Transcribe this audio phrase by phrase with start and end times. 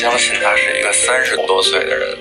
[0.00, 2.18] 相信他是一个三十多岁的人。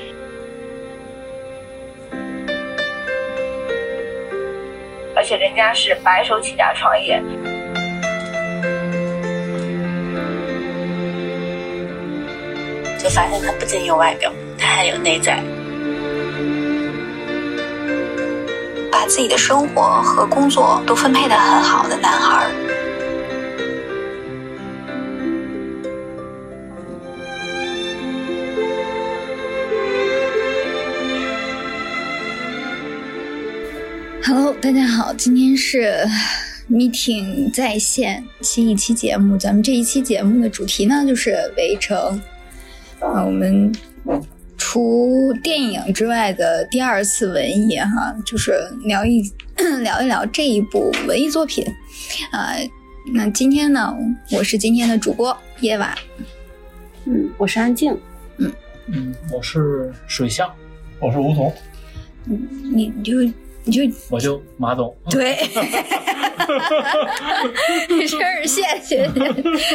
[5.16, 7.24] 而且人家是白手起家创业，
[13.02, 15.42] 就发现他不仅有外表，他还有内在。
[18.92, 22.46] 把自己的生活和工作都分配的很好的男孩
[34.70, 36.08] 大家好，今天是
[36.70, 39.36] Meeting 在线新一期节目。
[39.36, 42.22] 咱们这一期节目的主题呢，就是《围城》
[43.04, 43.74] 啊，我们
[44.60, 49.24] 除电影之外的第二次文艺哈，就是聊一
[49.82, 51.66] 聊一聊这一部文艺作品
[52.30, 52.54] 啊。
[53.12, 53.92] 那今天呢，
[54.30, 55.98] 我是今天的主播夜晚，
[57.06, 57.98] 嗯，我是安静。
[58.38, 58.54] 嗯
[58.86, 60.48] 嗯，我是水象，
[61.00, 61.52] 我是梧桐，
[62.24, 63.16] 你你就
[63.64, 64.96] 你就我就马总。
[65.10, 65.38] 对，
[67.90, 69.22] 你真是谢谢你，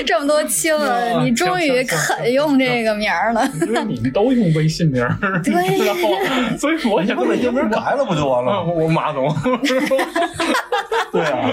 [0.04, 3.48] 这么多期了，你终于肯用这个名儿了。
[3.60, 5.52] 因为你们都用微信名儿，对
[6.58, 8.64] 所以我想把英名改了不就完了？
[8.64, 9.32] 我马总，
[11.12, 11.52] 对啊，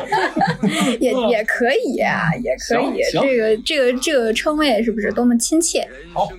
[0.99, 3.03] 也也可以啊，也可以。
[3.11, 5.87] 这个这个这个称谓是不是多么亲切？
[6.13, 6.29] 好，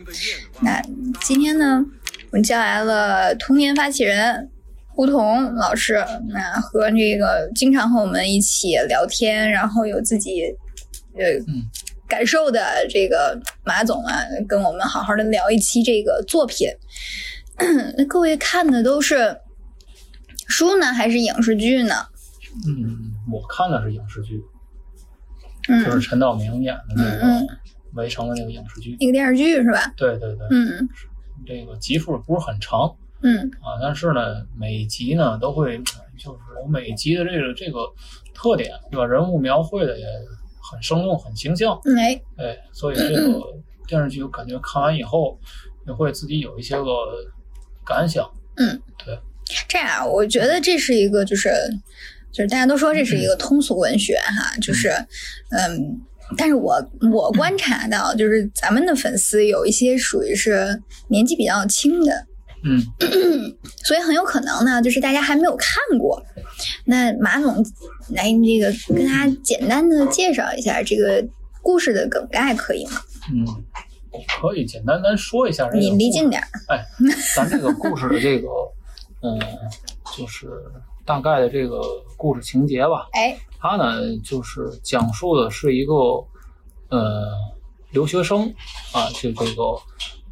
[0.61, 0.83] 那
[1.20, 1.85] 今天呢，
[2.31, 4.48] 我们叫来了童年发起人
[4.95, 10.45] 胡同老师，那和这个经常和我们一起聊天，然后有自己
[11.17, 11.62] 呃、嗯
[12.09, 16.69] 感受的这个马总啊，跟我们好好的聊一期这个作品。
[17.97, 19.35] 那各位看的都是
[20.47, 21.95] 书呢，还是影视剧呢？
[22.67, 24.43] 嗯，我看的是影视剧，
[25.69, 27.47] 嗯，就是陈道明演的那个
[27.95, 28.95] 围城》的那个影视剧。
[29.01, 29.91] 那个电视剧是吧？
[29.97, 30.86] 对对对，嗯
[31.47, 35.79] 这个集数不是很长嗯啊，但是呢，每集呢都会
[36.19, 37.81] 就是有每一集的这个这个
[38.35, 39.07] 特点，对吧？
[39.07, 40.05] 人物描绘的也
[40.71, 41.79] 很生动，很形象。
[41.85, 43.41] 嗯，哎，哎，所以这个
[43.87, 45.39] 电视剧我感觉看完以后，
[45.87, 46.87] 也会自己有一些个
[47.85, 48.29] 感想。
[48.57, 49.19] 嗯，对
[49.69, 51.51] 这样，我觉得这是一个，就是
[52.31, 54.89] 就是大家都说这是一个通俗文学哈，就是
[55.51, 56.01] 嗯，
[56.37, 56.75] 但是我
[57.13, 62.27] 我观察到，就是咱们的粉丝有一些属于是年纪比较轻的，
[62.64, 62.80] 嗯，
[63.84, 66.23] 所以很有可能呢，就是大家还没有看过。
[66.84, 67.64] 那马总
[68.11, 71.24] 来这个跟大家简单的介绍一下这个
[71.61, 72.92] 故事的梗概，可以吗？
[73.33, 73.46] 嗯，
[74.40, 75.78] 可以简单单说一下这个。
[75.78, 76.30] 你离近。
[76.30, 76.48] 点儿。
[76.68, 76.84] 哎，
[77.34, 78.48] 咱这个故事的这个，
[79.23, 79.39] 嗯，
[80.17, 80.48] 就是
[81.05, 81.80] 大概的这个
[82.17, 83.08] 故事情节吧。
[83.12, 85.94] 哎，它呢，就是讲述的是一个
[86.90, 87.33] 呃
[87.90, 88.52] 留学生
[88.92, 89.62] 啊，就这个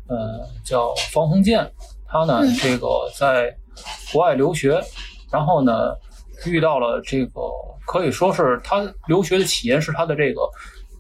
[0.09, 1.65] 呃叫方鸿渐，
[2.11, 3.55] 他呢嗯这个在
[4.13, 4.83] 国外留学，
[5.31, 5.95] 然后呢
[6.47, 7.41] 遇到了这个
[7.87, 10.41] 可以说是他留学的起因是他的这个。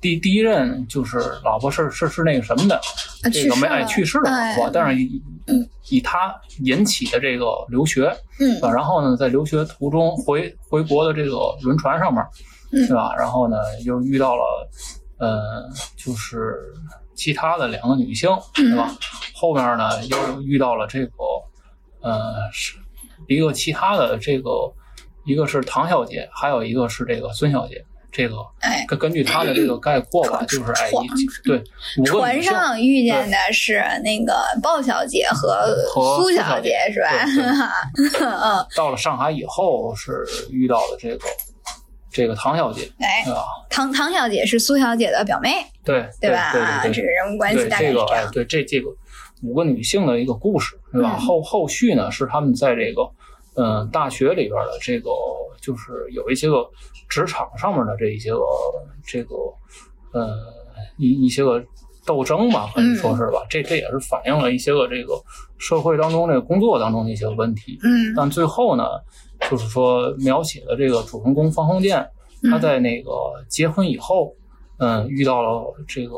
[0.03, 4.71] 第第一任就是老婆是是是那个什么的，啊这个没哎去去世了，哎是吧？
[4.73, 5.23] 但是以
[5.91, 12.25] 以他引起的这个留学，嗯啊，然后呢，在留学途中回回国的这个轮船上面，
[12.73, 13.15] 嗯对吧？
[13.15, 14.71] 然后呢，又遇到了，
[15.19, 16.73] 呃，就是
[17.21, 18.97] 其他的两个女性，对吧？
[19.35, 21.13] 后面呢，又遇到了这个，
[22.01, 22.79] 呃，是
[23.29, 24.51] 一个其他的这个，
[25.27, 27.85] 一个是唐小姐，还有一个是这个孙小姐。
[28.13, 31.09] 这个哎，根根据他的这个概括吧，床就是哎，床一
[31.45, 31.63] 对
[32.05, 35.65] 船上遇见的是那个鲍小姐和
[35.95, 37.09] 和苏小苏小姐是吧？
[38.21, 41.25] 嗯，到了上海以后是遇到了这个
[42.11, 43.25] 这个唐小姐，哎？
[43.69, 45.51] 唐唐小姐是苏小姐的表妹，
[45.85, 46.53] 对对吧？
[46.53, 48.33] 对啊，对对这个人物关系大概这个哎是这样，。
[48.33, 48.91] 对这这个
[49.43, 51.17] 五个女性的一个故事，对吧？
[51.17, 53.03] 嗯后后续呢是他们在这个
[53.55, 55.11] 嗯、呃大学里边的这个
[55.61, 56.69] 就是有一些个
[57.09, 58.41] 职场上面的这一些个
[59.07, 59.35] 这个
[60.13, 60.37] 呃
[60.99, 61.63] 一一些个
[62.05, 63.47] 斗争吧，可以说是吧？
[63.49, 65.15] 这这也是反映了一些个这个
[65.59, 67.79] 社会当中这个工作当中的一些问题。
[67.85, 68.85] 嗯但最后呢，
[69.51, 71.99] 就是说描写的这个主人公方鸿渐，
[72.51, 73.11] 他嗯在那个
[73.49, 74.35] 结婚以后，
[74.79, 76.17] 嗯，遇到了这个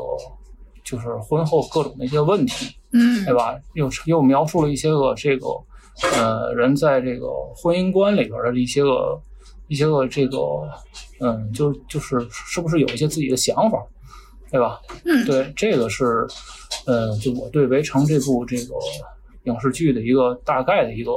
[0.83, 3.59] 就是婚后各种的一些问题，嗯对吧？
[3.73, 5.47] 又又描述了一些个这个
[6.15, 9.19] 呃人在这个婚姻观里边的一些个
[9.67, 10.37] 一些个这个
[11.19, 13.81] 嗯，就就是是不是有一些自己的想法，
[14.51, 14.81] 对吧？
[15.05, 16.27] 嗯对，这个是
[16.85, 18.75] 呃，就我对《围城》这部这个
[19.43, 21.11] 影视剧的一个大概的一个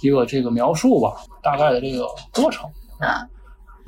[0.00, 2.68] 一个这个描述吧，大概的这个过程。
[2.98, 3.26] 啊，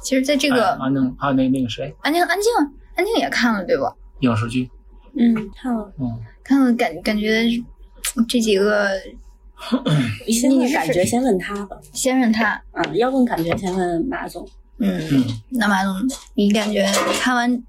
[0.02, 2.52] 其实在这个哎安静，还有那那个谁，安静安静
[2.94, 3.94] 安静也看了对吧？
[4.20, 4.68] 影视剧，
[5.16, 5.92] 嗯，看了。
[5.98, 7.44] 嗯，看了感感觉
[8.28, 8.90] 这几个，
[10.28, 11.76] 先问感觉，先问他吧。
[11.92, 14.48] 先问他，嗯，要问感觉，先问马总。
[14.78, 15.94] 嗯，嗯那马总，
[16.34, 16.86] 你感觉
[17.20, 17.62] 看完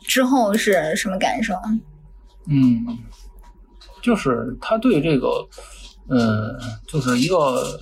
[0.00, 1.54] 之后是什么感受？
[2.46, 2.84] 嗯，
[4.02, 5.46] 就是他对这个，
[6.10, 6.58] 嗯，
[6.88, 7.78] 就是一个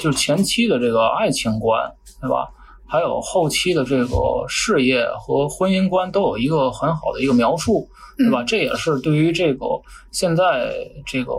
[0.00, 2.48] 就是前期的这个爱情观，对吧？
[2.86, 7.88] 还有后期的这个事业和婚姻观都有一个很好的一个描述，
[8.18, 8.44] 对吧？
[8.44, 9.66] 这也是对于这个
[10.10, 10.72] 现在
[11.06, 11.32] 这个，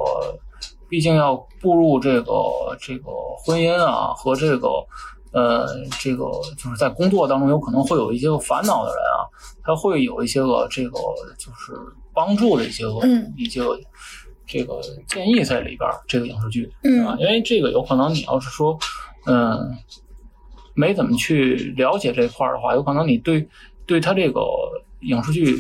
[0.90, 2.34] 毕竟要步入这个
[2.81, 3.12] 这个
[3.45, 4.68] 婚姻啊和这个
[5.31, 5.68] 呃
[6.00, 6.25] 这个
[6.57, 9.22] 就是在工作当中有可能会有一些个烦恼的人啊，
[9.63, 10.98] 他会有一些个这个
[11.38, 11.74] 就是
[12.16, 13.80] 帮助的一些个、嗯一些个
[14.45, 16.72] 这个建议在里边儿，这个影视剧？
[16.84, 18.78] 嗯因为这个有可能你要是说，
[19.25, 19.75] 嗯，
[20.74, 23.48] 没怎么去了解这块儿的话，有可能你对
[23.86, 24.42] 对他这个
[25.01, 25.57] 影视剧，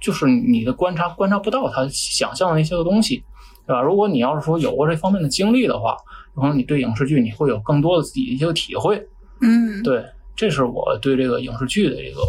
[0.00, 3.24] 就是你的观察观察不到他想象的那些个东西，
[3.66, 3.80] 对吧？
[3.82, 5.96] 如果你要是说有过这方面的经历的话，
[6.36, 9.02] 有可能你对影视剧你会有更多的自己的一些个体会。
[9.40, 10.04] 嗯，对，
[10.36, 12.20] 这是我对这个影视剧的一个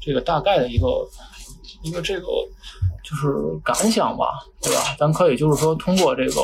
[0.00, 0.86] 这个大概的一个
[1.84, 2.26] 一个这个
[3.02, 3.32] 就是
[3.64, 4.26] 感想吧，
[4.60, 4.96] 对吧？
[4.98, 6.40] 咱可以就是说通过这个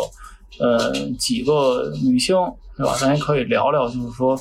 [0.64, 2.36] 呃几个女性，
[2.76, 2.94] 对吧？
[3.00, 4.38] 咱也可以聊聊，就是说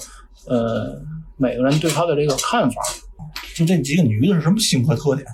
[0.48, 1.01] 呃
[1.38, 2.81] 每个人对她的这个看法。
[3.56, 5.25] 就这几个女的是什么性格特点？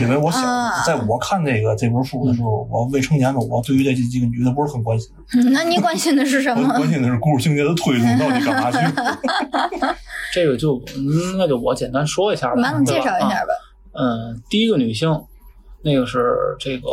[0.00, 6.74] 因为我想啊，在我看这个这本书的时候，我未成年的我对于这几个女的不是很关心，嗯那你关心的是什我么？
[6.76, 8.78] 关心的是故事情节的推动到底干嘛去。
[10.34, 13.48] 这个就嗯那就我简单说一下吧，马总介对吧啊绍一下吧。
[13.98, 15.20] 嗯，第一个女性，
[15.82, 16.88] 那个是这个，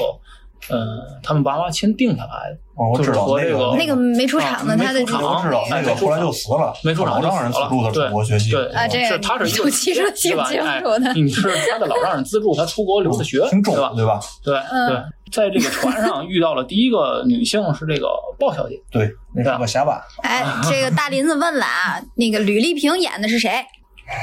[0.70, 8.52] 呃，他们爸妈签定下来的，哦，我知道就是和这个那个没出场的，啊他的没出场我知道那个后来就死了，没出场让人死了资助他对出国学习。
[8.52, 10.32] 对啊，这是他是一个有骑车挺？
[10.46, 11.14] 清哎楚的。
[11.14, 13.94] 你是他的老丈人资助他出国留的学，挺重对吧？
[13.96, 14.20] 对吧？
[14.44, 14.98] 对嗯对，
[15.32, 18.08] 在这个船上遇到了第一个女性是这个
[18.40, 20.02] 鲍小姐，对，那是个瞎巴。
[20.22, 23.52] 哎，这个大林子问了啊，那个吕丽萍演的是谁？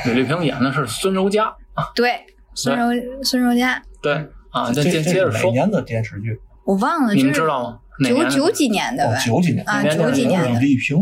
[0.06, 1.52] 吕丽萍演的是孙柔嘉，
[1.94, 2.20] 对，
[2.62, 2.88] 孙柔
[3.22, 4.12] 孙柔嘉，对
[4.50, 6.38] 啊，这再接这接着说，是哪年的电视剧？
[6.64, 7.78] 我忘了，你们知道吗？
[8.04, 10.98] 九九几年的哦吧，，九几年啊九几年的李萍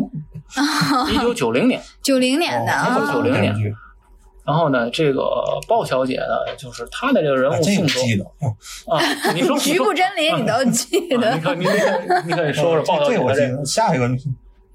[1.12, 1.80] 一九九零年。
[2.02, 3.12] 九零年的哦啊。
[3.12, 3.54] 九零年
[4.44, 5.22] 然后呢，这个
[5.68, 8.24] 鲍小姐呢，就是她的这个人物性格
[8.90, 8.98] 啊
[9.34, 11.80] 你说你局部真理你都记啊得你，看你可以
[12.26, 13.64] 你可以说说鲍小这姐这个个我记得。
[13.66, 14.06] 下一个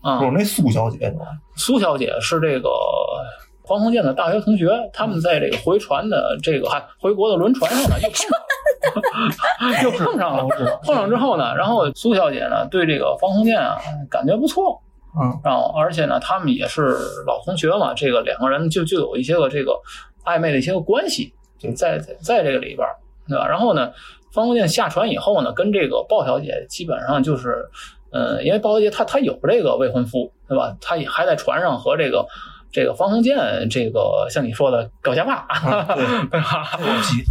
[0.02, 1.14] 啊不是，那苏小姐，
[1.56, 2.70] 苏小姐是这个
[3.68, 10.80] 方鸿渐的大学同学，他们在这个回船的这个还回国的轮船上呢，又碰上了， 又碰上了。
[10.84, 13.78] 碰上之后呢，然后苏小姐呢对这个方鸿渐啊
[14.10, 14.82] 感觉不错，
[15.20, 19.80] 嗯，然后而且呢他们也是老同学嘛，这个两个人就就有一些个这个
[20.26, 22.96] 暧昧的一些个关系，就在在在这个里边儿，
[23.28, 23.48] 对吧？
[23.48, 23.92] 然后呢，
[24.34, 27.66] 方鸿渐下船以后呢，跟这个鲍小姐基本上就是，
[28.12, 30.76] 呃，因为鲍小姐她她有这个未婚夫，对吧？
[30.82, 32.26] 她也还在船上和这个
[32.74, 33.38] 这个方鸿渐
[33.70, 35.46] 这个像你说的搞瞎巴，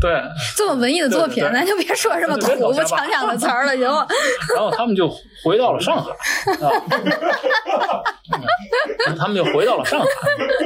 [0.00, 0.22] 对。
[0.56, 4.06] 这么文艺的作品，咱就别说什么土不强强的词儿了，行吗？
[4.54, 5.12] 然后他们就
[5.44, 6.12] 回到了上海，
[9.18, 10.06] 他们就回到了上海。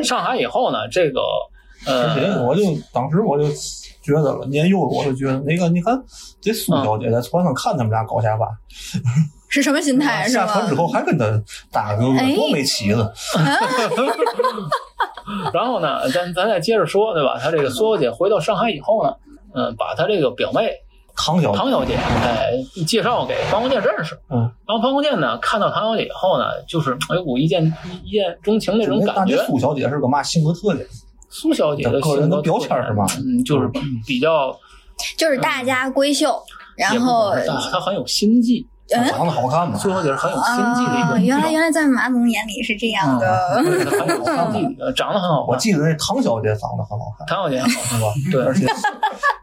[0.02, 1.23] 上海以后呢，这个
[1.87, 3.49] 呃，我就当时我就
[4.02, 5.99] 觉得了，年幼我就觉得那个，你看
[6.40, 8.47] 这苏小姐在船上看他们俩搞瞎巴，
[9.56, 10.46] 是什么心态是吗？
[10.46, 11.25] 下船之后还跟他
[11.72, 13.10] 大哥哥，哎多没起子。
[15.52, 17.38] 然后呢，咱咱再接着说，对吧？
[17.42, 19.12] 他这个苏小姐回到上海以后呢，
[19.54, 20.70] 嗯，把她这个表妹
[21.16, 22.52] 唐小姐唐小姐，哎，
[22.86, 24.14] 介绍给方鸿渐认识。
[24.28, 27.64] 嗯，然后方鸿渐呢，看到唐小姐以后呢，就是哎，我一见
[28.04, 29.46] 一见钟情那种感觉这。
[29.46, 30.86] 苏小姐是个嘛性格特点？
[31.30, 33.68] 苏小姐的性格个人的标签是吧嗯，就是
[34.06, 34.56] 比较，
[35.16, 36.40] 就是大家闺秀，
[36.76, 37.32] 然后
[37.72, 38.66] 她很有心计。
[38.95, 39.76] 嗯长得好看嘛？
[39.76, 43.61] 最后也是很有心计的一个原来原来在马总眼里是这样的。
[43.64, 45.47] 对她很有 心计，长得很好看。
[45.49, 48.09] 我记得那唐小姐长得很好看，唐小姐好， 是吧？
[48.31, 48.66] 对而且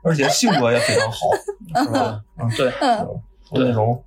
[0.03, 1.17] 而且性格也非常好，
[1.83, 2.21] 是吧？
[2.39, 3.07] 嗯，对嗯
[3.51, 4.01] 有那种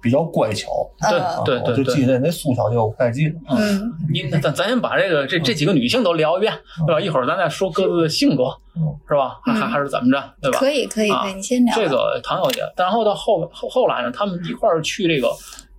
[0.00, 0.68] 比较乖巧。
[1.10, 2.14] 对嗯对对我就记对。
[2.14, 3.34] 得那苏小姐，我不太记得。
[3.50, 6.52] 嗯，你咱咱先把这个这这几个女性都聊一遍，
[6.86, 7.00] 对吧？
[7.00, 8.44] 一会儿咱再说各自的性格
[8.76, 9.38] 嗯，是吧？
[9.44, 10.58] 还还还是怎么着，对吧？
[10.58, 11.74] 可以可以啊可以，你先聊。
[11.74, 15.28] 这个唐小姐，然后到后后后来呢，他们一块儿去这个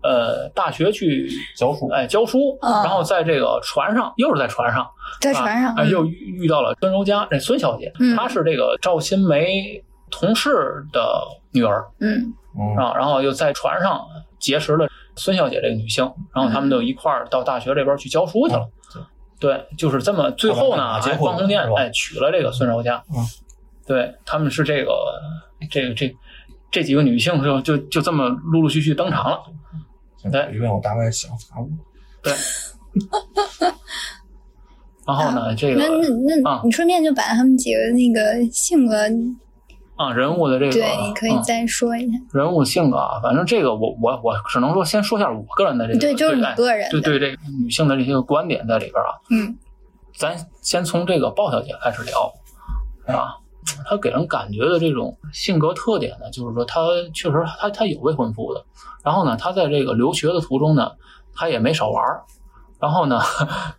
[0.02, 4.88] 呃大学去教书哎教书，嗯然后在这个船上又是在船上，
[5.22, 10.50] 在船上又遇遇到了孙柔嘉这孙小姐，嗯她是这个赵新梅同事
[10.92, 11.22] 的
[11.52, 14.02] 女儿嗯嗯，啊，然后又在船上
[14.40, 16.04] 结识了孙小姐这个女性，
[16.34, 18.68] 然后他们就一块儿到大学这边去教书去了。
[19.40, 20.30] 对，就是这么。
[20.32, 23.04] 最后呢，结婚哎方鸿渐是吧哎娶了这个孙柔嘉。
[23.16, 23.24] 嗯，
[23.86, 24.92] 对，他们是这个
[25.70, 26.14] 这个这
[26.72, 29.42] 这几个女性就就就这么陆陆续续登场了。
[30.30, 31.70] 对因为我大概想法过，
[32.22, 32.34] 对，
[35.08, 36.10] 然后呢，这个那那
[36.44, 39.08] 那啊你顺便就把他们几个那个性格，
[40.00, 42.18] 啊人物的这个，对，你可以嗯再说一下。
[42.32, 49.58] 人物性格啊，反正这个我我我只能说先说一下我个人的这个对，就是你哎个人的，对对这个女性的这些个观点在里边啊，嗯
[50.16, 52.32] 咱先从这个鲍小姐开始聊，
[53.06, 53.36] 是吧？
[53.90, 56.80] 她给人感觉的这种性格特点呢，就是说她
[57.14, 58.64] 确实她她有未婚夫的，
[59.04, 60.94] 然后呢，她在这个留学的途中呢，
[61.36, 62.24] 她也没少玩儿，
[62.80, 63.20] 然后呢，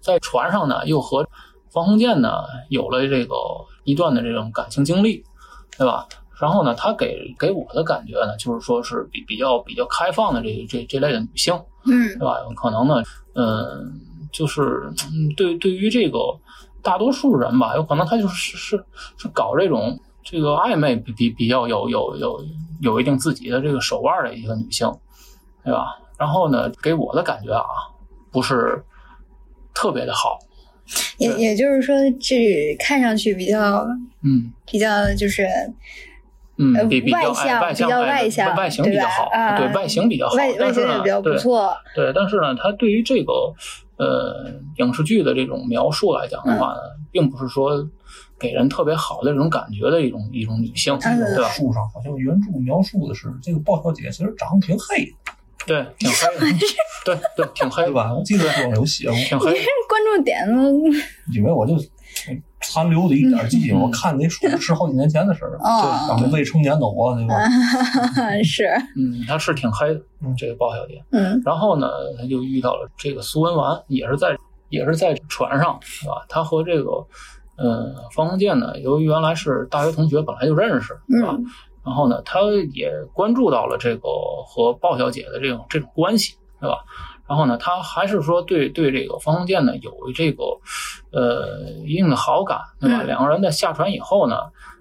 [0.03, 1.27] 在船上呢又和
[1.73, 3.35] 方鸿渐呢有了这个
[3.85, 5.25] 一段的这种感情经历，
[5.81, 6.07] 对吧？
[6.39, 11.55] 然后呢，她给给我的感觉呢，就是说是比比较比较开放的这这这类的女性，
[11.87, 12.37] 嗯对吧？
[12.55, 13.03] 可能呢，
[13.35, 13.99] 嗯，
[14.31, 16.19] 就是嗯对对于这个
[16.83, 18.85] 大多数人吧，有可能他就是是
[19.17, 22.45] 是搞这种这个暧昧比比比较有有有
[22.83, 24.91] 有一定自己的这个手腕的一个女性，
[25.65, 25.97] 对吧？
[26.19, 27.65] 然后呢，给我的感觉啊，
[28.31, 28.85] 不是
[29.73, 30.39] 特别的好，
[31.19, 33.87] 也也就是说，这看上去比较
[34.23, 34.53] 嗯。
[34.71, 35.45] 比较就是
[36.57, 39.39] 嗯呃，比比较外向比较哎外向外形比较好，对吧？
[39.39, 43.33] 啊对外形比较好，外外但是呢形也比较不对错，对，但是呢，他对于这个
[43.97, 46.81] 呃影视剧的这种描述来讲的话呢，
[47.11, 47.89] 并不是说
[48.39, 51.49] 给人特别好的这种感觉的一种一种女性，嗯对吧？
[51.49, 55.33] 书上好像原著描述的是这个鲍小姐其实长得挺黑的，
[55.67, 56.57] 对，挺黑的，
[57.05, 58.15] 对对，挺黑的，对吧？
[58.15, 59.59] 我记得书上有写过，挺黑的。
[59.89, 60.63] 关注点呢，
[61.35, 61.75] 因为我就
[62.63, 65.59] 残留的一点记忆，嗯我看那书是好几年前的事儿了。
[65.63, 67.35] 哦当时未成年的我，对吧？
[68.45, 70.01] 是，嗯，他是挺黑的，
[70.39, 71.03] 这个鲍小姐。
[71.11, 71.89] 嗯然后呢，
[72.19, 74.37] 他就遇到了这个苏文纨，也是在
[74.69, 76.25] 也是在船上，是吧？
[76.29, 76.91] 他和这个
[77.57, 81.35] 呃方鸿渐呢，由于原来是大学同学，本来就认识，是吧？
[81.37, 81.45] 嗯
[81.85, 82.41] 然后呢，他
[82.73, 84.09] 也关注到了这个
[84.47, 86.85] 和鲍小姐的这种这种关系，对吧？
[87.29, 90.45] 然后呢，他还是说对对这个方鸿渐呢有这个
[91.13, 93.03] 呃一定的好感，对吧？
[93.03, 94.37] 嗯两个人在下船以后呢，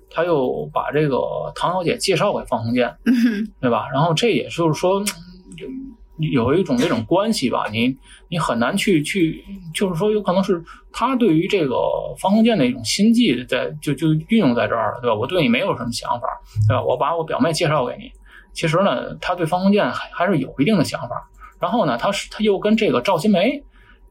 [0.09, 3.87] 他又把这个唐小姐介绍给方鸿渐，嗯对吧？
[3.93, 5.88] 然后这也就是说，嗯
[6.19, 7.95] 有一种这种关系吧，你
[8.27, 11.75] 你很难去去，就是说有可能是他对于这个
[12.19, 15.15] 方鸿渐的一种心计在就就运用在这儿了，对吧？
[15.15, 16.27] 我对你没有什么想法，
[16.67, 16.83] 对吧？
[16.83, 18.11] 我把我表妹介绍给你，
[18.53, 21.29] 其实呢，他对方鸿渐还还是有一定的想法。
[21.59, 23.63] 然后呢，他是他又跟这个赵新梅，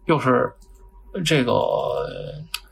[0.07, 0.53] 又是
[1.25, 1.53] 这个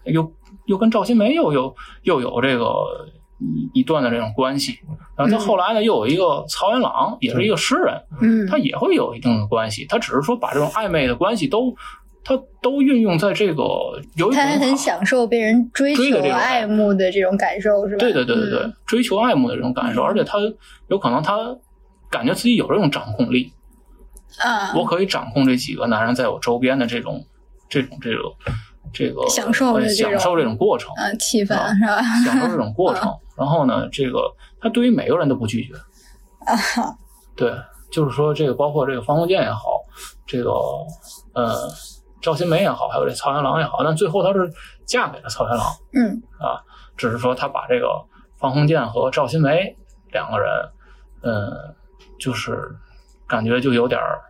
[0.05, 0.33] 又
[0.67, 4.79] 又跟赵新梅又有又有这个一一段的这种关系。
[5.17, 9.87] 然后他后来呢，又有一个曹元朗，也是一个诗人，嗯他也会有一定的关系。
[9.87, 11.75] 他只是说把这种暧昧的关系都，
[12.23, 13.63] 他都运用在这个
[14.17, 18.01] 有一种他很享受被人追求爱慕的这种感受，是吧？
[18.01, 20.39] 对对对对对，嗯追求爱慕的这种感受，而且他
[20.89, 21.57] 有可能他
[22.11, 23.53] 感觉自己有这种掌控力，
[24.41, 27.25] 啊，我可以掌控这几个男人在我周边的这种
[27.69, 28.35] 这种这种
[28.93, 32.03] 这个享受这种享受这种过程，啊气氛啊是吧？
[32.25, 33.13] 享受这种过程。
[33.37, 35.75] 然后呢，这个他对于每个人都不拒绝，
[36.47, 36.57] 啊，
[37.37, 37.53] 对，
[37.91, 39.83] 就是说这个包括这个方鸿渐也好，
[40.27, 40.51] 这个
[41.35, 41.55] 呃
[42.23, 44.51] 赵新梅也好，还有这曹元郎也好，但最后她是
[44.87, 46.63] 嫁给了曹元郎嗯啊，
[46.97, 47.89] 只是说他把这个
[48.39, 49.77] 方鸿渐和赵新梅
[50.13, 50.49] 两个人，
[51.23, 51.75] 呃，
[52.19, 52.75] 就是
[53.27, 54.23] 感觉就有点儿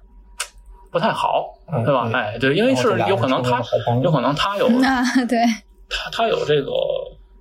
[0.91, 2.09] 不太好，嗯对吧？
[2.11, 3.61] 对哎，对，因为是有可能他
[4.03, 5.39] 有可能他有啊对，
[5.89, 6.71] 他他有这个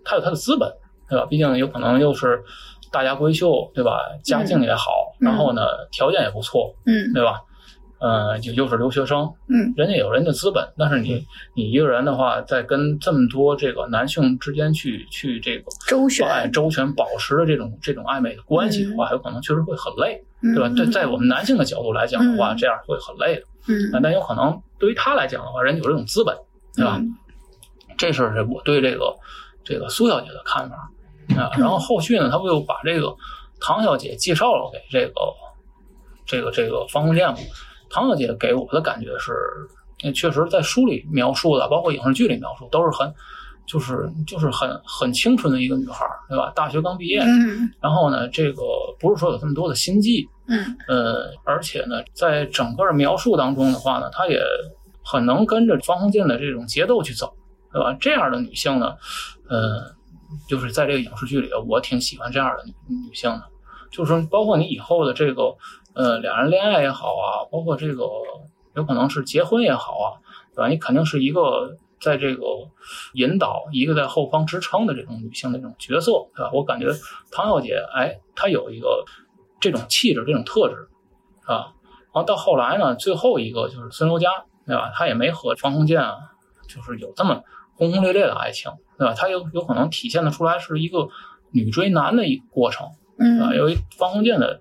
[0.04, 0.70] 他有他的资本，
[1.10, 1.26] 对吧？
[1.30, 2.44] 毕竟有可能又是
[2.92, 4.00] 大家闺秀，对吧？
[4.24, 5.62] 家境也好，嗯然后呢
[5.92, 7.42] 条件也不错，嗯对吧？
[8.00, 11.26] 呃，就又是留学生，嗯人家有人家资本，但是你
[11.56, 20.70] 你一个人的话，在跟这么多这个男性之间去去这个周旋哎周全保持的这种这种暧昧的关系的话，有可能确实会很累，对吧？
[20.76, 23.42] 对，在我们男性的角度来讲的话，嗯这样会很累的。
[23.68, 26.36] 嗯但有可能对于他来讲的话，人家有这种资本，
[26.76, 26.98] 对吧？
[27.00, 27.16] 嗯
[27.98, 29.16] 这是我对这个
[29.64, 30.76] 这个苏小姐的看法
[31.42, 31.50] 啊。
[31.58, 33.16] 然后后续呢，他不又把这个
[33.62, 35.14] 唐小姐介绍了给这个
[36.26, 37.38] 这个这个方鸿渐嘛？
[37.96, 39.32] 唐小姐给我的感觉是，
[40.04, 43.10] 呃确实在书里描述的，包括影视剧里描述，都是很
[43.66, 46.52] 就是就是很很清纯的一个女孩，对吧？
[46.54, 48.64] 大学刚毕业，嗯然后呢，这个
[49.00, 54.42] 不是说有这么多的心计，嗯呃，而且呢，在整个描述当中的话呢，她也
[55.02, 57.34] 很能跟着方鸿渐的这种节奏去走，
[57.72, 57.96] 对吧？
[57.98, 58.94] 这样的女性呢，
[59.50, 59.90] 呃，
[60.50, 62.74] 就是在这个影视剧里，我挺喜欢这样的女
[63.08, 63.44] 女性的，
[63.90, 65.56] 就是说，包括你以后的这个
[65.96, 68.04] 呃两人恋爱也好啊，包括这个
[68.76, 70.08] 有可能是结婚也好啊，
[70.54, 70.68] 对吧？
[70.68, 72.44] 你肯定是一个在这个
[73.14, 76.52] 引导，一个在后方支撑的这种女性的这种角色，对吧？
[76.54, 76.88] 我感觉
[77.32, 79.06] 唐小姐，哎，她有一个
[79.60, 80.90] 这种气质、这种特质
[81.46, 81.74] 啊。
[82.14, 84.30] 然后到后来呢，最后一个就是孙柔嘉，
[84.66, 84.92] 对吧？
[84.94, 86.16] 她也没和方鸿渐啊，
[86.68, 87.44] 就是有这么
[87.76, 89.14] 轰轰烈烈的爱情，对吧？
[89.14, 91.08] 她有有可能体现的出来是一个
[91.52, 92.90] 女追男的一个过程。
[93.18, 94.60] 嗯啊，嗯由于方鸿渐的，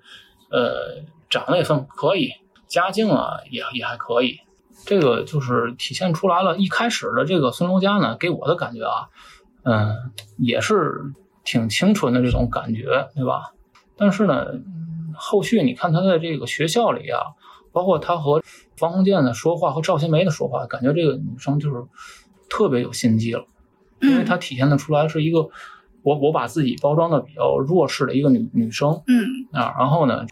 [0.50, 2.31] 呃，长得也算可以，
[2.66, 4.38] 家境啊也也还可以，
[4.87, 6.57] 这个就是体现出来了。
[6.57, 9.09] 一开始的这个孙柔嘉呢，给我的感觉啊，
[9.62, 9.95] 嗯、
[10.38, 11.12] 也是
[11.45, 13.52] 挺清纯的这种感觉，对吧？
[13.97, 17.21] 但是呢，嗯后续你看他在这个学校里啊，
[17.73, 18.43] 包括他和
[18.76, 21.85] 方鸿渐的说话和赵新梅的说话，感觉这个女生就是
[22.50, 23.45] 特别有心机了，
[24.00, 25.49] 因为她体现的出来是一个
[26.02, 30.26] 我我把自己包装的比较弱势的一个女女生嗯啊，然后呢，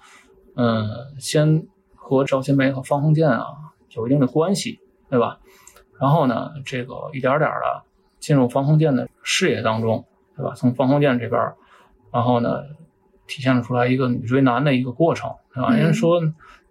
[0.56, 0.86] 嗯、
[1.18, 3.46] 先和赵新梅和方鸿渐啊
[3.90, 5.38] 有一定的关系，对吧？
[6.00, 7.84] 然后呢，这个一点点的
[8.18, 10.04] 进入方鸿渐的视野当中，
[10.36, 10.52] 对吧？
[10.54, 11.40] 从方鸿渐这边，
[12.10, 12.62] 然后呢，
[13.26, 15.68] 体现了出来一个女追男的一个过程，对吧？
[15.70, 16.20] 嗯人家说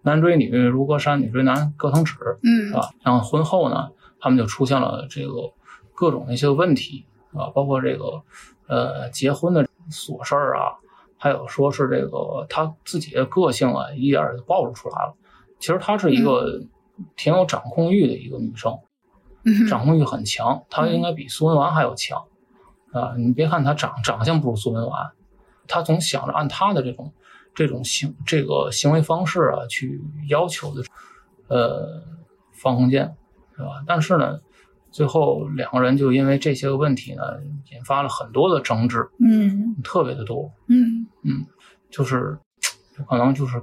[0.01, 2.89] 男追女如隔山，女追男隔层纸，嗯是吧？
[3.03, 5.53] 然后婚后呢，他们就出现了这个
[5.93, 8.21] 各种的一些问题啊，包括这个
[8.67, 10.75] 呃结婚的琐事儿啊，
[11.23, 15.13] 还有说是这个她自己的个性啊，一点儿就暴露出来了。
[15.59, 16.63] 其实她是一个
[17.15, 18.79] 挺有掌控欲的一个女生，
[19.45, 22.23] 嗯掌控欲很强，她应该比苏文纨还要强
[22.91, 23.13] 啊！
[23.19, 25.11] 你别看她长长相不如苏文纨，
[25.67, 27.13] 她总想着按她的这种
[27.53, 30.83] 这种行这个行为方式啊去要求的，
[31.49, 32.01] 呃，
[32.51, 33.15] 方鸿渐，
[33.55, 33.83] 是吧？
[33.85, 34.41] 但是呢，
[34.91, 37.23] 最后两个人就因为这些个问题呢，
[37.71, 41.07] 引发了很多的争执，嗯特别的多，嗯。
[41.23, 41.45] 嗯
[41.89, 42.37] 就是
[43.09, 43.61] 可能就是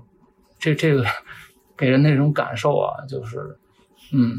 [0.59, 1.03] 这这个
[1.77, 3.59] 给人那种感受啊，就是
[4.13, 4.37] 嗯，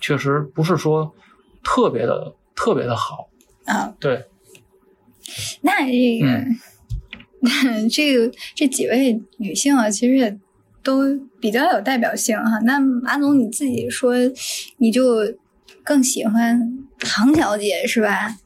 [0.00, 1.14] 确实不是说
[1.62, 3.28] 特别的特别的好，
[3.64, 4.26] 啊，对，
[5.60, 10.38] 那这个、嗯这个这几位女性啊，其实也
[10.82, 11.04] 都
[11.40, 12.58] 比较有代表性哈。
[12.64, 14.14] 那马总你自己说，
[14.78, 15.20] 你就
[15.84, 18.36] 更喜欢唐小姐是吧？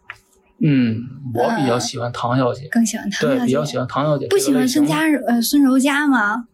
[0.60, 1.02] 嗯，
[1.34, 4.86] 我比较喜欢唐小姐，更喜欢唐小姐对，比较喜欢唐小姐，不喜欢孙。
[4.86, 6.46] 家呃孙柔嘉吗？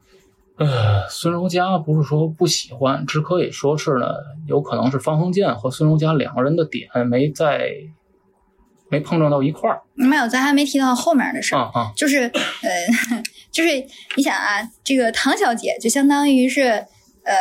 [0.57, 4.07] 呃，孙柔嘉不是说不喜欢，只可以说是呢，
[4.47, 7.71] 有可能是方鸿渐和孙柔嘉两个人的点没在，
[8.91, 9.81] 没碰撞到一块儿。
[9.95, 11.59] 没有，咱还没提到后面的事儿。
[11.59, 12.71] 啊啊，就是呃，
[13.53, 13.71] 就是
[14.17, 16.63] 你想啊，这个唐小姐就相当于是
[17.25, 17.37] 呃，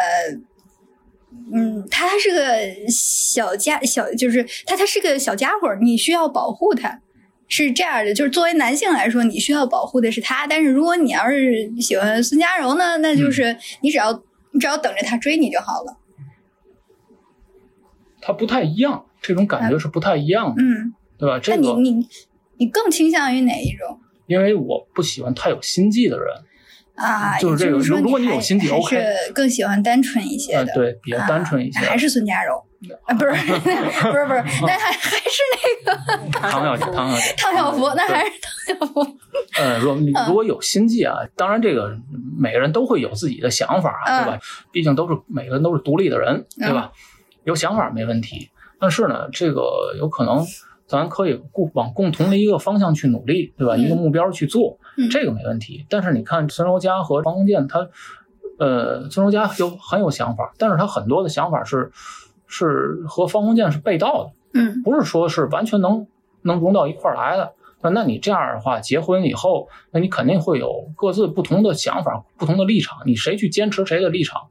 [1.54, 7.02] 嗯，他是个小家小，就是他，他是个小家伙，你需要保护他，
[7.48, 8.14] 是这样的。
[8.14, 14.12] 就是作为男性来说，你需要保护的是他，但是如果你要是喜欢孙佳柔呢，那就是你只要
[14.52, 15.98] 你只要等着他追你就好了。
[18.22, 21.36] 他不太一样，这种感觉是不太一样的，嗯，对吧？
[21.36, 22.08] 那这个你你
[22.58, 26.28] 你更倾向于哪一种因为我不喜欢太有心计的人，
[27.00, 27.38] 啊？
[27.40, 30.74] 就是这个如如果你有心计还 OK 是更喜欢单纯一些呃，的。
[30.74, 31.86] 对，比较单纯一些。
[31.86, 32.64] 啊还是孙佳柔
[33.06, 33.14] 啊？
[33.18, 35.42] 不是，不是，不是，那还还是
[35.86, 39.02] 那个 唐小姐，唐小姐，汤小福，那还是唐小福。
[39.58, 41.92] 呃，如果如果有心计啊，当然这个
[42.38, 44.40] 每个人都会有自己的想法啊，嗯对吧？
[44.72, 46.92] 毕竟都是每个人都是独立的人，对吧？
[47.44, 50.46] 有想法没问题，但是呢，这个有可能
[50.90, 53.76] 咱可以共往共同的一个方向去努力，对吧？
[53.76, 55.86] 嗯一个目标去做，嗯这个没问题。
[55.88, 57.88] 但是你看孙柔嘉和方鸿渐，他
[58.58, 61.92] 呃，孙柔嘉有很有想法，但是他很多的想法是
[62.48, 64.32] 是和方鸿渐是背道的。
[64.60, 66.08] 嗯不是说是完全能
[66.42, 67.54] 能融到一块儿来的。
[67.82, 74.48] 那那你这样的话，结婚以后，那你肯定会有各自不同的想法、不同的立场，你谁去坚持谁的立场，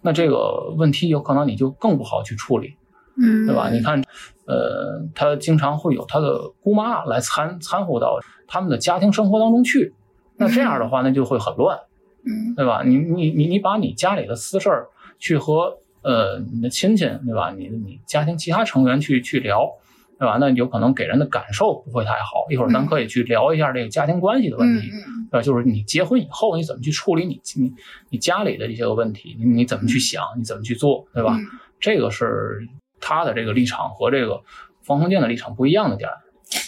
[0.00, 2.76] 那这个问题有可能你就更不好去处理，
[3.20, 3.68] 嗯，对吧？
[3.68, 4.02] 你看，
[4.48, 9.92] 呃，他经常会有他的姑妈来参参和到他们的家庭生活当中去，
[10.38, 11.78] 那这样的话，那就会很乱。
[12.24, 12.82] 嗯对吧？
[12.84, 17.52] 你你你你把你家里的私事儿去和呃你的亲戚，对吧？
[17.56, 19.70] 你你家庭其他成员去去聊，
[20.18, 20.36] 对吧？
[20.40, 22.46] 那有可能给人的感受不会太好。
[22.50, 27.72] 一会儿咱可以去聊一下这个家庭关系的问题，嗯嗯呃，就是你结婚以后你怎么去处理你你
[28.10, 31.36] 你家里的一些个问题，你你怎么去想，你怎么去做，对吧？
[31.38, 31.44] 嗯
[31.80, 32.66] 这个是
[33.00, 34.42] 他的这个立场和这个
[34.82, 36.16] 方鸿渐的立场不一样的点儿，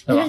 [0.06, 0.24] 对吧？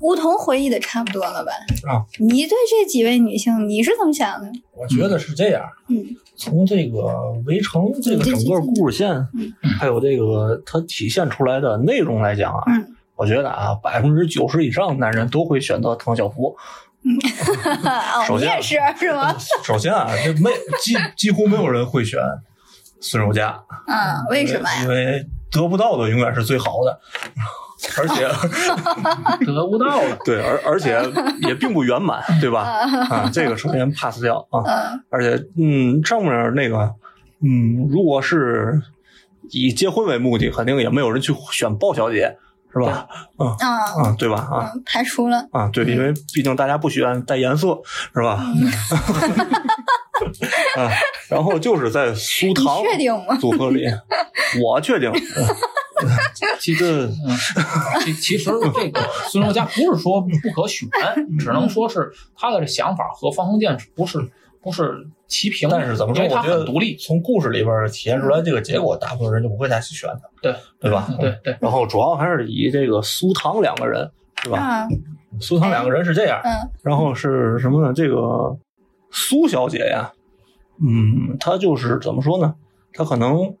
[0.00, 1.52] 梧桐回忆的差不多了吧？
[1.90, 4.46] 啊，你对这几位女性你是怎么想的？
[4.74, 5.64] 我觉得是这样。
[5.88, 6.04] 嗯
[6.38, 16.54] 从这个围城这个整个故事线嗯，还有这个它体现出来的内容来讲啊，嗯我觉得啊，百分之九十以上男人都会选择唐小福。
[17.06, 19.34] 哦，首先你也是是吗？
[19.64, 20.50] 首先啊，这没
[20.82, 22.20] 几几乎没有人会选
[23.00, 24.88] 孙柔嘉，嗯，为什么呀因？
[24.90, 27.00] 为得不到的永远是最好的。
[27.98, 28.26] 而且
[29.44, 30.16] 得不到了。
[30.24, 30.98] 对，而而且
[31.46, 32.62] 也并不圆满，对吧？
[33.10, 34.62] 啊，这个首先 pass 掉啊。
[34.66, 36.90] 嗯而且，嗯，上面那个，
[37.42, 38.80] 嗯，如果是
[39.50, 42.36] 以结婚为目的，肯定也没有人去选鲍小姐，
[42.78, 43.06] 是吧？
[43.38, 44.36] 嗯啊啊，对吧？
[44.50, 45.38] 啊嗯，排除了。
[45.52, 47.78] 啊，对，因为毕竟大家不喜欢带颜色，
[48.14, 48.44] 是吧？
[50.76, 50.90] 啊，
[51.28, 53.36] 然后就是在苏你糖确定吗？
[53.40, 53.84] 组合里，
[54.62, 55.10] 我确定。
[56.60, 57.36] 其实，嗯，
[58.04, 60.86] 其其实这个孙柔嘉不是说不可选，
[61.40, 64.18] 只能说是他的想法和方鸿渐不是
[64.62, 66.96] 不是齐平，但是怎么说，我觉得独立。
[66.96, 71.08] 从故事里边体现出来这个结果，大部分人就不会再去选他，对对吧？
[71.18, 74.08] 对对，然后主要还是以这个苏唐两个人，
[74.42, 74.58] 是吧？
[74.58, 74.88] 啊，
[75.40, 76.50] 苏唐两个人是这样，嗯
[76.82, 77.92] 然后是什么呢？
[77.92, 78.56] 这个
[79.10, 80.12] 苏小姐呀，
[80.80, 82.54] 嗯，她就是怎么说呢？
[82.92, 83.54] 她可能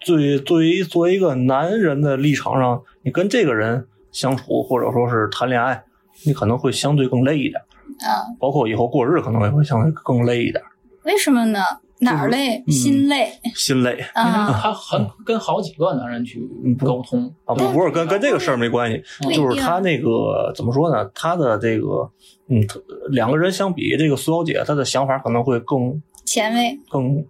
[0.00, 5.82] 最作为作为一个男人的立场上，你跟这个人相处或者说是谈恋爱，
[6.24, 7.60] 你可能会相对更累一点，
[8.06, 10.62] 啊，包括以后过日可能也会相对更累一点，
[11.08, 11.60] 为什么呢？
[12.00, 12.62] 哪儿累？
[12.66, 13.32] 嗯心累。
[13.54, 13.98] 心累。
[14.12, 14.52] 啊？
[14.62, 16.38] 他很跟好几个男人去
[16.78, 19.02] 沟通，啊，不不是跟跟这个事儿没关系，
[19.34, 21.10] 就是他那个怎么说呢？
[21.14, 22.08] 他的这个
[22.48, 26.78] 嗯，他两个人相比，这个苏小姐她的想法可能会更前卫。
[26.90, 27.24] 更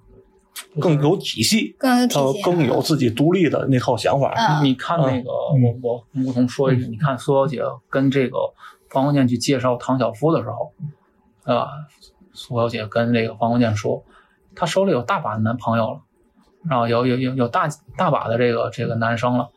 [0.81, 4.33] 更有体系，更有体系，更有自己独立的那套想法。
[4.35, 4.61] 啊。
[4.61, 8.37] 你看那个，我我梧桐说一句，你看苏小姐跟这个
[8.91, 10.73] 方鸿渐去介绍唐晓夫的时候，
[11.45, 11.69] 啊，
[12.39, 14.05] 苏小姐跟这个方鸿渐说，
[14.55, 16.01] 她手里有大把的男朋友了，
[16.69, 19.49] 然后有有有有大大把的这个这个男生了。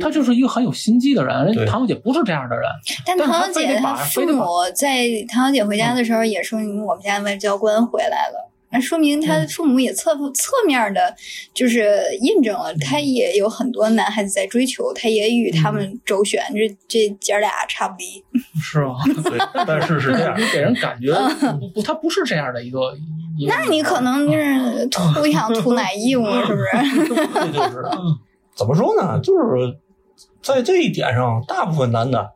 [0.00, 2.64] 她就是一个很有心机的人，人唐小姐不是这样的人，
[3.04, 4.44] 但唐小姐她父母
[4.74, 4.96] 在
[5.28, 11.14] 唐小姐回家的时候也说明我们家外交官回来了，那说明她嗯父母也侧侧面的，
[11.54, 18.22] 就是印证了他也有很多男孩子在追求，他也与他们周旋，这这姐儿俩差不离。
[18.60, 18.94] 是啊？
[19.24, 21.14] 对，但是是这样你，给人感觉
[21.60, 22.92] 不不，她不是这样的一个。
[23.46, 27.14] 那你可能就是图 想图奶义务，是不是？
[27.34, 27.82] 这就是
[28.56, 29.20] 怎么说呢？
[29.22, 29.78] 就是
[30.42, 32.32] 在这一点上，大部分男的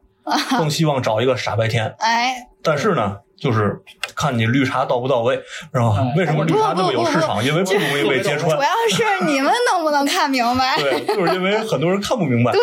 [0.51, 3.81] 更希望找一个傻白甜，哎，但是呢，就是
[4.19, 5.37] 看你绿茶到不到位，
[5.73, 6.13] 是吧哎？
[6.17, 7.43] 为什么绿茶这么有市场？
[7.45, 8.63] 因为不容易被揭穿主。
[8.63, 10.77] 要是你们能不能看明白？
[10.81, 12.61] 对，就是因为很多人看不明白，对，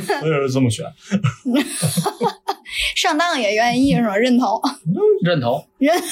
[0.20, 0.86] 所以是这么选。
[2.96, 4.16] 上当也愿意是吧？
[4.16, 4.60] 认同，
[5.22, 5.94] 认同，认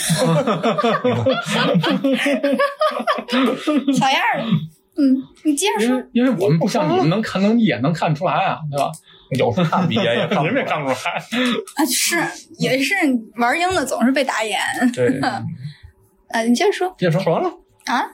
[3.94, 4.44] 小样儿的。
[4.98, 6.22] 嗯，你接着说因为。
[6.22, 8.92] 因为我们不像你们能看能一眼能看出来啊，对吧？
[9.38, 10.48] 有时候看鼻炎也看不出来。
[10.48, 11.12] 你们也看不出来。
[11.76, 12.16] 啊，是
[12.58, 12.94] 也是
[13.36, 14.58] 玩鹰的总是被打眼
[14.94, 15.42] 对， 啊。
[16.46, 17.50] 你接着说接着说，说完了，
[17.86, 18.04] 啊，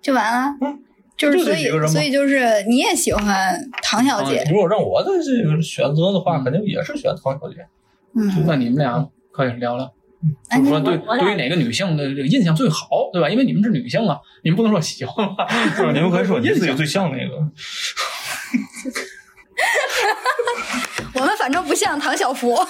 [0.00, 0.56] 就完了。
[0.62, 0.84] 嗯
[1.18, 7.66] 就是所以所以就是你也喜欢唐小姐，如果让我的这个选择的话，肯定也是选唐小姐。
[8.14, 9.92] 嗯，那你们俩可以聊聊，
[10.48, 13.28] 哎就是说对对于哪个女性的这个印象最好，对吧？
[13.28, 15.44] 因为你们是女性啊，你们不能说喜欢吧？
[15.74, 17.34] 是你们可以说你印象自己最像那个。
[21.14, 22.54] 我们反正不像唐小福。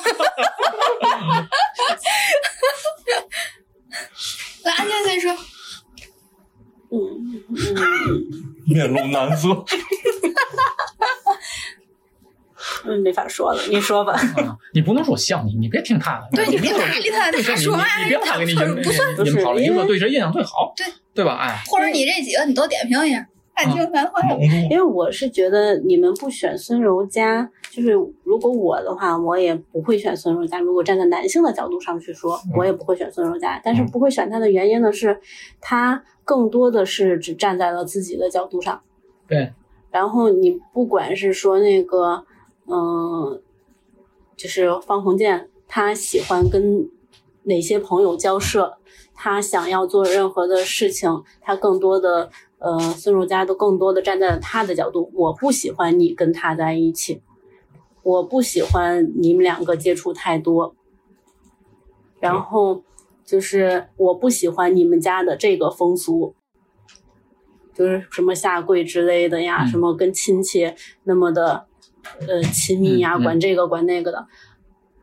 [4.65, 5.33] 来，安静先说。
[6.91, 6.99] 嗯
[7.51, 7.57] 嗯
[8.67, 9.49] 面露难色。
[12.85, 14.13] 嗯，没法说了，你说吧。
[14.15, 21.37] 啊，你不能说像你，你别听他的，对你别搭理他，你他说嘛你你别他给你引不算，引跑了，你就说对谁印象最好，对对吧？
[21.41, 23.27] 哎，或者你这几个你都点评一下，
[23.59, 24.23] 爱听咱话。
[24.29, 27.91] 蒙住因为我是觉得你们不选孙柔嘉，就是
[28.23, 30.61] 如果我的话，我也不会选孙柔嘉。
[30.61, 33.61] 如果站在男性的角度上去说，我也不会选孙柔嘉。
[33.65, 35.19] 但是不会选他的原因呢，是
[35.61, 38.81] 他更多的是只站在了自己的角度上。
[39.27, 39.53] 对。
[39.91, 42.25] 然后你不管是说那个，
[42.67, 43.43] 嗯、
[44.37, 46.89] 就是方鸿渐，他喜欢跟
[47.43, 48.77] 哪些朋友交涉，
[49.15, 55.11] 他想要做任何的事情，他更多的呃，孙如家都更多的站在了他的角度。
[55.15, 57.23] 我不喜欢你跟他在一起，
[58.03, 60.75] 我不喜欢你们两个接触太多，
[62.21, 62.83] 然后
[63.25, 66.35] 就是我不喜欢你们家的这个风俗。
[67.75, 71.65] 就是什么下跪之类的呀，嗯什么跟亲戚那么的
[72.27, 74.27] 呃亲密呀，管这个管那个的，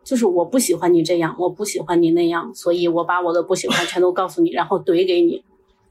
[0.04, 5.46] 就是我不喜欢你这样，我不喜欢你那样，所以我把我的不喜欢全都告诉你，然后怼给你，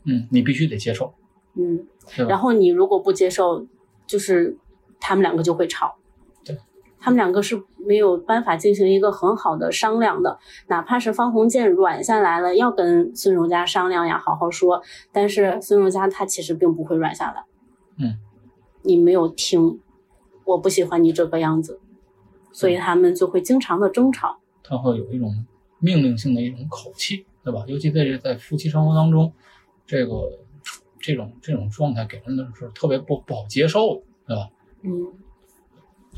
[0.05, 1.15] 嗯，你必须得接受，
[1.57, 1.87] 嗯，
[2.29, 3.67] 然后你如果不接受，
[4.07, 4.57] 就是
[5.01, 5.97] 他们两个就会吵，
[6.45, 6.59] 对，
[7.01, 10.39] 他们两个是没有办法进行一个很好的商量的，
[10.69, 17.45] 哪怕是方鸿渐软下来了，要跟孙柔嘉商量呀，好好说，但是孙柔嘉他其实并不会软下来，
[17.99, 18.19] 嗯，
[18.83, 19.81] 你没有听，
[20.45, 21.81] 我不喜欢你这个样子，
[22.53, 24.39] 所以他们就会经常的争吵。
[24.63, 25.47] 他会有一种
[25.79, 27.65] 命令性的一种口气，对吧？
[27.69, 29.33] 尤其在这在夫妻生活当中，
[29.87, 30.13] 这个
[31.05, 34.49] 这种这种状态给人的是特别不不好接受的，对吧？
[34.83, 34.91] 嗯，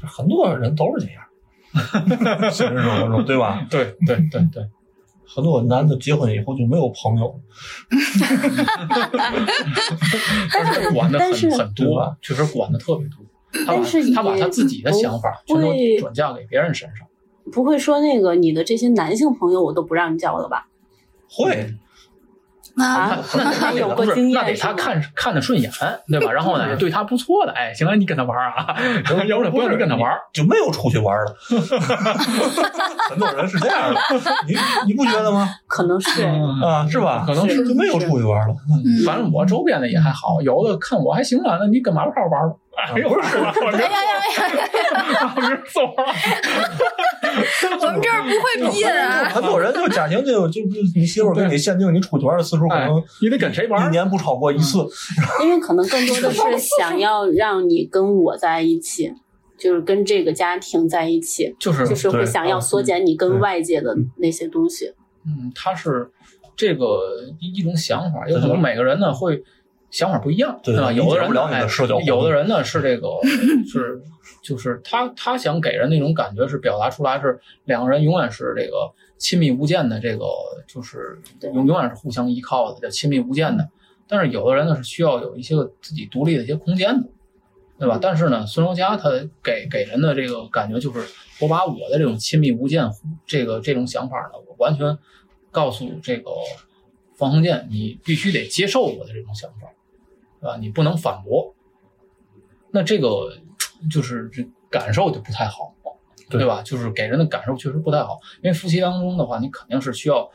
[0.06, 1.24] 很多人都是这样，
[2.52, 3.66] 现实生活中，对吧？
[3.68, 4.64] 对对对对，
[5.26, 7.40] 很多男的结婚以后就没有朋友，
[10.52, 13.16] 但是管的但是很很多，确实管的特别多。
[13.64, 13.82] 他把
[14.14, 17.06] 他把他自己的想法全都转嫁给别人身上。
[17.50, 20.68] 不会说那个你的这些男性朋友我都不让你交了吧？
[21.28, 21.74] 会
[22.76, 23.18] 啊，啊，
[23.60, 24.54] 那有那不是过经那得？
[24.56, 25.70] 他看看得顺眼，
[26.08, 26.30] 对吧？
[26.32, 28.76] 然后呢，对他不错的，哎，行了，你跟他玩啊，
[29.26, 30.12] 要不然不要你跟他玩。
[30.32, 31.36] 就没有出去玩了。
[33.08, 34.00] 很多人是这样的，
[34.46, 34.54] 你
[34.86, 35.48] 你不觉得吗？
[35.66, 37.24] 可能是嗯啊，是吧？
[37.26, 38.54] 可能是就没有出去玩了。
[38.84, 42.54] 嗯反正我周边的也还好，有的看我还行啊，那你跟马路上玩吧。
[42.76, 43.52] 哎呦，是吧？
[43.56, 44.10] 我哎呀呀
[45.22, 45.34] 呀！
[45.36, 46.04] 我这走了。
[47.80, 49.28] 我们这儿不会逼的啊。
[49.28, 53.90] 很多人就家庭就就就你媳妇儿给你限定，你出去玩的次数可哎能，你得跟谁玩一？
[53.90, 54.78] 年不超过一次。
[55.42, 56.40] 因为可能更多的是
[56.78, 59.12] 想要让你跟我在一起，
[59.58, 64.92] 就是跟这个家庭在一起，就是就是会想要缩减你跟外界的那些东西。
[65.26, 66.10] 嗯，他是
[66.56, 69.42] 这个一一种想法，有可能每个人呢会
[69.90, 71.30] 想法不一样，对吧有的人
[72.04, 73.08] 有的人呢是这个
[73.70, 74.00] 是
[74.42, 80.26] 就是他他想给人那种感觉是表达出来是两个人永远是这个亲密无间的，这个
[80.66, 83.68] 就是永永远是互相依靠的，叫亲密无间的。
[84.08, 87.08] 但是有的人呢是需要有一些个自己独立的一些空间的，
[87.78, 87.98] 对吧？
[88.00, 89.10] 但是呢，孙柔嘉他
[89.42, 91.00] 给给人的这个感觉就是，
[91.40, 92.88] 我把我的这种亲密无间
[93.26, 94.96] 这个这种想法呢，我完全
[95.50, 96.30] 告诉这个
[97.16, 99.68] 方鸿渐，你必须得接受我的这种想法，
[100.40, 100.56] 对吧？
[100.56, 101.54] 你不能反驳。
[102.70, 103.36] 那这个
[103.90, 105.74] 就是这感受就不太好，
[106.28, 106.62] 对对吧？
[106.62, 110.28] 就是给人的感受确实不太好，因为夫妻当中的话，你肯定是需要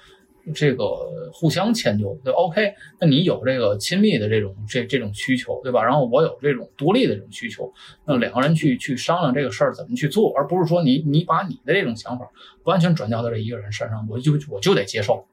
[0.55, 2.73] 这个互相迁就，对，OK？
[2.99, 5.83] 那你有这个亲密的这种这这种需求，对吧？
[5.83, 7.71] 然后我有这种独立的这种需求，
[8.05, 12.27] 那两个人去去商量这个事儿怎么去做，而不是说你你把你的这种想法
[12.63, 15.25] 完全转交到这一个人身上，我就我就得接受。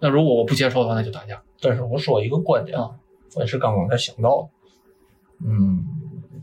[0.00, 1.42] 那如果我不接受的话，那就打架。
[1.60, 2.92] 但是我说一个观点，啊，
[3.34, 5.84] 我也是刚刚才想到的，嗯，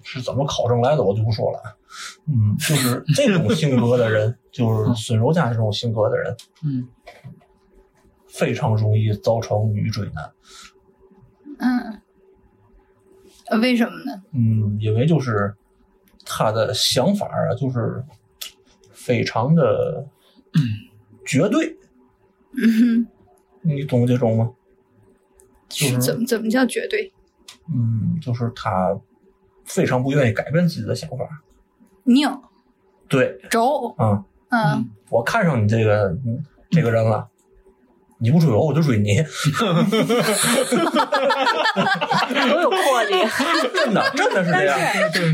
[0.04, 1.78] 是怎么考证来的我就不说了，
[2.28, 6.88] 嗯，就是这种性格的人，就是孙柔嘉这种性格的人， 嗯
[8.28, 10.32] 非常容易造成女追男，
[11.60, 12.02] 嗯，
[13.48, 14.24] 呃为什么呢？
[14.34, 15.56] 嗯，因为就是
[16.26, 18.04] 他的想法啊，就是
[18.92, 20.06] 非常的
[21.26, 21.78] 绝对，
[22.62, 23.08] 嗯
[23.62, 24.52] 你懂这种吗？
[25.70, 27.12] 就哼，怎么怎么叫绝对？
[27.74, 28.98] 嗯，就是他
[29.64, 31.28] 非常不愿意改变自己的想法，
[32.04, 32.30] 拧
[33.08, 37.28] 对，轴，嗯、嗯，我看上你这个嗯这个人了，
[38.20, 39.18] 你不追我，我就追你，
[42.50, 43.14] 都有魄力。
[43.74, 44.80] 真的真的是这样。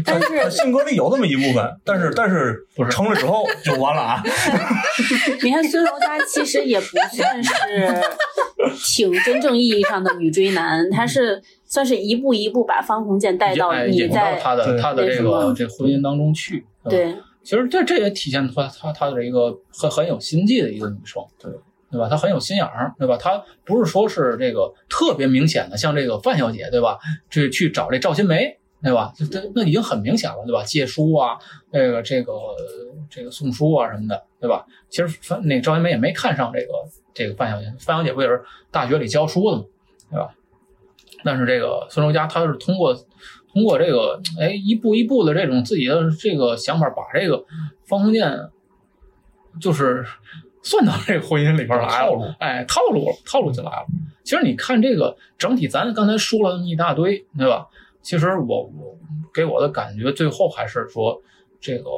[0.03, 0.49] 但他是。
[0.49, 2.89] 性格里有这么一部分，但是但是不是。
[2.91, 4.21] 成了之后就完了啊！
[5.43, 8.01] 你看孙柔嘉其实也不算是
[8.83, 14.81] 挺真正意义上的女追男，她是算是一步一步把方鸿渐带到哎你在他的对。
[14.81, 16.65] 他的这个这婚姻当中去。
[16.89, 17.15] 对。
[17.43, 21.51] 其实这这也体现出来她她的一个很很有心计的一个女生，对
[21.91, 22.07] 对吧？
[22.07, 23.17] 他很有心眼儿，对吧？
[23.17, 26.97] 他不是说是这个特别明显的，像这个范小姐，对吧？
[27.29, 29.13] 去去找这赵新梅，对吧？
[29.15, 30.63] 这这那已经很明显了，对吧？
[30.63, 31.37] 借书啊，
[31.71, 32.33] 这个这个
[33.09, 34.65] 这个送书啊什么的，对吧？
[34.89, 36.67] 其实范那赵新梅也没看上这个
[37.13, 39.63] 这个范小姐，范小姐不也是大学里教书的嘛，
[40.09, 40.33] 对吧？
[41.23, 42.95] 但是这个孙柔嘉她是通过
[43.53, 47.43] 通过这个哎一步一步的这种自己的这个想法，把这个
[47.85, 48.49] 方鸿渐
[49.59, 50.05] 就是
[50.63, 53.85] 算到这个婚姻里边来了，哎，套路了，套路就来了。
[54.23, 57.67] 其实你看这个整体，咱刚才说了那么一大堆，对吧？
[58.01, 58.97] 其实我我
[59.33, 61.21] 给我的感觉，最后还是说
[61.59, 61.89] 这个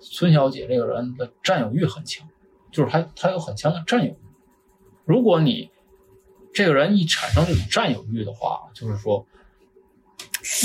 [0.00, 2.26] 孙小姐这个人的占有欲很强，
[2.72, 4.16] 就是她她有很强的占有欲。
[5.04, 5.70] 如果你
[6.52, 9.26] 这个人一产生这种占有欲的话，就是说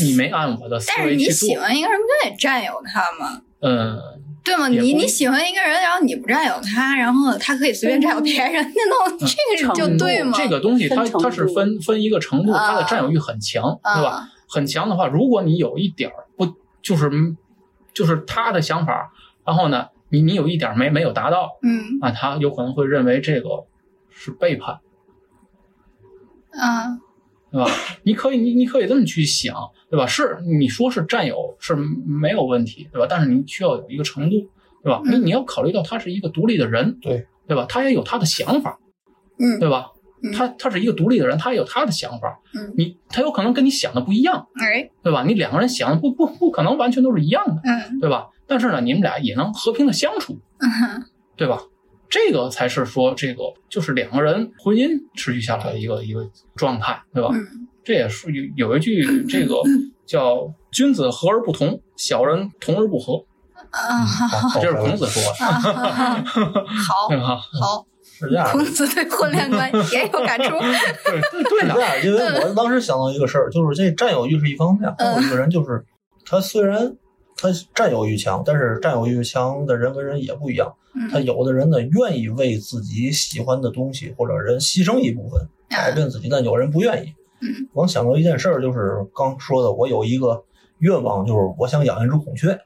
[0.03, 3.41] 你没按我的思但是你维去做，喜欢一个人，不就得占有他吗？
[3.61, 3.99] 嗯，
[4.45, 4.67] 对吗？
[4.67, 10.37] 你你喜欢一个人，然后你不占有他，然后他可以随便占有别人， 那那这个就对吗？
[10.37, 14.09] 这个东西它它是分分一个程度，啊它的占有欲很强，对吧？
[14.09, 16.45] 啊，很强的话，如果你有一点儿不
[16.81, 17.09] 就是
[17.93, 19.11] 就是他的想法，
[19.43, 23.65] 然后呢，你你有一点儿没没有达到，嗯那他有可能会认为这个
[24.11, 24.79] 是背叛，
[26.53, 26.99] 啊，
[27.51, 27.69] 对吧？
[28.03, 29.55] 你可以你你可以这么去想，
[29.95, 30.05] 对吧？
[30.07, 33.07] 是你说是占有是没有问题，对吧？
[33.09, 34.49] 但是你需要有一个程度，
[34.83, 35.01] 对吧？
[35.05, 37.65] 你嗯你要考虑到他是一个独立的人，对对吧？
[37.69, 38.77] 他也有他的想法，
[39.39, 40.31] 嗯对吧嗯？
[40.33, 45.23] 他他是一个独立的人，他也有他的想法，嗯你他有可能跟你想的不一样，哎，对吧？
[45.23, 48.27] 你两个人想的不不不可能完全都是一样的，嗯对吧？
[48.47, 51.03] 但是呢，你们俩也能和平的相处，嗯
[51.37, 51.61] 对吧？
[52.07, 57.29] 这个才是说这个就是两个人婚姻持续下来的一个一个状态，对吧？
[57.33, 59.55] 嗯这也是有有一句 这个
[60.05, 63.23] 叫“君子和而不同，小人同而不和
[63.71, 67.37] 啊，好”， 这是孔子说的，好， 好？
[67.37, 68.65] 好，是这样孔。
[68.65, 70.49] 子对婚恋观也有感触。
[70.59, 75.85] 对对对的，是这样，因为我当时想到一个事儿，就是这占有欲是一方面，还有一个人就是
[76.25, 76.95] 他虽然
[77.37, 80.73] 他占有欲强，但是占有欲强的人跟人也不一样。
[81.11, 87.13] 他嗯有的人呢愿意为自己喜欢的东西或者人牺牲一部分，改变自己，但有人不愿意。
[87.45, 90.43] 嗯，我想到一件事儿，就是刚说的，我有一个
[90.79, 92.57] 愿望，就是我想养一只孔雀，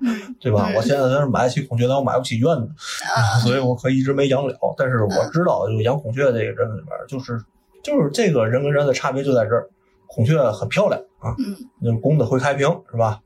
[0.00, 0.68] 嗯对吧？
[0.70, 2.68] 嗯我现在虽然买得起孔雀，但我买不起院子，
[3.14, 4.54] 啊 所以我可以一直没养了。
[4.76, 7.38] 但是我知道，就养孔雀这个人里边，就是
[7.82, 9.68] 就是这个人跟人的差别就在这儿。
[10.14, 13.22] 孔雀很漂亮啊，嗯那公的会开屏是吧？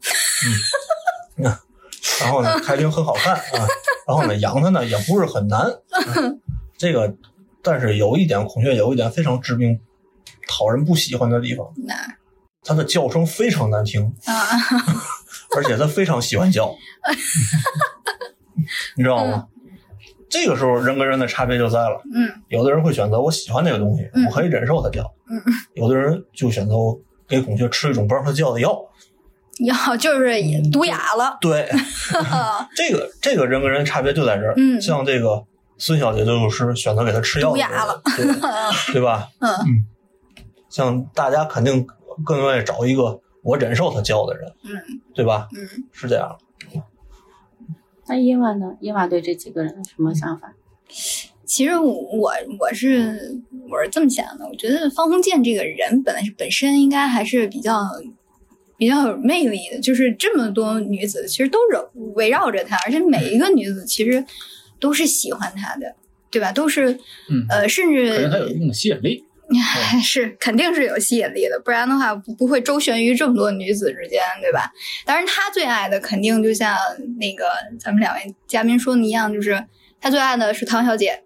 [0.46, 1.58] 嗯，那
[2.22, 3.66] 然后呢，开屏很好看啊，
[4.06, 5.62] 然后呢，养它呢也不是很难。
[5.62, 5.74] 啊
[6.78, 7.12] 这个，
[7.60, 9.80] 但是有一点，孔雀有一点非常致命、
[10.46, 11.94] 讨人不喜欢的地方，那
[12.62, 14.34] 它的叫声非常难听，啊
[15.56, 16.74] 而且它非常喜欢叫，
[18.96, 19.46] 你知道吗？
[20.28, 22.02] 这个时候人跟人的差别就在了。
[22.12, 25.40] 嗯有的人会选择我喜欢那个东西，嗯我可以忍受它叫；嗯
[25.74, 26.74] 有的人就选择
[27.28, 28.76] 给孔雀吃一种不让它叫的药。
[29.60, 30.34] 药 就是
[30.70, 31.38] 毒哑了。
[31.40, 31.66] 对，
[32.76, 34.52] 这个这个人跟人差别就在这儿。
[34.56, 35.42] 嗯像这个
[35.78, 38.26] 孙小姐就是选择给它吃药毒哑了，对
[38.92, 39.28] 对吧？
[39.40, 39.86] 嗯
[40.76, 41.86] 像大家肯定
[42.22, 45.48] 更愿意找一个我忍受他教的人，嗯对吧？
[45.56, 46.36] 嗯，是这样。
[48.06, 48.76] 那伊娃呢？
[48.78, 50.52] 伊娃对这几个人有什么想法？
[51.46, 57.80] 其实我我我是我是这么想的，我觉得方鸿渐这个人本来是本身应该还是比较
[58.76, 64.22] 比较有魅力的，就是这么多女子其实都是围绕着他，而且每一个女子其实
[64.78, 65.94] 都是喜欢他的，
[66.30, 66.52] 对吧？
[66.52, 66.92] 都是
[67.30, 69.24] 嗯呃，甚可至能他有一定的吸引力。
[70.02, 74.72] 是肯定是有吸引力的，不然的话不不会周旋于这么多女子之间，对吧？
[75.04, 76.76] 当然，他最爱的肯定就像
[77.20, 79.64] 那个咱们两位嘉宾说的一样，就是
[80.00, 81.22] 他最爱的是唐小姐，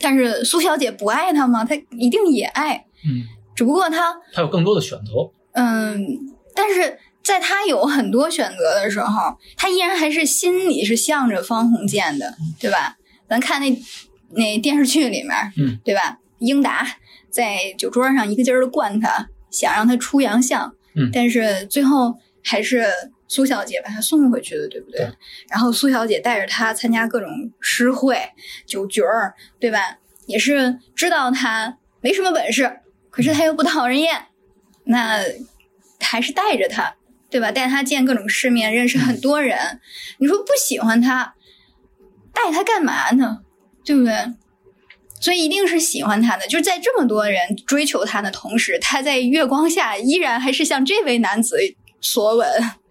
[0.00, 1.64] 但是苏小姐不爱他吗？
[1.64, 3.22] 他一定也爱，嗯，
[3.54, 5.30] 只不过他他有更多的选择。
[5.52, 6.00] 嗯，
[6.54, 12.96] 但是在他有很多选择的时候，他依然还是心里是向着方鸿渐的，对吧？
[13.28, 13.78] 咱看那
[14.30, 16.18] 那电视剧里面，嗯，对吧？
[16.38, 16.86] 英达
[17.30, 22.86] 在酒桌上一个劲儿的灌他，想让他出洋相，嗯但是最后还是
[23.26, 25.00] 苏小姐把他送回去的，对不对？
[25.00, 25.12] 对
[25.50, 27.28] 然后苏小姐带着他参加各种
[27.60, 28.18] 诗会、
[28.66, 29.98] 酒局儿，对吧？
[30.26, 34.26] 也是知道他没什么本事，可是他又不讨人厌，
[34.84, 35.22] 那
[36.00, 36.94] 还是带着他，
[37.30, 37.50] 对吧？
[37.50, 39.80] 带他见各种世面，认识很多人。
[40.18, 41.34] 你说不喜欢他，
[42.32, 43.40] 带他干嘛呢？
[43.84, 44.14] 对不对？
[45.20, 51.56] 所以一定是喜欢他的，就是在这么多人追求他的同时，他在月光下依然还是向这位男子
[52.00, 52.48] 索吻，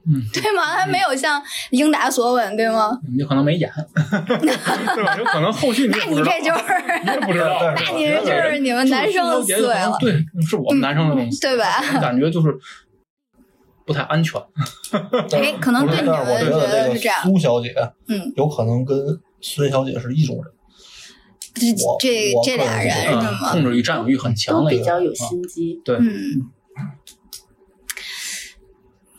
[0.09, 0.75] 嗯，对吗？
[0.77, 2.97] 他没有像英达索吻，对吗？
[3.17, 3.71] 你可能没演，
[4.39, 5.15] 对吧？
[5.17, 7.59] 有可能后续你那你这就是，你也不知道。
[7.61, 10.11] 那你这就是你们男生的思维了，对，
[10.47, 11.81] 是我们男生的东西，对吧？
[12.01, 12.53] 感觉就是
[13.85, 14.41] 不太安全。
[15.31, 17.73] 哎，可能对你我们觉觉得这个得是这样，苏小姐
[18.07, 18.97] 嗯，有可能跟
[19.41, 20.53] 孙小姐是一种人。
[21.57, 23.51] 这这这俩人是吗？
[23.51, 25.81] 控制欲、占有欲很强都的比较有啊心机。
[25.83, 26.05] 对，嗯，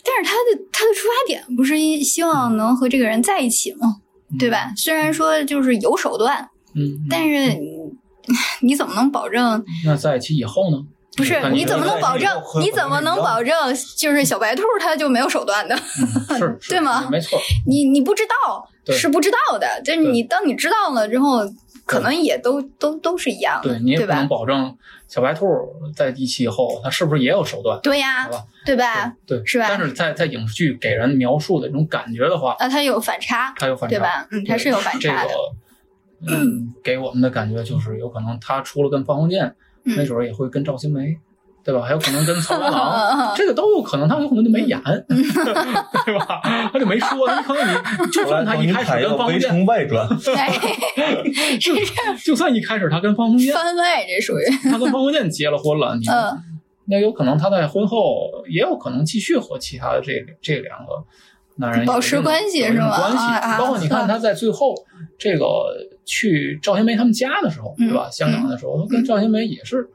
[0.04, 3.96] 但是他的他的出发点不是希望能和这个人在一起吗？
[4.38, 4.72] 对吧？
[4.76, 7.78] 虽然说就是有手段，嗯，但是你
[8.60, 9.64] 你怎么能保证？
[9.84, 10.78] 那在一起以后呢？
[11.16, 12.30] 不是你怎么能保证？
[12.60, 13.52] 你怎么能保证
[13.96, 15.74] 就是小白兔他就没有手段的？
[16.30, 17.36] 嗯是，是对吗没错，
[17.66, 18.64] 你你不知道
[18.94, 21.40] 是不知道的，就是你当你知道了之后，
[21.88, 24.28] 可能也都都都是一样的，对你也不能？
[24.28, 24.76] 保证
[25.08, 25.46] 小白兔
[25.96, 28.28] 在一起以后，他是不是也有手段，对呀
[28.66, 29.14] 对吧？
[29.26, 34.28] 对，是吧但是在在影视剧给人描述的这种感觉的话，啊，它有反差，它有反差，对吧？
[34.30, 35.30] 嗯，它是有反差的。
[36.20, 39.46] 这个，嗯， 给我们的感觉就是有可能他除了跟方鸿渐，
[39.84, 41.16] 嗯没准儿也会跟赵新梅，
[41.68, 41.82] 对吧？
[41.84, 46.40] 还有可能跟曹元郎， 这个都有可能，他有可能就没演， 对吧？
[46.72, 47.74] 他就没说，你可能
[48.06, 50.50] 你就算他一开始跟方鸿渐，城外传 》，哎，
[51.60, 51.74] 就
[52.24, 56.42] 就算一开始他跟方鸿渐，番外这属于，他跟方鸿渐结了婚了，你嗯
[56.86, 61.04] 那有可能他在婚后也有可能继续和其他的这这两个
[61.56, 64.74] 男人保持关系是吗关系包括你看他在最后
[65.18, 65.46] 这个
[66.06, 68.08] 去赵新梅他们家的时候，对吧？
[68.08, 69.86] 嗯香港的时候，跟赵新梅也是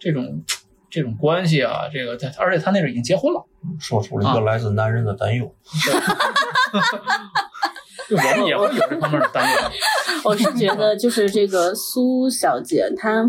[0.00, 0.42] 这种
[0.90, 3.44] 这种关系啊，这个他而且他那时候已经结婚了，
[3.78, 5.54] 说出了一个来自男人的担忧。
[8.08, 9.56] 就我们也会有这方面的担忧。
[10.24, 13.22] 我是觉得就是这个苏小姐她，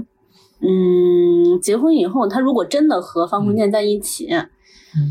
[0.59, 4.27] 嗯，结婚以后，她如果真的和方鸿渐在一起，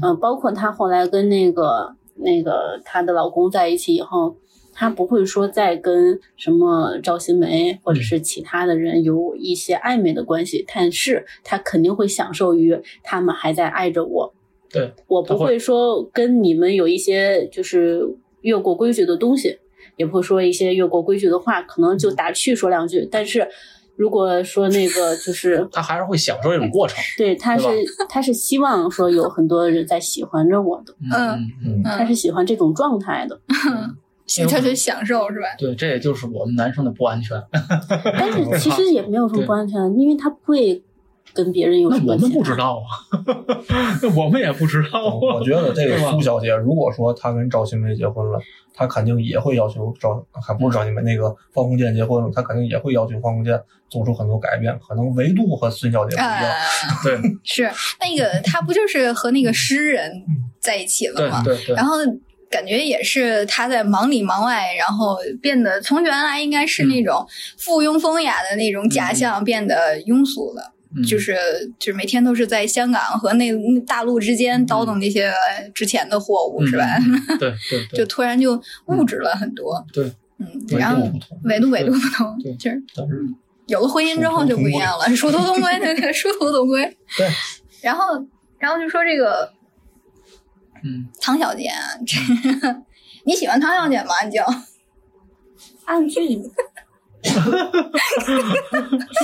[0.03, 4.35] 嗯、包括她后来跟那个那个她的老公在一起以后，
[4.81, 14.33] 她不会说再跟什么赵新梅或者是其他的人有一些暧昧的关系，但是他肯定会享受于他们还在爱着我。
[14.71, 18.01] 对，我不会说跟你们有一些就是
[18.41, 19.59] 越过规矩的东西，
[19.99, 23.07] 也不会说一些越过规矩的话，可能就打趣说两句。
[23.13, 23.47] 但是
[23.97, 26.97] 如果说那个就是 他还是会享受这种过程。
[27.19, 27.67] 对，他是
[28.09, 33.39] 他是希望说有很多人在喜欢着我的，嗯嗯，嗯，他是喜欢这种状态的。
[34.49, 35.47] 他就享受是吧？
[35.59, 37.41] 对，这也就是我们男生的不安全。
[38.19, 40.83] 但是其实也没有什么不安全，因为他不会
[41.33, 42.13] 跟别人有那什么。
[42.15, 42.57] 我们不知。
[42.57, 42.89] 道啊，
[44.03, 45.35] 那我们也不知道啊。
[45.39, 48.39] 我觉得这个苏小姐，如果说她跟赵新梅结婚了，
[48.75, 53.59] 她肯定也会要求赵，还不是赵新梅，那个方鸿渐结婚了，她肯定也会要求方鸿渐
[53.89, 56.45] 做出很多改变，可能维度和孙小姐不一样。
[56.45, 56.55] 啊，
[57.03, 57.71] 对 是
[58.01, 60.23] 那个她不就是和那个诗人
[60.61, 61.43] 在一起了吗？
[61.43, 61.97] 对对对然，后
[62.51, 67.25] 感觉也是他在忙里忙外，然后变得从原来应该是那种
[67.57, 70.75] 附庸风雅的那种假象，变得庸俗了。
[70.97, 71.37] 嗯就是
[71.79, 73.49] 就是每天都是在香港和那
[73.87, 75.33] 大陆之间倒腾那些
[75.73, 76.85] 值钱的货物，是吧？
[76.99, 79.87] 嗯 对对对，就突然就物质了很多。
[79.93, 81.01] 对，嗯，维然后
[81.45, 82.83] 纬度纬度不同对，就是
[83.69, 86.83] 有了婚姻之后就不一样了，殊途同归，对对， 殊途同归。
[87.17, 87.29] 对，
[87.83, 88.07] 然后
[88.59, 89.49] 然后就说这个
[90.85, 92.17] 嗯，唐小姐啊，这
[93.25, 94.15] 你喜欢唐小姐吗？
[94.25, 94.43] 你就
[95.85, 96.43] 按剧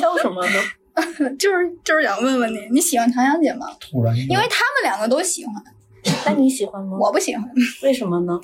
[0.00, 0.52] 笑什么呢？
[1.38, 3.66] 就是就是想问问你，你喜欢唐小姐吗？
[3.80, 5.54] 突然因为他们两个都喜欢，
[6.24, 6.96] 那你喜欢吗？
[6.98, 7.44] 我不喜欢。
[7.82, 8.40] 为什么呢？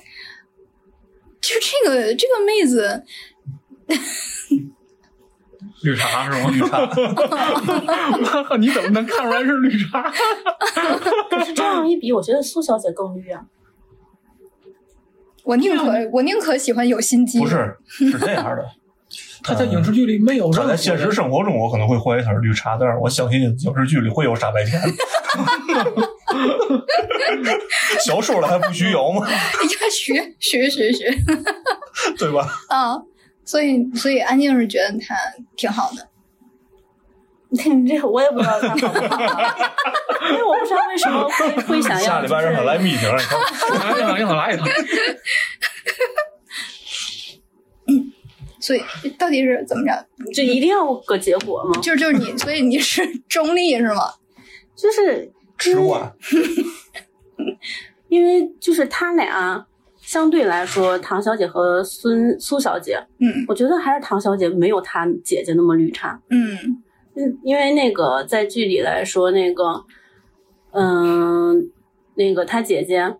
[1.41, 3.03] 就这个这个妹子，
[5.83, 6.49] 绿茶是吗？
[6.49, 6.89] 绿茶，
[8.57, 10.11] 你怎么能看出来是绿茶？
[11.29, 13.41] 可是这样一比，我觉得苏小姐更绿啊。
[15.43, 17.37] 我宁可我宁可喜欢有心机。
[17.39, 18.65] 不是是这样的，
[19.43, 24.81] 他在影视剧里没有任何她在现实生活中，我可能会怀疑她是绿茶，但是我相信影视剧里会有傻白甜。
[28.05, 29.29] 小说了还不许有吗？
[29.29, 29.37] 呀，
[29.91, 31.13] 学学学学
[32.17, 32.47] 对吧？
[32.69, 33.01] 啊！
[33.45, 35.15] 所以所以安静是觉得他
[35.55, 36.07] 挺好的。
[37.53, 39.21] 你这我也不知道他好不好，
[40.31, 42.05] 因为我不知道为什么会 会想要。
[42.09, 44.67] 下礼拜让他来密庭，你看来一趟，一趟来一趟。
[48.59, 48.81] 所以
[49.19, 50.07] 到底是怎么着？
[50.33, 51.79] 就一定要个结果吗？
[51.81, 54.13] 就是就是你，所以你是中立是吗？
[54.75, 56.11] 就是吃瓜。
[58.07, 59.67] 因为就是他俩
[60.03, 66.21] 相对来说，唐小姐和孙苏小姐，嗯我觉得还是唐小姐没有她姐姐那么绿茶。
[66.29, 66.57] 嗯
[67.15, 69.85] 嗯，因为那个在剧里来说，那个，
[70.71, 71.69] 嗯，
[72.15, 73.15] 那个她姐姐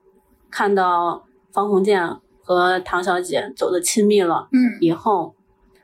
[0.51, 2.07] 看到方鸿渐
[2.41, 5.34] 和唐小姐走的亲密了嗯以后，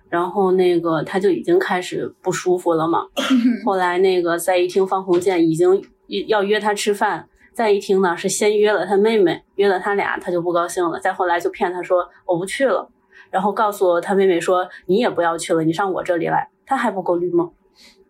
[0.09, 3.07] 然后那个他就已经开始不舒服了嘛。
[3.15, 5.81] 嗯后来那个再一听方鸿渐已经
[6.27, 10.99] 要约他吃饭，再一听呢是先约了他妹妹，约了他俩，他就不高兴了。
[10.99, 12.89] 再后来就骗他说我不去了，
[13.29, 17.51] 然后告诉他妹妹说你也不要去了，你上我这里来，他还不够绿吗？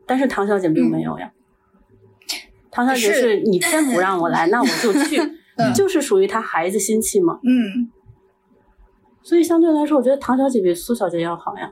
[0.05, 1.31] 但是唐小姐并没有呀。
[2.71, 5.19] 唐小姐是是你偏不让我来，那我就去，
[5.57, 7.39] 嗯就是属于他孩子心气嘛。
[7.43, 7.91] 嗯，
[9.23, 11.71] 所以相对来说，我觉得唐小姐比苏小姐要好呀。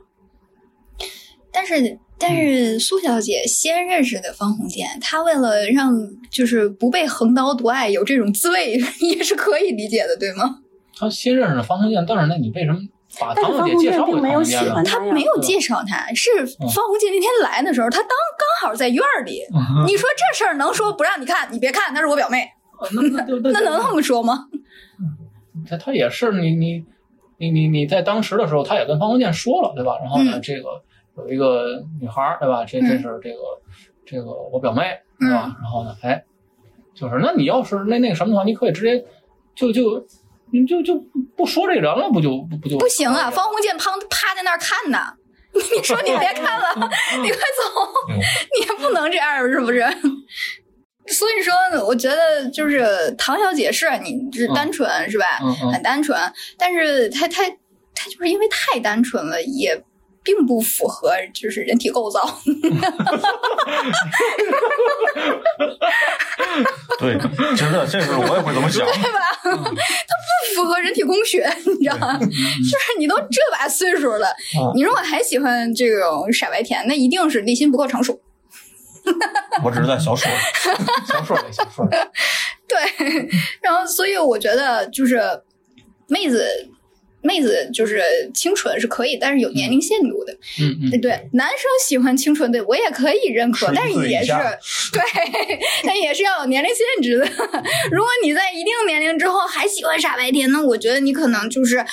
[1.52, 5.94] 但是但是苏小姐先认识的方鸿渐，她为了让
[6.30, 10.58] 就是不被横刀夺爱有这种滋味， 也是可以理解的，对吗？
[10.96, 12.78] 她先认识的方鸿渐，但是那你为什么
[13.20, 14.44] 把但是唐小姐介绍给方鸿渐并没有？
[14.44, 18.08] 喜欢呀他没有介绍她，是方鸿渐那天来的时候，他当
[18.60, 19.40] 刚好在院儿里。
[19.54, 21.48] 嗯你说这事儿能说不让你看？
[21.52, 22.48] 你别看，那是我表妹，
[22.92, 24.46] 那那 那那能这么说吗？
[25.68, 26.84] 他他也是你你
[27.38, 29.98] 你你你在当时的时候，他也跟方鸿渐说了，对吧？
[30.00, 30.82] 然后呢，嗯这个
[31.18, 32.64] 有一个女孩儿，对吧？
[32.64, 33.38] 这这是这个
[34.06, 35.56] 这个我表妹，对吧？
[35.60, 36.24] 然后呢，哎，
[36.94, 39.04] 就是那你要是那那个什么的话，你可以直接
[39.54, 40.06] 就就
[40.52, 44.98] 你就就不不说这人了，不就不不就不行啊，方鸿渐趴趴在那儿看呢。
[45.76, 46.66] 你说你别看了，
[47.22, 48.14] 你快走，嗯
[48.54, 49.80] 你也不能这样，是不是？
[51.08, 55.24] 所以说呢，我觉得就是唐小姐是你是单纯、是吧？
[55.42, 56.20] 嗯嗯很单纯，
[56.58, 57.42] 但是她她
[57.94, 59.82] 她就是因为太单纯了，也
[60.28, 62.20] 并不符合就是人体构造。
[67.00, 67.16] 对，
[67.56, 68.84] 真的，这时候我也会这么想。
[68.84, 69.20] 对吧？
[69.42, 69.54] 它不
[70.54, 72.18] 符合人体工学，你知道吗？
[72.18, 74.26] 就是你都这把岁数了，
[74.74, 78.20] 你如果还喜欢这种傻白甜，那一定是内心不够成熟。
[79.64, 80.36] 我只是在小说里，
[81.06, 81.96] 小说里，小说里，
[82.68, 82.78] 对，
[83.62, 85.42] 然后所以我觉得就是
[86.06, 86.68] 妹子。
[87.20, 88.00] 妹子就是
[88.32, 90.32] 清纯是可以，但是有年龄限度的。
[90.60, 91.56] 嗯嗯，对，男生
[91.86, 94.32] 喜欢清纯的，我也可以认可，但是也是
[94.92, 95.02] 对，
[95.84, 97.24] 但也是要有年龄限制的。
[97.90, 101.84] 如果你在一定年龄之后还喜欢傻白甜，那我觉得你可能就是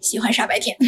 [0.00, 0.74] 喜欢傻白甜。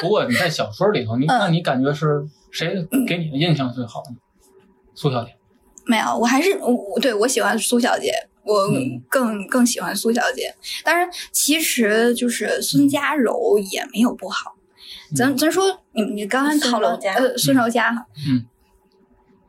[0.00, 2.74] 不过你在小说里头，你嗯那你感觉是谁
[3.06, 4.16] 给你的印象最好呢？
[4.94, 5.30] 苏小姐。
[5.86, 8.12] 没有，我还是我对我喜欢苏小姐，
[8.44, 10.54] 我嗯更、更喜欢苏小姐。
[10.84, 14.56] 当然，其实就是孙佳柔也没有不好。
[15.14, 18.46] 咱咱说你你刚才讨论孙柔嘉呃孙柔嘉哈，嗯，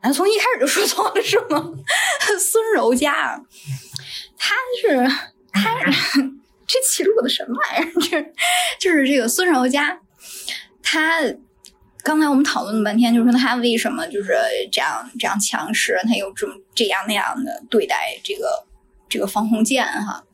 [0.02, 1.72] 咱从一开始就说错了是吗？
[2.38, 3.42] 孙柔嘉，
[4.36, 4.96] 她是
[5.52, 5.80] 她
[6.66, 7.92] 这记录的什么玩意儿？
[8.00, 8.32] 这
[8.78, 9.98] 就是这个孙柔嘉，
[10.82, 11.20] 她
[12.02, 14.34] 刚才我们讨论了半天，就是说他为什么就是
[14.70, 18.66] 这样这样强势，他又这么这样那样的对待这个
[19.14, 20.24] 这个方鸿渐哈。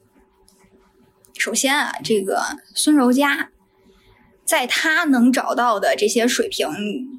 [1.37, 2.43] 首先啊，这个
[2.75, 3.51] 孙柔嘉，
[4.43, 6.67] 在他能找到的这些水平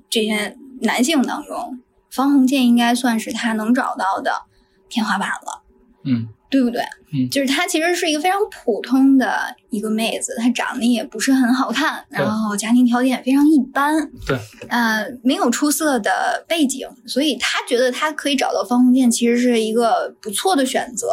[0.10, 4.46] 这些男性当中，方鸿渐应该算是他能找到的
[4.90, 5.62] 天花板了。
[6.04, 6.82] 嗯对不对？
[7.14, 14.38] 嗯就是她其实是一个非常普通的一个妹子，她长得也不是很好看，然后家庭条件也非常一般，对，
[14.68, 21.08] 呃，没有出色的背景，所以她觉得她可以找到方鸿渐其实是一个不错的选择，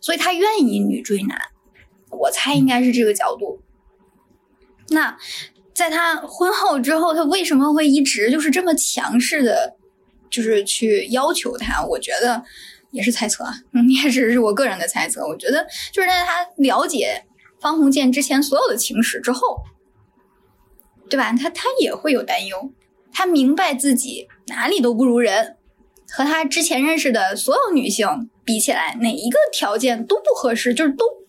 [0.00, 1.38] 所以她愿意女追男，
[2.10, 3.62] 我猜应该是这个角度。
[4.90, 5.16] 那
[5.74, 9.76] 在她婚后之后，她为什么会一直就是这么强势的，
[10.28, 11.82] 就是去要求他？
[11.82, 12.42] 我觉得
[12.92, 15.26] 也是猜测啊，嗯， 也只是我个人的猜测。
[15.26, 17.24] 我觉得就是在他了解
[17.60, 19.64] 方鸿渐之前所有的情史之后，
[21.10, 21.32] 对吧？
[21.32, 22.72] 他他也会有担忧，
[23.12, 25.56] 他明白自己哪里都不如人，
[26.08, 31.21] 和他之前认识的所有女性比起来，哪一个条件都不合适，就是都。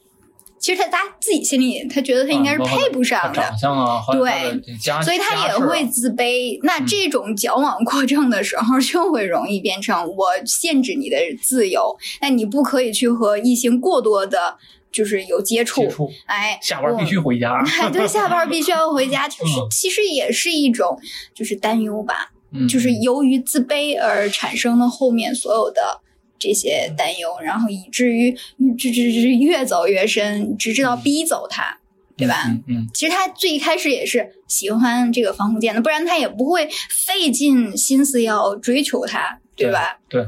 [0.64, 6.58] 其实他他自己心里，他觉得他应该是配不上的，他长相啊，对所以他也会自卑。
[6.64, 14.56] 那这种矫枉过正的时候，就会容易变成我限制你的自由，那你不可以去和异性过多的，
[14.90, 15.82] 就是有接触。
[15.82, 17.62] 接触，哎，下班必须回家。
[17.82, 20.98] 哎，对，下班必须要回家，就是嗯其实也是一种
[21.36, 26.00] 就是担忧吧，嗯，就是由于自卑而产生的后面所有的
[26.44, 28.34] 这些担忧，然后以至于
[28.78, 31.80] 这这这越走越深，直至到逼走他，
[32.18, 32.44] 对吧？
[32.48, 40.00] 嗯嗯其实他最开始也是喜欢这个方鸿渐的，不然他也不会费尽心思要追求他，对吧？
[40.10, 40.28] 对。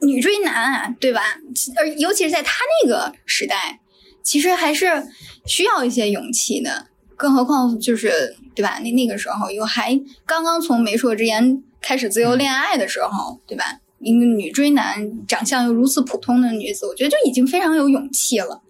[0.00, 1.20] 女追男啊，对吧？
[1.76, 3.80] 而尤其是在他那个时代，
[4.22, 5.06] 其实还是
[5.46, 6.86] 需要一些勇气的。
[7.16, 8.80] 更何况就是对吧？
[8.80, 13.80] 那那个时候又还刚刚从媒妁之言开始自由恋爱的时候，对吧？
[14.04, 18.62] 一个女追男，长相又如此普通的女子，我觉得就已经非常有勇气了。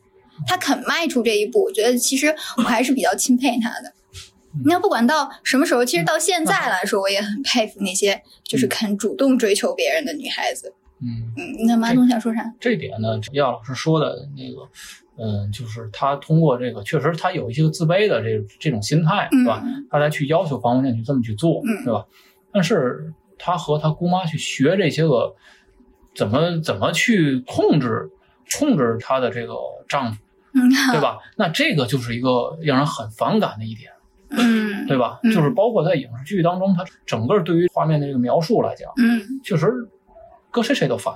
[0.46, 3.92] 她肯迈出这一步，我觉得其实我还是比较钦佩她的。
[4.64, 10.72] 你要不管到什么时候，其实到现在来说，我也很佩服那些就是肯主动追求别人的女孩子。
[11.02, 12.54] 嗯，嗯，那马总想说啥？
[12.60, 14.62] 这点呢，亚老师说的那个，
[15.18, 19.64] 嗯，就是他通过这个，确实他有一些自卑的这这种心态，嗯对吧？
[19.90, 22.06] 他才去要求方鸿渐去这么去做，嗯对吧？
[22.52, 25.34] 但是他和他姑妈去学这些个
[26.14, 28.10] 怎么怎么去控制
[28.58, 29.54] 控制她的这个
[29.88, 30.22] 丈夫，
[30.54, 31.18] 嗯，对吧？
[31.36, 33.90] 那这个就是一个让人很反感的一点，
[34.30, 35.18] 嗯，对吧？
[35.24, 39.72] 嗯就是包括在影视剧当中，他整个对于画面的这个描述来讲，嗯，确实
[40.50, 41.14] 搁谁谁都烦，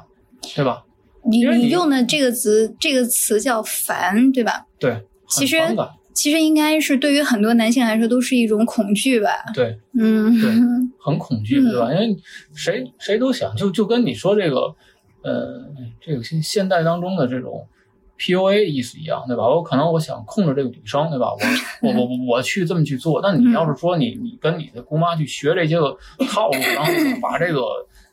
[0.57, 0.85] 对吧？
[1.25, 4.65] 你因为你你用的这个词，这个词叫烦，对吧？
[4.79, 9.31] 对，很其实反感，其实应该是对于很多男性来说都是一种恐惧吧。
[9.55, 9.79] 对。
[9.97, 10.51] 嗯，对
[10.99, 11.93] 很恐惧，嗯对吧？
[11.95, 12.17] 因为
[12.55, 14.75] 谁谁都想，就就跟你说这个，
[15.23, 15.65] 呃，
[16.01, 17.65] 这个现现代当中的这种
[18.19, 19.45] PUA 意思一样，对吧？
[19.49, 21.29] 我可能我想控制这个女生，对吧？
[21.33, 21.39] 我
[21.89, 25.97] 我我我我去这么去做，但你要是说你你跟你的姑妈去学这些个
[26.29, 27.61] 套路，然后呢把这个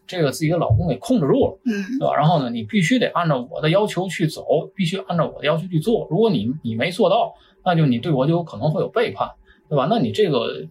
[0.05, 2.15] 这个自己的老公给控制住了，嗯对吧？
[2.15, 4.45] 然后呢，你必须得按照我的要求去走，
[4.75, 6.07] 必须按照我的要求去做。
[6.11, 7.33] 如果你你没做到，
[7.65, 9.29] 那就你对我就有可能会有背叛，
[9.69, 9.87] 对吧？
[9.89, 10.65] 那你这个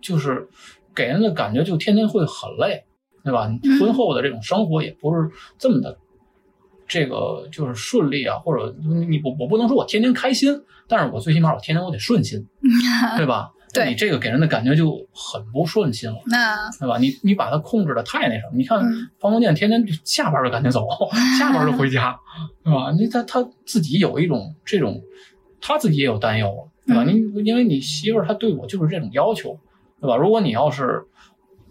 [0.00, 0.48] 就是
[0.94, 2.84] 给人的感觉就天天会很累，
[3.22, 3.48] 对吧？
[3.78, 5.28] 婚后的这种生活也不是
[5.58, 5.98] 这么的，
[6.88, 12.46] 这个就是顺利啊，或者你我我不能说我天天开心，但是我最起码我天天我得顺心，
[13.16, 13.50] 对吧？
[13.72, 16.16] 对你这个给人的感觉就很不顺心了。
[16.26, 16.98] 那对吧？
[16.98, 18.56] 你你把它控制的太那什么？
[18.56, 20.88] 你看嗯方鸿渐天天就下班就赶紧走，
[21.38, 22.18] 下班就回家，
[22.64, 22.90] 对吧？
[22.98, 25.00] 你他他自己有一种这种，
[25.60, 27.04] 他自己也有担忧，对吧？
[27.06, 29.58] 嗯你因为你媳妇儿她对我就是这种要求，
[30.00, 30.16] 对吧？
[30.16, 31.04] 如果你要是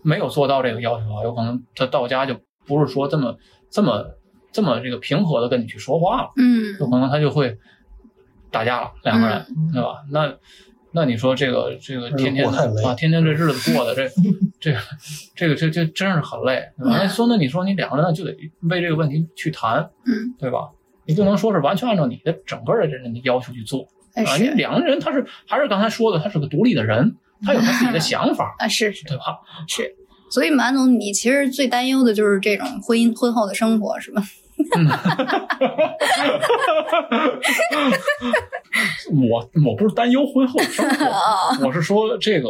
[0.02, 2.36] 没有做到这个要求的话，有可能他到家就
[2.66, 3.38] 不是说这么
[3.70, 4.06] 这么
[4.52, 7.58] 这么这个平和的跟你去说话了，嗯有可能他就会
[8.52, 10.04] 打架了，两个人，对吧？
[10.12, 10.34] 那
[10.92, 12.48] 那你说这个这个天天
[12.84, 14.10] 啊，天天这日子过的这
[14.60, 14.80] 这个
[15.36, 16.98] 这个这这真是很累，对吧？
[16.98, 20.70] 那说那你说你两个人就得为这个问题去谈，嗯，对吧？
[21.10, 24.38] 你不能说是完全按照你的整个的人的要求去做啊！
[24.38, 29.40] 因为两个人他是还是刚才说的，他是个独立的人，他有他自己的想法，啊是是对吧？
[29.68, 29.96] 是，
[30.30, 34.22] 所以马总，你其实最担忧的就是这种婚姻婚后的生活，是吧？
[39.32, 41.06] 我我不是担忧婚后生活，
[41.66, 42.50] 我是说这个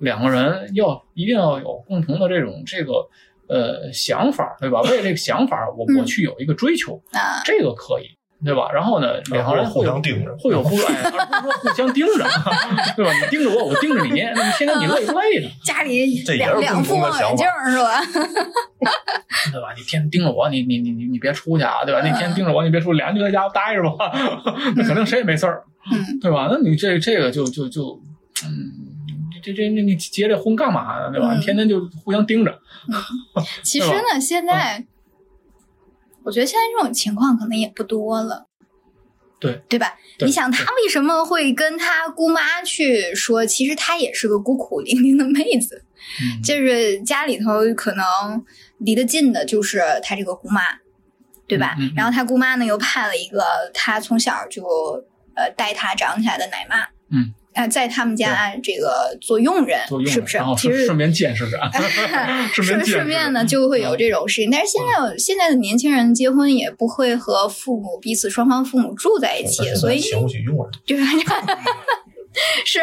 [0.00, 3.08] 两个人要一定要有共同的这种这个
[3.54, 4.80] 呃想法，对吧？
[4.90, 8.04] 为了这个想法，我我嗯去有一个追求，啊，这个可以，
[8.44, 8.68] 对吧？
[8.74, 12.24] 然后呢，两个人互相盯着会有不哎，而不是说互相盯着，
[12.96, 13.12] 对吧？
[13.20, 15.48] 你盯着我，我盯着你，那么天天你累不累呢？
[15.64, 18.00] 家里这也是两两副共同的望远镜是吧？
[19.52, 19.72] 对吧？
[19.76, 22.00] 你天天盯着我，你你你你你别出去啊，对吧？
[22.02, 24.10] 你天天盯着我，你别出去，俩人就在家待着吧，
[24.76, 26.48] 那肯定谁也没事儿，嗯对吧？
[26.50, 28.00] 那你这这个就就就，
[28.44, 28.50] 嗯，
[29.42, 31.10] 这这这你结这婚干嘛呢？
[31.12, 31.32] 对吧？
[31.34, 32.58] 嗯你天天就互相盯着，
[33.62, 34.84] 其实呢，现在
[36.24, 38.48] 我觉得现在这种情况可能也不多了。
[39.40, 39.94] 对对吧？
[40.16, 43.44] 对你想他为什么会跟他姑妈去说？
[43.44, 45.84] 其实他也是个孤苦伶仃的妹子，
[46.22, 48.04] 嗯，就是家里头可能
[48.78, 50.62] 离得近的就是他这个姑妈，
[51.46, 51.74] 对吧？
[51.78, 53.42] 嗯嗯嗯然后他姑妈呢又派了一个
[53.74, 54.64] 他从小就
[55.34, 56.80] 呃带他长起来的奶妈，
[57.10, 60.38] 嗯，啊，在他们家这个做佣人，是不是？
[60.56, 61.58] 其实顺顺便见识着，
[62.52, 71.04] 顺便顺顺便呢就会有这种事情，但是现在现在的年轻人结婚也不会和父母彼此双方父母住在一起，所以请不起佣人，就是
[72.66, 72.80] 是，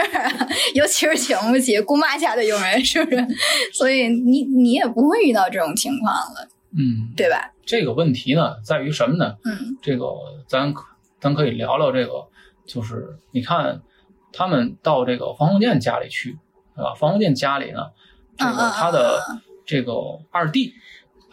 [0.74, 3.28] 尤其是请不起姑妈家的佣人，是不是？
[3.74, 6.48] 所以你你也不会遇到这种情况了，
[6.78, 7.52] 嗯，对吧？
[7.66, 9.36] 这个问题呢在于什么呢？
[9.44, 10.06] 嗯这个
[10.48, 10.86] 咱可
[11.20, 12.14] 咱可以聊聊这个，
[12.66, 13.82] 就是你看
[14.34, 16.38] 他们到这个方鸿渐家里去，
[16.76, 16.94] 对吧？
[16.96, 17.80] 方鸿渐家里呢，
[18.38, 19.22] 这个他的
[19.66, 19.94] 这个
[20.32, 20.74] 二弟、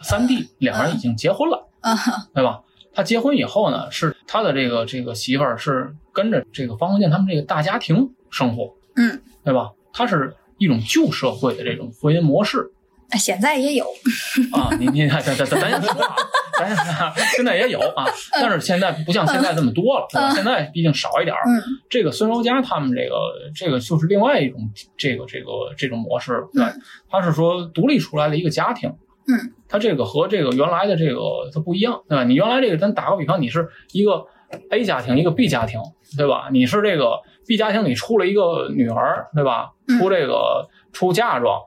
[0.01, 1.95] 三弟两个人已经结婚了，啊
[2.33, 2.61] 对吧？
[2.93, 9.71] 他结婚以后呢，是他的这个这个媳妇儿是跟着这个方鸿渐他们这个大家庭生活，嗯，对吧？
[9.93, 12.71] 他是一种旧社会的这种婚姻模式，
[13.17, 13.85] 现在也有，
[14.53, 16.15] 啊，你你咱咱咱咱先说啊，
[16.57, 20.29] 咱现在也有啊，但是现在不像现在这么多了，对吧？
[20.35, 21.41] 现在毕竟少一点儿。
[21.47, 23.15] 嗯这个孙柔家他们这个
[23.55, 24.59] 这个就是另外一种
[24.97, 26.73] 这个这个这种模式，对吧，
[27.09, 28.93] 他是说独立出来的一个家庭。
[29.27, 32.23] 嗯，他这个和这个原来的这个它不一样，对吧？
[32.23, 34.25] 你原来这个，咱打个比方，你是一个
[34.71, 35.79] A 家庭，一个 B 家庭，
[36.17, 36.49] 对吧？
[36.51, 39.71] 你是这个 B 家庭里出了一个女儿，对吧？
[39.87, 41.59] 嗯出这个出嫁妆，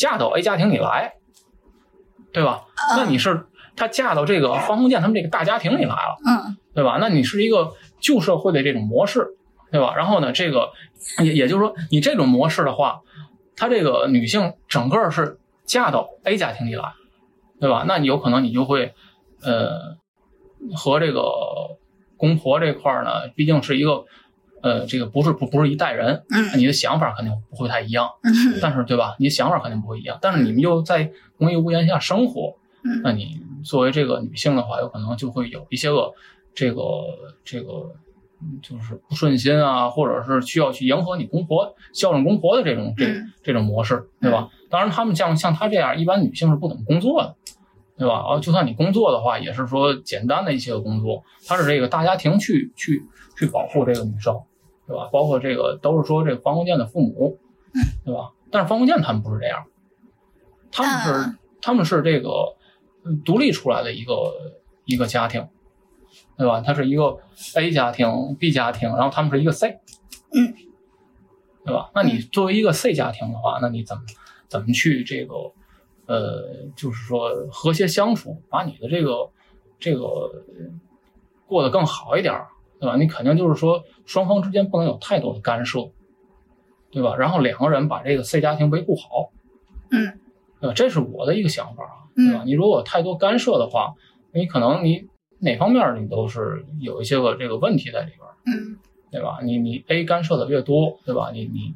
[0.00, 1.12] 嫁到 A 家庭里来，
[2.32, 2.62] 对吧？
[2.96, 3.44] 那你是
[3.76, 6.96] 她嫁到这个方鸿渐他们这个大家庭里来了，嗯对吧？
[6.98, 9.26] 那你是一个旧社会的这种模式，
[9.70, 9.94] 对吧？
[9.94, 10.70] 然后呢，这个
[11.22, 13.02] 也也就是说，你这种模式的话，
[13.56, 16.94] 她这个女性整个是嫁到 A 家庭里来，
[17.60, 17.84] 对吧？
[17.86, 18.94] 那你有可能你就会，
[19.42, 19.98] 呃，
[20.74, 21.30] 和这个
[22.16, 24.04] 公婆这块呢，毕竟是一个，
[24.62, 29.16] 呃，这个不是不不是一代人，嗯你的想法肯定不会太一样，嗯但是对吧？
[29.18, 36.12] 你的想法肯定不会一样，但是你们又在同一屋檐下生活，嗯那你作为这个女性的话，有可能就会有一些个
[36.54, 36.82] 这个
[37.44, 37.94] 这个
[38.42, 44.48] 嗯就是不顺心啊，或者是需要去迎合你公婆、孝顺公婆的这种这嗯这种模式，对吧？
[44.70, 47.34] 当然，他们像像她这样，一般女性是不怎么工作的，
[47.98, 48.14] 对吧？
[48.14, 53.02] 啊，就算你工作的话，也是说简单的一些个工作，她是这个大家庭去去
[53.36, 54.34] 去保护这个女生，
[54.90, 55.08] 对吧？
[55.12, 57.38] 包括这个都是说这个方鸿渐的父母，
[58.04, 58.32] 对吧？
[58.50, 59.64] 但是方鸿渐他们不是这样，
[60.72, 62.56] 他们是、啊他们是这个
[63.04, 64.14] 嗯独立出来的一个
[64.86, 65.46] 一个家庭，
[66.38, 66.62] 对吧？
[66.62, 67.18] 他是一个
[67.54, 69.78] A 家庭、B 家庭，然后他们是一个 C，
[70.32, 70.54] 嗯，
[71.66, 71.90] 对吧？
[71.94, 74.02] 那你作为一个 C 家庭的话，那你怎么
[74.48, 75.34] 怎么去这个
[76.06, 79.30] 呃，就是说和谐相处，把你的这个
[79.78, 80.66] 这个呃
[81.46, 82.48] 过得更好一点儿，
[82.80, 82.96] 对吧？
[82.96, 85.90] 你肯定就是说双方之间不能有太多的干涉，
[86.90, 87.14] 对吧？
[87.16, 89.30] 然后两个人把这个 C 家庭维护好，
[89.90, 90.18] 嗯，
[90.60, 90.74] 对吧？
[90.74, 91.96] 这是我的一个想法啊。
[92.16, 92.42] 对吧？
[92.42, 93.94] 嗯你如果太多干涉的话，
[94.32, 95.08] 你可能你
[95.38, 98.78] 哪方面你都是有一些个这个问题在里边儿，嗯
[99.12, 99.38] 对吧？
[99.42, 101.30] 你你 A 干涉的越多，对吧？
[101.32, 101.74] 你你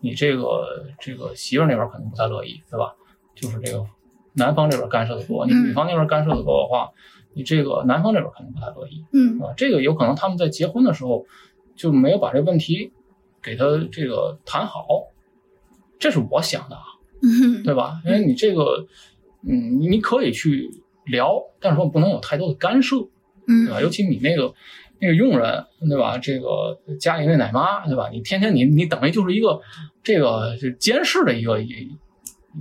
[0.00, 2.94] 你这个这个媳妇儿那边肯定不太乐意，对吧？
[3.34, 3.84] 就是这个
[4.32, 6.90] 男方这边干涉的多，你嗯女方那边干涉的多的话，
[7.34, 11.26] 你这个男方这边肯定不太乐意，嗯啊，这个有可能他们在结婚的时候
[11.76, 12.92] 就没有把这个问题
[13.42, 14.86] 给他这个谈好，
[15.98, 16.82] 这是我想的啊，
[17.22, 18.00] 嗯对吧？
[18.06, 18.86] 因为你这个，
[19.46, 20.70] 嗯，你可以去
[21.06, 22.96] 聊，但是说不能有太多的干涉，
[23.48, 23.80] 嗯对吧？
[23.80, 24.54] 嗯尤其你那个
[25.00, 26.16] 那个佣人，对吧？
[26.18, 28.08] 这个家里那奶妈，对吧？
[28.10, 29.60] 你天天你你等于就是一个
[30.02, 31.90] 这个就监视的一个一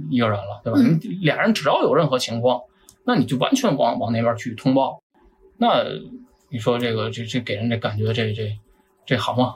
[0.10, 0.80] 一个人了，对吧？
[0.82, 2.62] 嗯你俩人只要有任何情况，
[3.06, 5.02] 那你就完全往往那边去通报，
[5.58, 5.84] 那
[6.50, 8.58] 你说这个这这给人这感觉这这
[9.06, 9.56] 这好吗？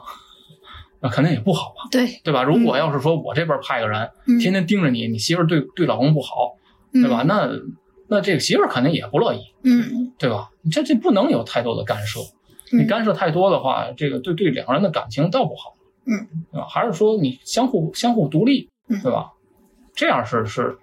[1.00, 2.42] 那肯定也不好吧，对，对吧？
[2.42, 6.56] 如果要是说我这边派个人，嗯天天盯着你，你媳妇对对老公不好，
[6.92, 7.22] 对吧？
[7.26, 7.48] 那
[8.08, 10.50] 那这个媳妇肯定也不乐意，嗯对吧？
[10.62, 12.20] 你这这不能有太多的干涉，
[12.72, 15.74] 嗯你干涉太多的话，这个对对两个人的感情倒不好，
[16.04, 16.66] 嗯，对吧？
[16.68, 19.32] 还是说你相互相互独立，嗯对吧？
[19.94, 20.78] 这样是是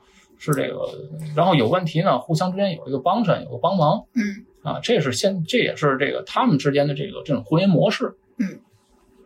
[0.45, 0.89] 是这个，
[1.35, 8.59] 然后有问题呢，互相之间有一个帮衬，有个帮忙嗯，啊，这是现这也是这个他们之间的这个这种婚姻模式，嗯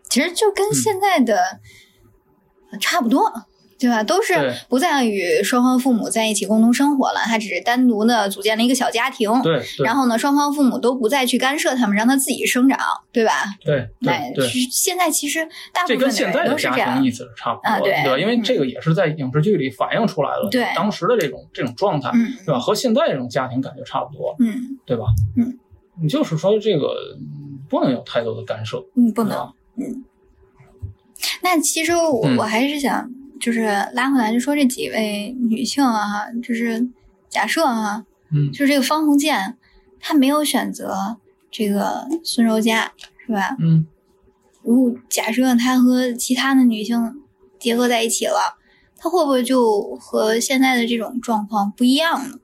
[0.09, 1.59] 其实就跟现在的
[2.79, 3.31] 差不多。
[3.79, 4.03] 对吧？
[4.03, 4.33] 都是
[4.67, 9.29] 不再与双方父母在一起共同生活了，他只是单独的组建了一个小家庭。
[9.41, 12.77] 对对然后呢，双方父母都不再去干涉他们，让他自己生长，
[13.11, 13.31] 对吧？
[13.63, 14.47] 对那对对。
[14.69, 17.09] 现在其实大部这分的人跟现在的都是这样家庭意。
[17.09, 18.19] 思是差不多的，啊对吧？
[18.19, 22.59] 因为嗯这个也是在影视剧里反映出来了，对当时的这种这种状态，嗯对吧？
[22.59, 25.05] 和现在这种家庭感觉差不多，嗯对吧？
[25.37, 25.57] 嗯，
[26.01, 29.37] 你就是说这个嗯不能有太多的干涉，嗯，不能
[29.77, 30.03] 嗯。
[31.41, 33.09] 那其实我、嗯我还是想，
[33.39, 33.61] 就是
[33.93, 36.89] 拉回来，就说这几位女性啊，就是
[37.29, 39.57] 假设啊，嗯就是这个方鸿渐，
[39.99, 41.17] 她没有选择
[41.49, 42.91] 这个孙柔嘉，
[43.25, 43.55] 是吧？
[43.59, 43.87] 嗯
[44.61, 47.21] 如果假设她和其他的女性
[47.57, 48.57] 结合在一起了，
[48.97, 52.37] 她会不会就和现在的这种状况不一样呢？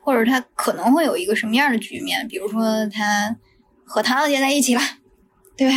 [0.00, 2.28] 或者她可能会有一个什么样的局面？
[2.28, 3.36] 比如说她
[3.84, 4.80] 和唐小姐在一起了，
[5.56, 5.74] 对吧？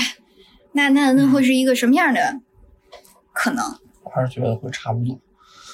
[0.74, 2.42] 那那那会是一个什么样的
[3.32, 3.80] 可能？
[4.16, 5.20] 我还是觉得会差不多，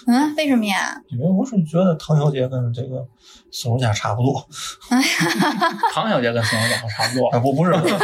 [0.07, 0.99] 嗯，为什么呀？
[1.09, 3.07] 因为我是觉得唐小姐跟这个
[3.51, 4.49] 孙柔嘉差不多，
[5.93, 7.97] 唐小姐跟孙小姐差不多啊，，不不是，跟苏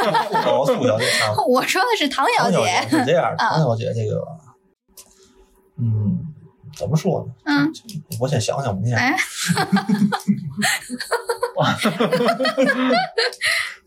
[0.86, 1.46] 小姐差不多。
[1.50, 2.88] 我说的是唐小唐小姐。
[2.88, 4.22] 是这样，啊唐小姐这个，
[5.80, 6.20] 嗯，
[6.78, 7.34] 怎么说呢？
[7.46, 7.74] 嗯，
[8.20, 8.96] 我先想想吧，你先。
[8.96, 9.18] 哎，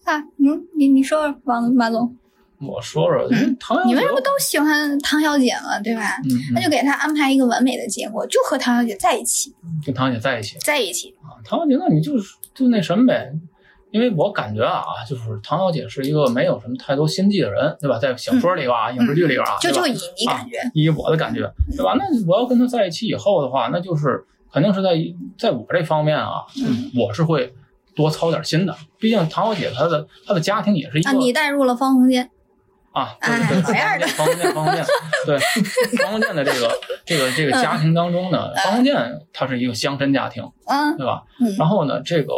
[0.05, 2.17] 啊，嗯，你你说说，王马总，
[2.61, 6.03] 我说说，因 为唐小姐，你为什么都喜欢唐小姐嘛，对吧？
[6.55, 9.55] 那就给她安排一个完美的结果，就和唐小姐在一起，
[9.85, 11.15] 跟唐小姐在一起在一起。
[11.23, 11.41] 啊？
[11.45, 13.33] 唐小姐，那你就是就那什么呗。
[13.93, 17.99] 因为我感觉啊，就是唐小姐是一个没有什么太多心计的人，对吧？
[17.99, 21.41] 在小说里吧，影视剧里边啊，就就以你感觉，以我的感觉，
[21.77, 21.97] 对吧？
[21.99, 24.91] 那我要跟她在一起以后的话，那就是肯定是在
[25.37, 27.53] 在我这方面啊，嗯我是会
[27.97, 28.73] 多操点心的。
[28.97, 32.31] 毕竟唐小姐她的她的家庭也是一个啊，你带入了方鸿渐，
[32.93, 33.63] 啊，对对
[33.99, 34.85] 对，方鸿渐，方鸿渐，
[35.27, 35.39] 对
[35.99, 36.71] 方鸿渐的这个
[37.07, 38.95] 这个这个家庭当中呢，方鸿渐
[39.33, 41.23] 他是一个乡绅家庭，嗯对吧？
[41.41, 42.33] 嗯然后呢，这个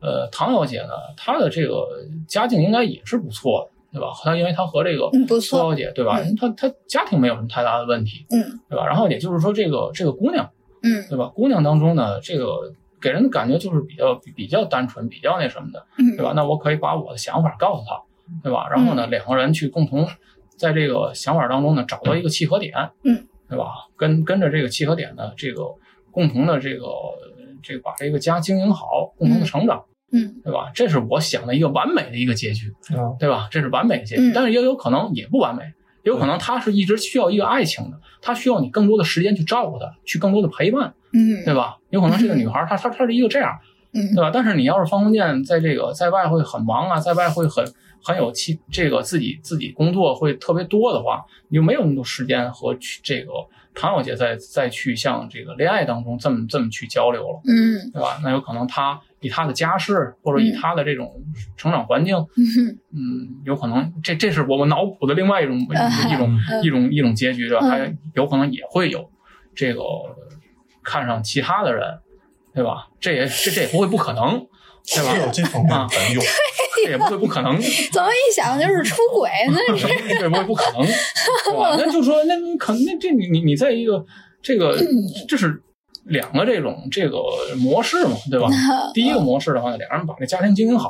[0.00, 1.86] 呃唐小姐呢，她的这个
[2.26, 4.08] 家境应该也是不错的，对吧？
[4.24, 6.18] 她因为她和这个苏小姐，对吧？
[6.24, 8.86] 嗯她她家庭没有什么太大的问题，嗯对吧？
[8.86, 10.48] 然后也就是说，这个这个姑娘，
[10.82, 11.26] 嗯对吧？
[11.34, 16.32] 姑娘当中呢，这个给人的感觉就是比较比较单纯，比较那什么的，嗯，对吧？
[16.34, 18.00] 那我可以把我的想法告诉她，
[18.42, 18.68] 对吧？
[18.70, 20.06] 然后呢，两个人去共同
[20.56, 23.66] 在这个想法当中呢，找到一个契合点，嗯，对吧？
[23.96, 25.64] 跟跟着这个契合点呢，这个
[26.10, 26.86] 共同的这个
[27.62, 30.70] 这个把这个家经营好，共同的成长，嗯对吧？
[30.74, 33.48] 这是我想的一个完美的一个结局，嗯，对吧？
[33.50, 35.62] 这是完美的结局，嗯但是也有可能也不完美，
[36.04, 41.78] 也有可能他是一直需要一个爱情的，他需要你更多的时间去照顾他，去更多的陪伴，嗯对吧？
[41.90, 43.58] 有可能这个女孩她她她是一个这样，
[43.94, 44.30] 嗯对吧？
[44.32, 47.64] 但是你要是方鸿渐在这个在外会很忙啊，在外会很
[48.02, 53.32] 很有其这个自己自己工作会特别多的话，你就没有那么多时间和去这个
[53.74, 58.20] 唐小姐再再去像这个恋爱当中这么这么去交流了，嗯对吧？
[58.22, 61.10] 那有可能她以她的家世或者以嗯她的这种
[61.56, 67.66] 成长环境，嗯嗯，有可能这这是我们脑补的另外一种啊 一种嗯一种一种结局，对吧？
[67.66, 69.10] 嗯还有可能也会有
[69.54, 69.82] 这个
[70.82, 72.00] 看上其他的人，
[72.54, 72.88] 对吧？
[73.00, 74.46] 这也这这也不会不可能，
[74.84, 75.14] 对吧？
[75.14, 76.20] 是有这方面的担忧。
[76.84, 77.52] 这也不会不可能，
[77.92, 79.28] 怎么一想就是出轨？
[79.50, 79.86] 那是
[80.18, 81.74] 这不会不可能，对吧？
[81.78, 84.04] 那就说，那你可那这你你你在一个
[84.42, 84.76] 这个，
[85.28, 85.60] 这是
[86.04, 87.18] 两个这种这个
[87.60, 88.48] 模式嘛，对吧？
[88.94, 90.88] 第一个模式的话呢，两人把这家庭经营好；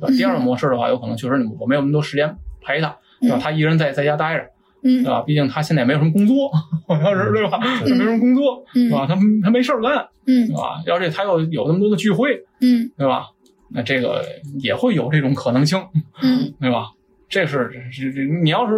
[0.00, 3.38] 对吧第二个模式的话，有可能确实你我没有那么多时间陪他，对吧？
[3.40, 4.44] 他一个人在在家待着，
[4.82, 5.22] 嗯对吧？
[5.26, 6.50] 毕竟他现在也没有什么工作，
[6.88, 7.58] 好像是对吧？
[7.60, 9.06] 他没什么工作，嗯对吧？
[9.08, 9.14] 他
[9.44, 10.82] 他没事儿干，嗯对吧？
[10.86, 13.26] 要是他又有那么多的聚会，嗯对吧？
[13.72, 14.24] 那这个
[14.58, 15.78] 也会有这种可能性，
[16.22, 16.90] 嗯对吧？
[17.28, 18.74] 这是这这你要是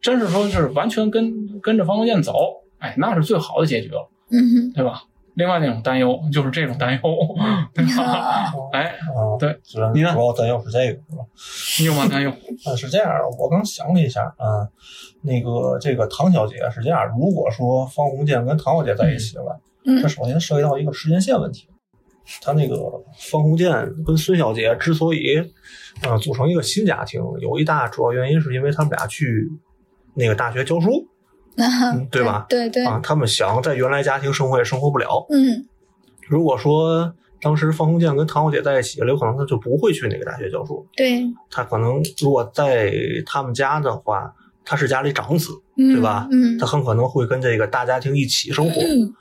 [0.00, 2.34] 真是说是完全跟跟着方鸿渐走，
[2.78, 5.02] 哎，那是最好的结局了，嗯对吧？
[5.34, 7.00] 另外那种担忧就是这种担忧，
[7.74, 8.52] 对吧？
[8.72, 8.82] 哎，
[9.14, 11.24] 啊，对，主要你呢主要担忧是这个，是吧？
[11.80, 12.06] 你有吗？
[12.06, 12.30] 担忧？
[12.64, 14.68] 啊，是这样的，我刚想了一下啊，
[15.22, 21.66] 那个这个唐小姐是这样，如果说方鸿渐跟唐小姐在一起了，嗯这首先涉及到一个时间线问题。
[22.40, 22.76] 他那个
[23.30, 23.70] 方鸿渐
[24.06, 25.36] 跟孙小姐之所以
[26.02, 29.48] 呃组成一个新家庭，有一大主要原因是因为他们俩去
[30.14, 31.06] 那个大学教书，
[31.56, 32.46] 嗯对吧？
[32.48, 35.26] 对对，啊，他们想在原来家庭生活也生活不了。
[35.30, 35.66] 嗯
[36.28, 40.86] 如果说当时方鸿渐跟唐小姐在一起了，有可能他就不会去那个大学教书。
[40.96, 42.94] 对，他可能如果在
[43.26, 44.32] 他们家的话，
[44.64, 48.80] 他是家里长子，嗯对吧嗯他很可能会跟这个大家庭一起生活。
[48.80, 49.12] 嗯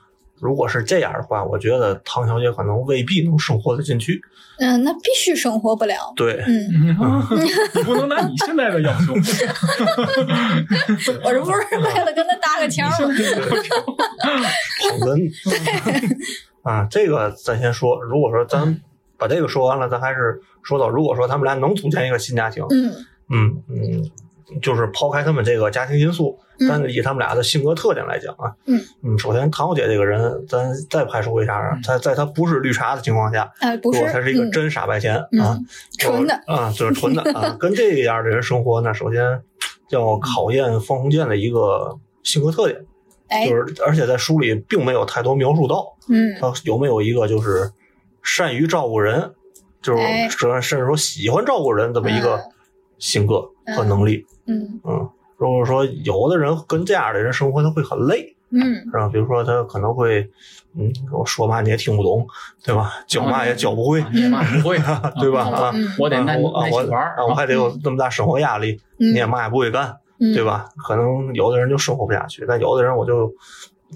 [0.41, 4.19] 如果是这样的话，我觉得唐小姐可能未必能生活得进去。
[4.57, 5.95] 嗯，那必须生活不了。
[6.15, 6.67] 对，嗯，
[7.75, 9.13] 你不能拿你现在的要求，
[11.23, 12.97] 我这不是为了跟他搭个桥吗？
[14.81, 15.31] 捧哏。
[16.63, 17.99] 啊，这个咱先说。
[18.03, 18.79] 如果说咱
[19.17, 22.93] 把这个说完了，咱还是说到，如果说他们俩能组建一个新家庭，嗯
[23.29, 24.11] 嗯嗯，
[24.61, 26.67] 就是抛开他们这个家庭因素，嗯。
[26.67, 28.81] 但是以他们俩的性格特点来讲啊，嗯。
[29.03, 35.59] 嗯，首先唐小姐这个人，咱再排除一下啊，她在她不是绿茶的情况下，啊，不是如果，她是一个嗯真傻白甜嗯啊，
[35.99, 39.41] 纯的，啊，就是纯的啊， 跟这样的人生活那，首先
[39.89, 42.85] 要考验方鸿渐的一个性格特点，
[43.29, 46.35] 哎就，是而且在书里并没有太多描述到嗯。
[46.39, 47.71] 他有没有一个就是
[48.23, 49.33] 善于照顾人，
[49.81, 52.51] 就是哎甚甚至说喜欢照顾人这么一个嗯。
[52.99, 54.25] 性格和能力。
[54.47, 59.07] 嗯嗯，如果说有的人跟这样的人生活，他会很累，嗯是吧？
[59.11, 60.29] 比如说他可能会，
[60.77, 62.25] 嗯，我说嘛你也听不懂，
[62.63, 62.91] 对吧？
[63.07, 64.77] 教嘛也教不会，你妈不会，
[65.21, 65.41] 对吧？
[65.49, 70.67] 啊，嗯我得耐啊我啊我我还得有这么大生活压力，你也嗯嘛也不会干，嗯，对吧？
[70.87, 73.31] 可能有的人就生活不下去，但有的人我就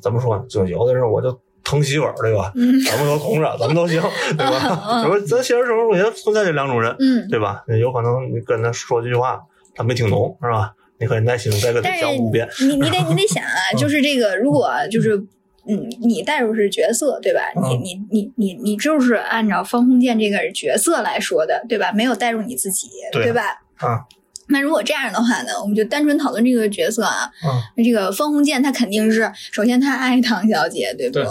[0.01, 0.43] 怎么说呢？
[0.47, 2.51] 就有的人我就疼媳妇儿，对吧？
[2.55, 4.01] 嗯怎么都同着， 怎么都行，
[4.37, 5.01] 对吧？
[5.01, 7.63] 什么咱现实生活中也存在这两种人，嗯，对吧？
[7.79, 9.41] 有可能你跟他说几句话，
[9.75, 10.73] 他没听懂，是吧？
[10.97, 12.47] 你可以耐心地再给他讲五遍。
[12.61, 15.23] 你你得 你得想啊，就是这个，如果就是。
[15.67, 17.41] 嗯，你带入是角色，对吧？
[17.55, 21.91] 你嗯你你你你就是按照方鸿渐这个角色来说的，对吧？
[21.91, 23.41] 没有带入你自己，对吧？
[23.77, 24.05] 啊，
[24.49, 27.31] 那如果这样的话呢，我们就单纯讨论这个角色啊。
[27.43, 31.13] 嗯那这个方鸿渐他肯定是，首先他爱唐小姐，对不？
[31.15, 31.25] 对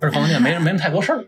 [0.00, 1.24] 而方鸿渐没没什么太多事儿，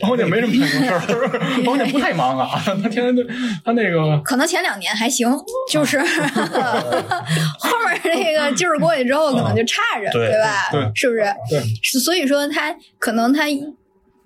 [0.00, 3.22] 方鸿渐没什么太多事儿，方鸿渐不太忙啊，他天天都
[3.64, 5.28] 他那个可能前两年还行，
[5.70, 5.98] 就是
[7.58, 10.68] 后面那个劲儿过去之后，可能就差着，对吧？
[10.70, 11.24] 对是不是？
[11.50, 11.60] 对
[12.00, 13.40] 所以说他可能他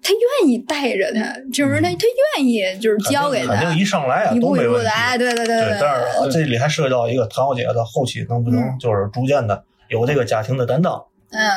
[0.03, 0.11] 他
[0.43, 1.97] 愿意带着他，就是他他
[2.37, 4.67] 愿意就是交给他肯定，一上来啊一都没问题。
[4.69, 11.03] 步一步的，哎，对对对对，但是这里还涉及到一个唐小姐的后期能不能嗯就是逐渐的有这个家庭的担当，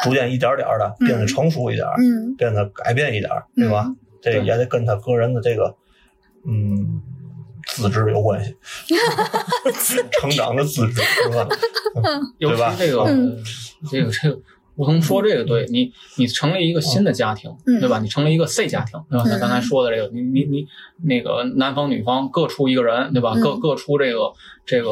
[0.04, 2.36] 逐嗯渐一点点的变得成熟一点，嗯。
[2.38, 3.88] 变得改变一点，对吧？
[4.22, 5.76] 这也得跟他个人的这个
[6.48, 7.02] 嗯
[7.68, 8.56] 资质有关系，
[10.20, 11.48] 成长的资质是吧？
[12.40, 13.38] 对吧这个、嗯。
[13.92, 14.40] 这个这个，
[14.76, 18.00] 梧桐说这个对你，你成立一个新的家庭，嗯对吧？
[18.00, 19.24] 你成立一个 C 家庭，对吧？
[19.26, 20.68] 嗯咱刚才说的这个，你你你
[21.04, 23.34] 那个男方女方各出一个人，对吧？
[23.36, 24.32] 嗯各各出这个
[24.66, 24.90] 这个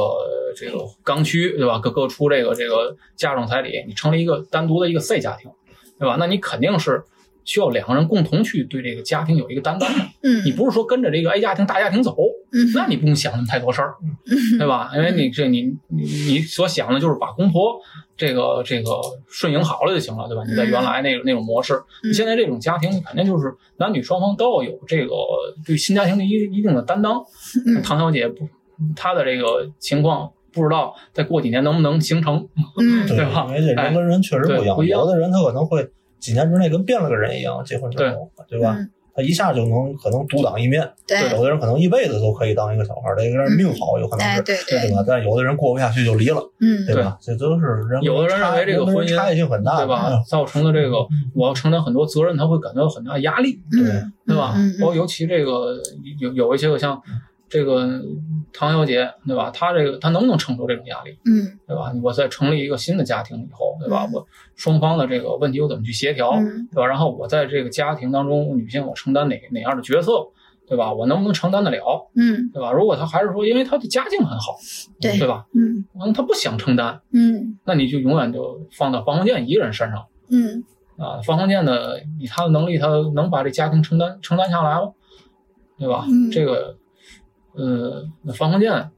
[0.56, 1.80] 这个刚需，对吧？
[1.80, 5.52] 各各出这个这个嫁妆彩礼，你成立一个单独的一个 C 家庭，
[6.00, 6.18] 对吧？
[6.20, 7.04] 那你肯定是。
[7.46, 12.16] 需要两个人共同去对这个家庭有一个担当的，嗯你不是说跟着这个 A 家庭大家庭走，
[12.54, 13.96] 嗯那你不用想那么太多事儿，
[14.60, 14.92] 对吧？
[14.96, 17.76] 因为你这你你你所想的就是把公婆
[18.16, 18.90] 这个这个
[19.28, 20.44] 顺应好了就行了，对吧？
[20.48, 21.74] 你在原来那个那种模式，
[22.04, 22.10] 嗯。
[22.10, 25.16] 你现在这种家庭，肯定就是男女双方都要有这个
[25.66, 27.24] 对新家庭的一一定的担当。
[27.66, 27.82] 嗯。
[27.82, 28.48] 唐小姐不，
[28.96, 32.48] 她的这个情况不知道再过几年能不能形成，
[32.80, 33.08] 嗯。
[33.08, 35.90] 对 对吧因为这人跟人确实不一样，有的人他可能会
[36.20, 38.76] 几年之内跟变了个人一样，结婚之后，对吧？
[38.78, 45.04] 嗯他一下就能可能独当一面，对有的人可能一辈子都可以当一个小孩儿，这个人命好，有可能哎是，对对对吧？
[45.08, 47.18] 但有的人过不下去就离了，嗯对吧？
[47.22, 50.22] 这都是人有的人认为这个婚姻差异性很大，对吧？
[50.28, 50.98] 造成了这个
[51.36, 54.76] 我要承担很多责任，他会感到很大压力，对嗯对吧嗯？
[54.80, 55.80] 包括尤其这个
[56.20, 57.00] 有有一些个像
[57.54, 58.02] 这个
[58.52, 59.52] 唐小姐，对吧？
[59.52, 61.94] 她这个她能不能承受这种压力，嗯对吧？
[62.02, 64.08] 我在成立一个新的家庭以后，对吧？
[64.10, 64.26] 嗯我
[64.56, 66.88] 双方的这个问题我怎么去协调，嗯对吧？
[66.88, 70.14] 然后我在这个家庭当中，女性我承担哪哪样的角色，
[70.68, 70.92] 对吧？
[70.92, 72.72] 我能不能承担得了，嗯对吧？
[72.72, 74.56] 如果她还是说，因为她的家境很好，
[75.00, 75.46] 对对吧？
[75.54, 80.64] 嗯嗯，她不想承担，嗯那你就永远就放到方鸿渐一个人身上嗯
[80.98, 81.22] 啊。
[81.22, 84.92] 方鸿渐的以他的能力，他能把这家庭承担承担下来吗？
[85.78, 86.06] 对吧？
[86.10, 86.78] 嗯这个，
[87.56, 88.90] 呃，那方鸿渐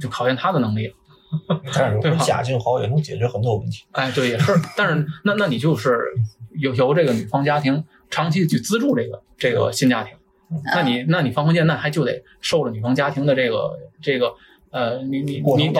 [0.00, 0.94] 就考验他的能力了。
[1.72, 3.84] 但是对吧家境好也能解决很多问题。
[3.92, 4.52] 哎，对，也是。
[4.76, 5.98] 但是那那你就是
[6.58, 10.14] 由由这个女方家庭长期去资助这个这个新家庭，
[10.74, 14.34] 那你那你方鸿渐那还就得受着女方家庭的这个这个
[14.70, 15.72] 呃，你你你你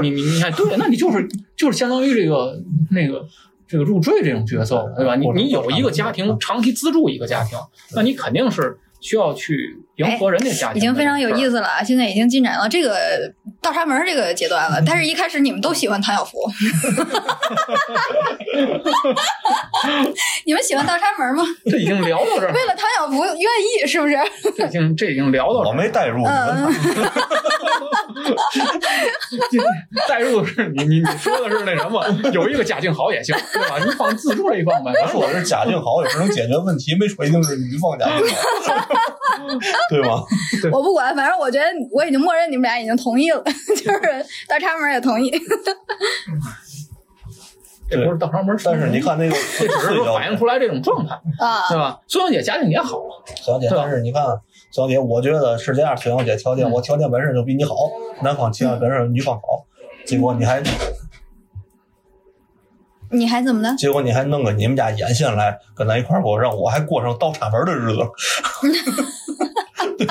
[0.00, 2.58] 你你你看，对，那你就是就是相当于这个
[2.90, 3.26] 那个。
[3.66, 5.16] 这个入赘这种角色，对吧？
[5.16, 7.58] 你你有一个家庭，长期资助一个家庭，
[7.96, 9.54] 那你肯定是需要去
[9.96, 10.76] 迎合人家家庭。
[10.76, 11.60] 哎已经非常有意思。
[11.60, 11.82] 了啊！
[11.84, 12.96] 现在已经进展到这个
[13.62, 14.82] 倒插门这个阶段了。
[14.84, 16.38] 但是一开始你们都喜欢唐小福，
[20.46, 21.44] 你们喜欢倒插门吗？
[21.70, 24.16] 这已经聊到这儿，为了唐小福愿意是不是？
[24.56, 25.74] 这已经这已经聊到这我。
[25.78, 26.24] 没代入，
[30.08, 33.78] 代入的是你你你说的是那什么，有一个家境好也行，对吧？
[33.84, 34.92] 你放自助这一方呗。
[35.02, 38.93] 他说我是家境好也是能解决问题，没说一定是女方家境好，
[39.90, 40.22] 对吗？
[40.72, 45.30] 我不管，反正我觉得我已经默认你们俩已经同意了， 就是倒插门也同意。
[47.90, 51.68] 这不是倒插门，但是你看那个这只是说反映出来这种状态，啊。
[51.68, 52.00] 对吧？
[52.08, 52.98] 孙小姐家境也好，
[53.36, 54.24] 孙小姐，但是你看，
[54.70, 57.74] 孙小姐，我觉得是这样，孙小姐条件，我条件本身就比你好，
[58.22, 59.64] 男方条件本身女方好，
[60.06, 60.62] 结果你还
[63.14, 63.74] 你还怎么的？
[63.76, 68.00] 结果你还弄个你们家眼线来跟咱一块儿过，让我还过上倒插门的日子，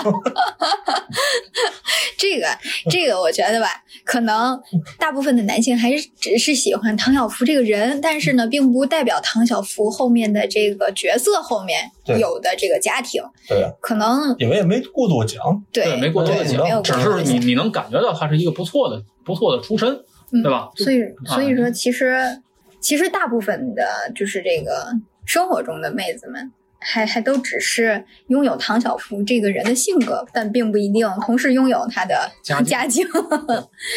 [2.18, 2.48] 这个
[2.90, 3.68] 这个，我觉得吧，
[4.06, 4.60] 可能
[4.98, 15.42] 大部分的男性还是只是喜欢唐小福这个人，但是呢，并不代表唐小福后面的这个角色后面有的这个家庭，对，可能因为也没过多讲，
[15.72, 20.00] 对没过多的讲，只是你你能感觉到他是一个不错的不错的出身，
[20.42, 20.70] 对吧？
[20.76, 22.42] 所以啊所以说，其实
[22.84, 24.94] 其实大部分的就是这个
[25.26, 26.52] 生活中的妹子们。
[26.86, 33.08] 还还都只是拥有唐小福这个人的性格，但并不一定同时拥有他的家境家境。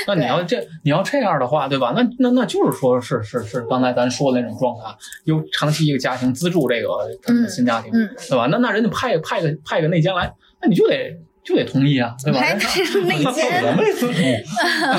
[0.06, 1.92] 那你要这你要这样的话，对吧？
[1.96, 6.88] 那那那就是说是是是刚才咱说的那种状态，有长期一个家庭资助这个
[7.24, 8.46] 他的新家庭，嗯对吧？
[8.52, 10.32] 那那人家派派个派个内奸来，
[10.62, 11.12] 那你就得
[11.46, 12.40] 就得同意啊，对吧？
[12.40, 12.66] 还人家
[13.06, 14.12] 内我奸没资助，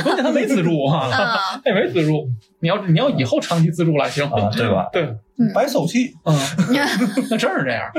[0.03, 2.25] 关键他没资助啊，啊， 他也没资助。
[2.59, 4.87] 你要你要以后长期资助来行，啊，对吧？
[4.91, 5.07] 对，
[5.53, 6.33] 白受气，嗯，
[7.29, 7.91] 那真是这样。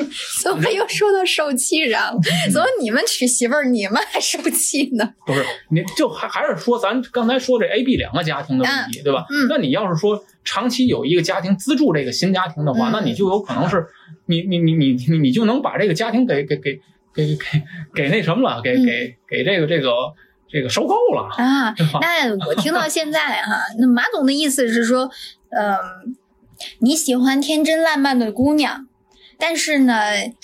[0.43, 2.21] 怎么又说到受气上了？
[2.51, 5.09] 怎么你们娶媳妇儿，你们还受气呢？
[5.27, 9.27] 不是，你就还还是说咱刚才说这 A、B 两个家庭的问题，对吧？
[9.31, 13.87] 嗯那你要是说长期有一个家庭资助这个新家庭的话，嗯那你就有可能是
[14.27, 16.81] 你你你你你你就能把这个家庭给给给
[17.27, 17.45] 给给
[18.05, 19.91] 给那什么了，给嗯给给这个这个
[20.49, 25.11] 这个收购了，啊， 那我听到现在哈、那马总的意思是说，
[25.51, 26.17] 嗯、
[26.79, 28.87] 你喜欢天真烂漫的姑娘，
[29.39, 29.95] 但是呢，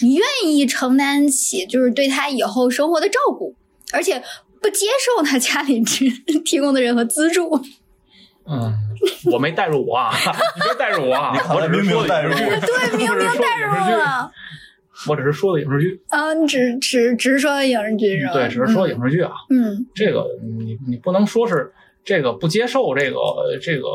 [0.01, 3.55] 你愿意承担起就是对她以后生活的照顾，
[3.93, 4.23] 而且
[4.61, 6.11] 不接受她家里提
[6.45, 7.63] 提供的任何资助。
[8.47, 8.75] 嗯，
[9.33, 10.13] 我没带入我啊，
[10.57, 14.31] 你别带入我啊我只是明明带入对，明明带入了，
[15.09, 18.33] 我只是说的影视剧，啊，你只只只是说影视剧是吧？
[18.33, 19.33] 对，只是说影视剧啊。
[19.51, 21.73] 嗯这个你你不能说是
[22.05, 23.19] 这个不接受这个
[23.61, 23.89] 这个，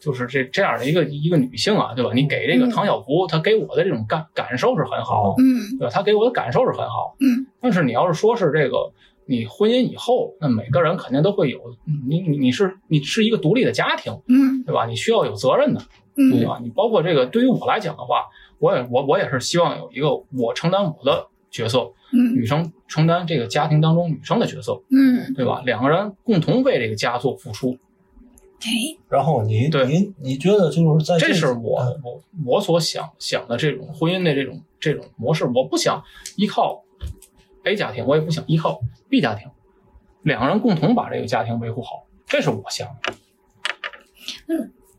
[0.00, 2.10] 就是这这样的一个一个女性啊，对吧？
[2.14, 5.90] 你给这个嗯唐小福，她给我的这种感感受是很好，嗯对吧？
[5.90, 7.46] 她给我的感受是很好，嗯。
[7.60, 8.92] 但是你要是说是这个。
[9.26, 11.58] 你婚姻以后，那每个人肯定都会有，
[12.06, 14.84] 你你你是你是一个独立的家庭，嗯对吧？
[14.84, 15.80] 你需要有责任的，
[16.14, 16.60] 对嗯吧？
[16.62, 18.26] 你包括这个，对于我来讲的话，
[18.58, 25.62] 我也我我也是希望有一个我承担我的角色，嗯女生承担这个家庭当中女生的角色，嗯，对吧？
[25.64, 27.78] 两个人共同为这个家做付出，
[28.62, 35.44] 哎，然后您对你你觉得就是在这是个我我我所想想的这种婚姻的这种这种模式。
[35.44, 36.02] 我不想
[36.36, 36.82] 依靠
[37.64, 39.48] A 家庭，我也不想依靠 B 家庭，
[40.22, 43.14] 两个人共同把这个家庭维护好，这是我想的。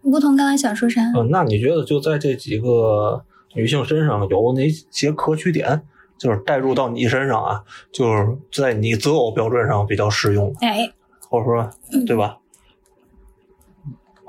[0.04, 1.02] 梧桐刚才想说啥？
[1.16, 3.26] 嗯，那你觉得就在这几个
[3.56, 5.82] 女性身上有哪些可取点，
[6.18, 10.92] 就是带入到你身上啊，就是在你择偶标准上比较适用，哎，
[11.30, 11.70] 或者说
[12.06, 12.38] 对吧？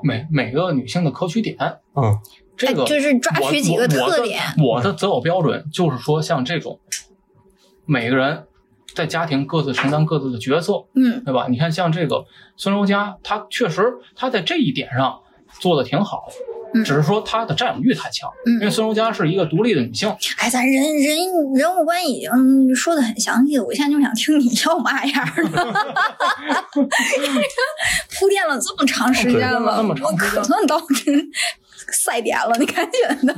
[0.03, 1.57] 每每个女性的可取点，
[1.95, 2.17] 嗯，
[2.55, 6.79] 这个哎就是抓取几个特点我我的我的择偶标准就是说，像这种
[7.85, 8.45] 每个人
[8.93, 11.47] 在家庭各自承担各自的角色，嗯对吧？
[11.49, 12.25] 你看像这个
[12.55, 15.21] 孙柔嘉，她确实她在这一点上
[15.59, 16.33] 做的挺好的，
[16.81, 16.83] 嗯。
[16.83, 18.53] 只是说她的占有欲太强，嗯。
[18.53, 21.17] 因为孙柔嘉是一个独立的女性，哎，咱人人
[21.55, 25.65] 人物关已经说的很详细了，我现在就想听你要嘛样儿的，
[26.73, 31.11] 铺垫了这么长时间了，我可算到这
[31.93, 33.35] 赛点了，你赶紧的，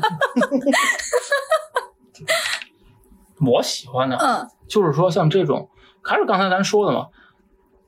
[3.45, 4.47] 我喜欢的嗯。
[4.67, 5.69] 就是说像这种，
[6.03, 7.07] 还是刚才咱说的嘛，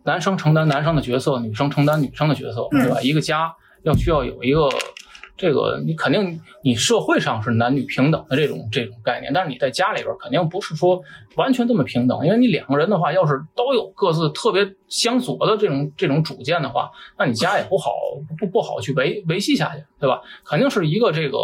[0.04, 2.84] 男生承担男生的角色，女生承担女生的角色，嗯。
[2.84, 3.02] 对吧？
[3.02, 4.70] 一个家要需要有一个
[5.38, 11.01] 这个，你肯定你社会上是男女平等的这种这种概念，但是你在家里边肯定不是说
[11.36, 17.91] 完全这么平等，因为你两个人的话，要是都有各自特别相左的这种这种主见的话，那你家也不好
[18.38, 20.21] 不不好去维维系下去，对吧？
[20.45, 21.38] 肯定是一个这个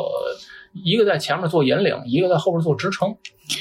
[0.74, 3.16] 一个在前面做引领，一个在后边做支撑，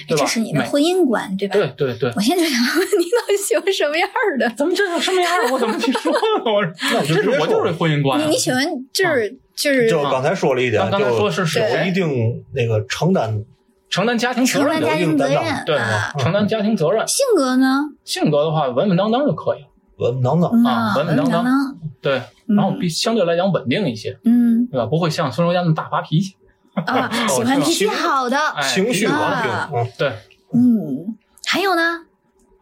[0.06, 0.24] 对吧？
[0.24, 1.54] 这是你的婚姻观，对吧？
[1.54, 2.12] 对对对。
[2.14, 4.50] 我现在就想问你到底喜欢什么样儿的？
[4.50, 5.50] 怎么这叫什么样儿？
[5.50, 6.18] 我怎么去说呢？
[6.44, 6.62] 我
[6.92, 8.24] 那你就这是我就是婚姻观啊。
[8.24, 13.44] 你你喜欢就是就是就刚才说了一点，刚刚才说是就有一定那个承担，
[13.88, 17.06] 承担家庭责任的，承担家庭责任对啊，承担家庭责任。
[17.08, 17.80] 性格呢？
[18.04, 19.68] 性格的话，稳稳当当就可以了。
[19.96, 20.50] 稳稳当当。
[20.52, 24.86] 嗯啊稳稳当当当，对，然后比相对来讲稳定一些，嗯对吧？
[24.86, 26.36] 不会像孙柔嘉那么大发脾气。
[26.74, 30.08] 啊， 喜欢脾气好的，哎，情绪稳啊定，嗯，对，
[30.52, 32.02] 嗯，还有呢？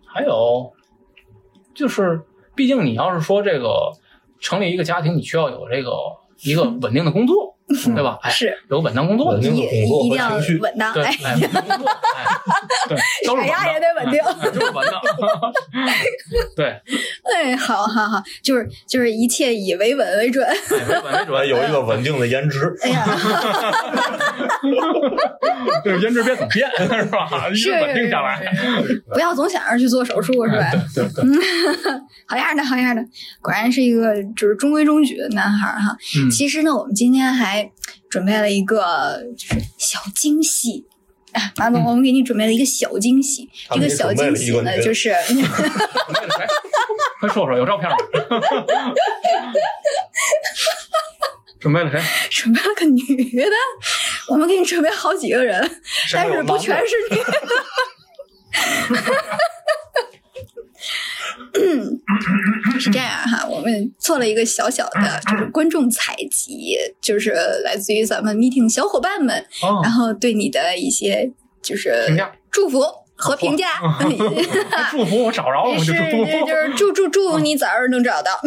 [0.06, 0.72] 还有
[1.74, 2.22] 就是，
[2.54, 3.90] 毕竟你要是说这个
[4.38, 5.90] 成立一个家庭，你需要有这个
[6.44, 7.53] 一个稳定的工作，
[7.94, 8.18] 对吧？
[8.22, 15.00] 哎，是有稳当工作的稳定一定要稳当，对，哎，哎，稳定工作，哎， 对，都是稳当啥也得稳定哎就是稳当。
[16.54, 16.80] 对，
[17.34, 20.46] 哎，好好好，就是就是一切以维稳为准。
[20.46, 23.06] 哎，为稳为准， 有一个稳定的颜值，哎呀，
[25.84, 27.48] 就是颜值别总变，是吧？
[27.50, 28.52] 一是直稳定下来。
[29.12, 30.64] 不要总想着去做手术，是吧？
[30.64, 31.40] 哎对对对，
[32.28, 33.02] 好样的，好样的，
[33.40, 35.96] 果然是一个就是中规中矩的男孩儿哈。
[36.18, 37.63] 嗯其实呢，我们今天还
[38.14, 40.86] 准备了一个就是小惊喜。
[41.32, 43.50] 啊，马总，嗯我们给你准备了一个小惊喜。
[43.72, 45.12] 这个小惊喜呢，就是？
[47.18, 47.96] 快说说，有照片吗？
[51.58, 52.00] 准备了谁？
[52.30, 53.00] 准备了个女
[53.40, 53.50] 的。
[54.28, 57.24] 我们给你准备好几个人，但是不全是女的。
[61.54, 62.00] 嗯，
[62.80, 67.32] 是这样哈，我们做了一个小小的，就是观众采集，就是
[67.64, 71.30] 来自于咱们 meeting 小伙伴们，哦然后对你的一些
[71.62, 71.92] 就是
[72.50, 72.80] 祝福
[73.16, 73.80] 和评价。
[74.90, 76.46] 祝福 我找着了，我是，就祝福。
[76.46, 78.32] 就是祝祝祝福你早日能找到。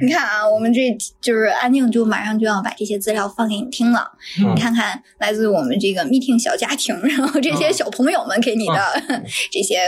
[0.00, 0.80] 你看啊，我们这
[1.20, 4.10] 就是安静，就马上就要把这些资料放给你听了。
[4.40, 9.02] 嗯你看看来自我们这个 meeting 小家庭，然后这些小朋友们给你的
[9.52, 9.78] 这些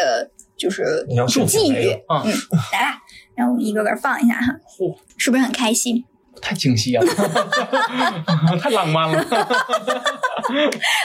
[0.56, 1.90] 就是你要祝福寄语。
[2.08, 2.32] 啊嗯，
[2.72, 2.98] 来吧，
[3.36, 6.04] 让我们一个个放一下哈，嚯，是不是很开心？
[6.42, 7.06] 太惊喜了，
[8.60, 9.24] 太浪漫了。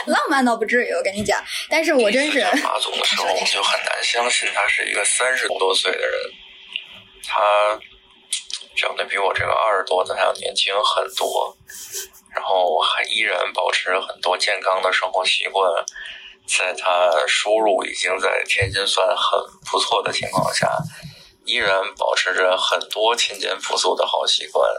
[0.06, 6.12] 浪漫倒不至于，我跟你讲，但是我真是马总的时候，我就很难相信他是一个三十多岁的人，
[7.26, 7.40] 他
[8.76, 11.56] 长得比我这个二十多的还要年轻很多，
[12.34, 15.66] 然后还依然保持很多健康的生活习惯，
[16.58, 19.40] 在他收入已经在天津算很
[19.70, 20.68] 不错的情况下，
[21.44, 24.70] 依然保持着很多勤俭朴素的好习惯。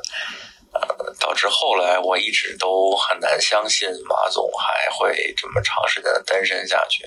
[0.74, 7.06] 呃，导致后来我一直都很难相信马总还会这么长时间的单身下去。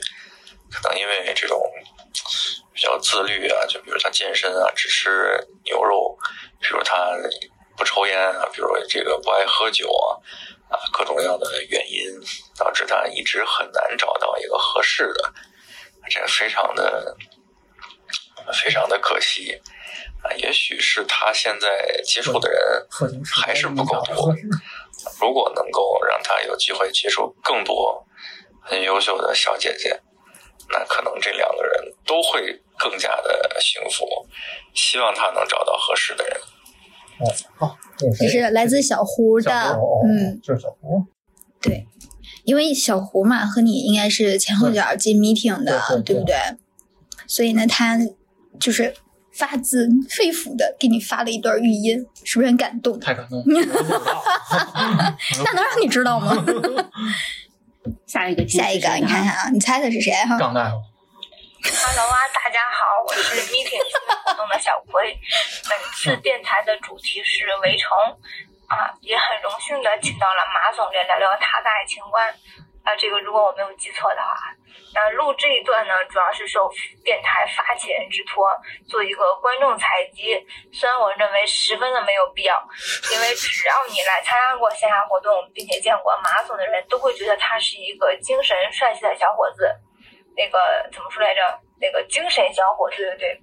[0.70, 1.60] 可能因为这种
[2.72, 6.16] 比较自律啊，就比如他健身啊，只吃牛肉，
[6.60, 7.10] 比如他
[7.76, 10.14] 不抽烟啊，比如这个不爱喝酒啊，
[10.68, 12.04] 啊，各种各样的原因，
[12.58, 15.32] 导致他一直很难找到一个合适的，
[16.10, 17.16] 这个非常的
[18.52, 19.60] 非常的可惜
[20.22, 20.32] 啊。
[20.36, 22.86] 也许是他现在接触的人
[23.24, 24.34] 还是不够多。
[25.20, 28.04] 如果能够让他有机会接触更多
[28.62, 30.00] 很优秀的小姐姐，
[30.70, 34.04] 那可能这两个人都会更加的幸福。
[34.74, 36.40] 希望他能找到合适的人。
[38.18, 41.04] 这是来自小胡的，胡嗯，这是小胡。
[41.60, 41.86] 对，
[42.44, 46.36] 因为小胡嘛和你应该是前后脚进 meeting 的，对对对不对？
[47.26, 47.98] 所以呢，他
[48.60, 48.94] 就是
[49.32, 53.00] 发自肺腑的给你发了一段语音，是不是很感动？
[53.00, 53.54] 太感动 那
[55.54, 56.36] 能让你知道吗？
[58.06, 60.38] 下一个，下一个，你看看啊，你猜猜是谁哈？
[60.38, 60.76] 杠大夫，
[61.66, 63.82] Hello 啊，大家好，我是 Meeting
[64.24, 65.18] 活动的小葵。
[65.68, 67.90] 本次电台的主题是围城
[68.68, 72.32] 啊，也很荣幸的请到了马总来聊聊他的爱情观。
[72.84, 74.54] 啊，这个如果我没有记错的话。
[74.94, 76.70] 那录这一段呢，主要是受
[77.04, 78.46] 电台发起人之托，
[78.88, 80.38] 做一个观众采集。
[80.72, 82.62] 虽然我认为十分的没有必要，
[83.12, 89.68] 因为只要你来参加过线下活动，并且见过马总的人，都会觉得他是一个精神帅气的小伙子。
[90.36, 91.40] 那个怎么说来着？
[91.80, 93.40] 那个精神小伙，对对对。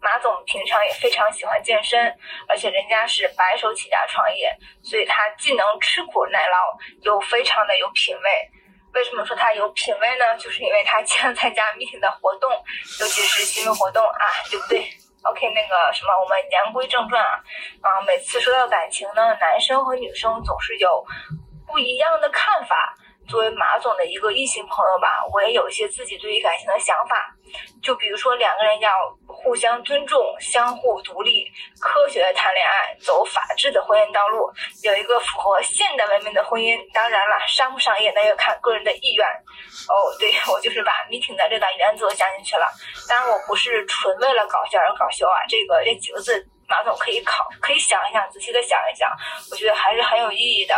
[0.00, 2.14] 马总平常也非常喜欢健身，
[2.48, 8.50] 而且人家是白手起家创业，所以他既能吃苦耐劳，又非常的有品味。
[8.92, 10.36] 为什么说他有品味呢？
[10.36, 12.50] 就是因为他经常参加密铁的活动，
[13.00, 14.84] 尤其是新闻活动啊，对不对
[15.22, 17.40] ？OK，那个什么，我们言归正传啊，
[17.80, 21.04] 啊，每次说到感情呢，男生和女生总是有
[21.66, 22.96] 不一样的看法。
[23.30, 27.32] 作为马总的一个异性朋友吧，我也有一些自己对于感情的想法。
[27.80, 28.90] 就比如说，两个人要
[29.26, 31.46] 互相尊重、相互独立、
[31.80, 34.50] 科学的谈恋爱，走法治的婚姻道路，
[34.82, 36.76] 有一个符合现代文明的婚姻。
[36.92, 39.26] 当然了，商不商业那要看个人的意愿。
[39.88, 42.66] 哦，对我就是把 meeting 的这段原则加进去了。
[43.08, 45.46] 当然，我不是纯为了搞笑而搞笑啊。
[45.48, 49.08] 这个这几个字，马总可以考，可以想一想，仔细的想一想，
[49.50, 50.74] 我觉得还是很有意义的。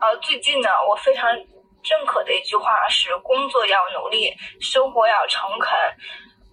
[0.00, 5.70] 呃，最近呢，我非常认可的一句话是：工作要努力，生活要诚恳。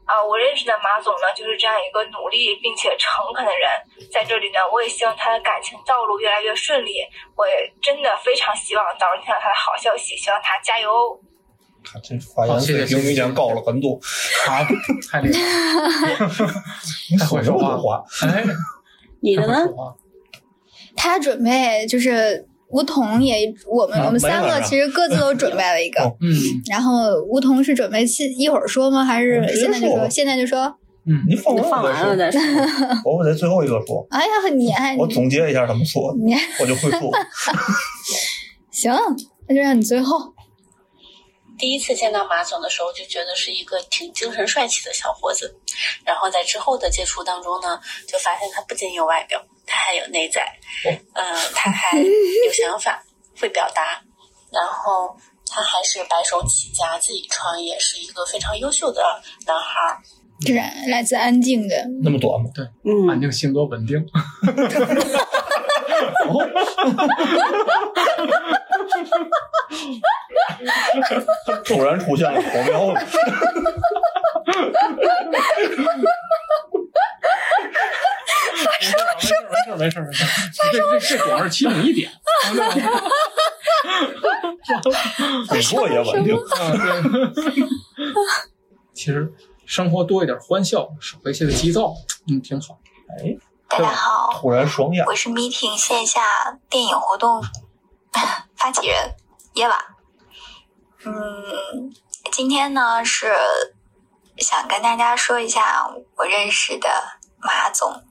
[0.06, 3.70] 啊，我认识的马总呢，就是这样一个努力并且诚恳的人。
[4.10, 7.04] 在这里呢，我也希望他的感情道路越来越顺利。
[7.36, 11.20] 我也真的非常希望早日听到他的好消息，希望他加油哦。
[11.84, 14.00] 他这发言水平明显高了很多，
[14.48, 14.64] 啊，
[15.12, 15.44] 太厉害
[16.20, 16.30] 了，
[17.12, 18.44] 你太会说话说这么多话，哎，
[19.22, 19.66] 你的呢
[20.96, 26.28] 他准备就是梧桐也，我们、啊我们三个其实各自都准备了一个，哦嗯
[26.70, 29.06] 然后梧桐是准备现一会儿说吗？
[29.06, 29.98] 还是现在就说？
[30.00, 30.76] 说现在就说？
[31.10, 32.62] 嗯，你放放完了再再说。
[33.06, 37.12] 我，我得最后一个说，哎呀，你还我总结一下怎么说的，你我就会说。
[38.72, 38.94] 行，
[39.48, 40.34] 那就让你最后。
[41.58, 45.56] 第一次见到马总的时候，就觉得是一个挺精神帅气的小伙子。
[46.06, 49.42] 然后在之后的接触当中呢，就发现他不仅有外表，
[49.78, 50.42] 他还有内在，
[51.14, 51.24] 呃，
[51.54, 52.06] 他还有
[52.52, 53.00] 想法，
[53.40, 54.02] 会表达，
[54.52, 59.04] 然后他还是白手起家，自己创业，是一个非常优秀的
[59.46, 60.02] 男孩儿。
[60.40, 60.60] 这是
[60.90, 62.50] 来自安静的，那么短吗？
[62.84, 64.04] 嗯，安静，性格稳定。
[71.66, 73.00] 突然出现了火苗子，
[78.80, 80.28] 没事儿没事儿没事儿没事儿，
[80.72, 82.12] 这这这主要是其中一点。
[85.48, 86.36] 工作也稳定。
[86.36, 87.64] 啊，对。
[88.94, 89.32] 其实
[89.66, 91.94] 生活多一点欢笑，少一些的急躁，
[92.28, 92.80] 嗯，挺好。
[93.20, 93.38] 哎，
[93.68, 96.22] 大家好，突然双眼，我是 Meeting 线下
[96.70, 97.42] 电影活动
[98.56, 99.16] 发起人
[99.56, 99.78] 耶娃。
[101.06, 101.14] 嗯，
[102.32, 103.34] 今天呢是
[104.40, 106.90] 想跟大家说一下我认识的
[107.40, 108.04] 马总。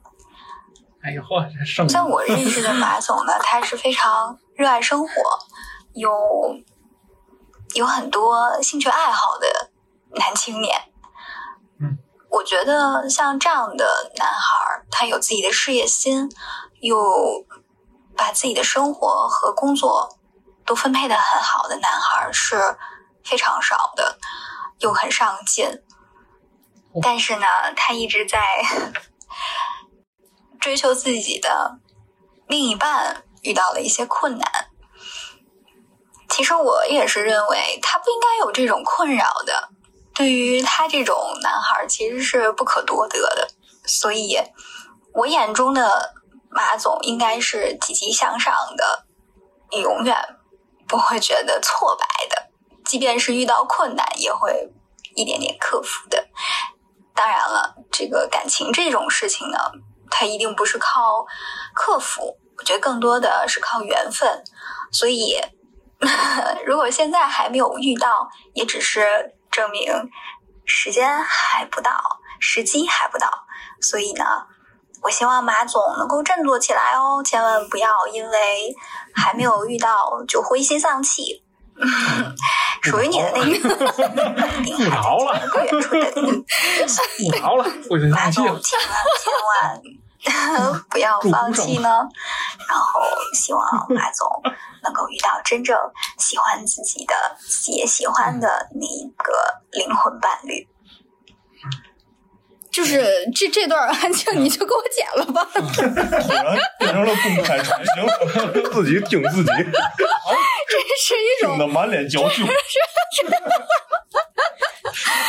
[1.03, 5.13] 哎呦嚯，这胜在我认识的马总呢，他是非常热爱生活，
[5.93, 6.11] 有
[7.75, 9.71] 有很多兴趣爱好的
[10.15, 10.91] 男青年。
[11.79, 11.97] 嗯，
[12.29, 16.29] 我觉得像这样的男孩，他有自己的事业心，
[16.81, 16.97] 又
[18.17, 20.17] 把自己的生活和工作
[20.65, 22.77] 都分配的很好的男孩是
[23.23, 24.17] 非常少的，
[24.79, 25.83] 又很上进。
[27.01, 27.45] 但是呢，
[27.75, 28.39] 他一直在
[30.59, 31.79] 追求自己的
[32.47, 34.67] 另一半遇到了一些困难。
[36.29, 39.69] 其实我也是认为他不应该有这种困扰的，
[40.13, 43.47] 对于他这种男孩其实是不可多得的。
[43.85, 44.37] 所以，
[45.13, 46.13] 我眼中的
[46.49, 49.05] 马总应该是积极向上的，
[49.79, 50.15] 永远
[50.87, 52.49] 不会觉得挫败的，
[52.85, 54.69] 即便是遇到困难也会
[55.15, 56.27] 一点点克服的。
[57.17, 59.57] 当然了，这个感情这种事情呢，
[60.11, 61.25] 它一定不是靠
[61.73, 64.43] 克服，我觉得更多的是靠缘分。
[64.91, 65.41] 所以，
[66.65, 69.91] 如果现在还没有遇到，也只是证明
[70.63, 71.91] 时间还不到，
[72.39, 73.27] 时机还不到。
[73.81, 74.23] 所以呢，
[75.01, 78.75] 我希望马总能够振作起来哦，千万不要因为
[79.15, 81.43] 还没有遇到就灰心丧气。
[82.83, 83.69] 属于你的那个
[84.89, 86.25] 着了不远处等
[87.17, 87.29] 你。
[87.31, 87.65] 不好了，
[88.09, 88.45] 马总。
[88.45, 89.33] 千万千
[90.63, 91.89] 万 不要放弃呢。
[92.67, 93.01] 然后
[93.33, 94.27] 希望马总
[94.83, 95.77] 能够遇到真正
[96.17, 97.13] 喜欢自己的、
[97.67, 99.33] 也喜欢的那一个
[99.71, 100.67] 灵魂伴侣。
[102.69, 105.47] 就是这这段安静，你就给我剪了吧。
[105.53, 105.81] 突
[106.33, 108.05] 然变成了公开传行，
[108.71, 109.51] 自己听自己。
[110.69, 112.43] 这是一种听得满脸娇羞。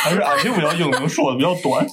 [0.01, 1.85] 还是俺这比较英明，说的比较短。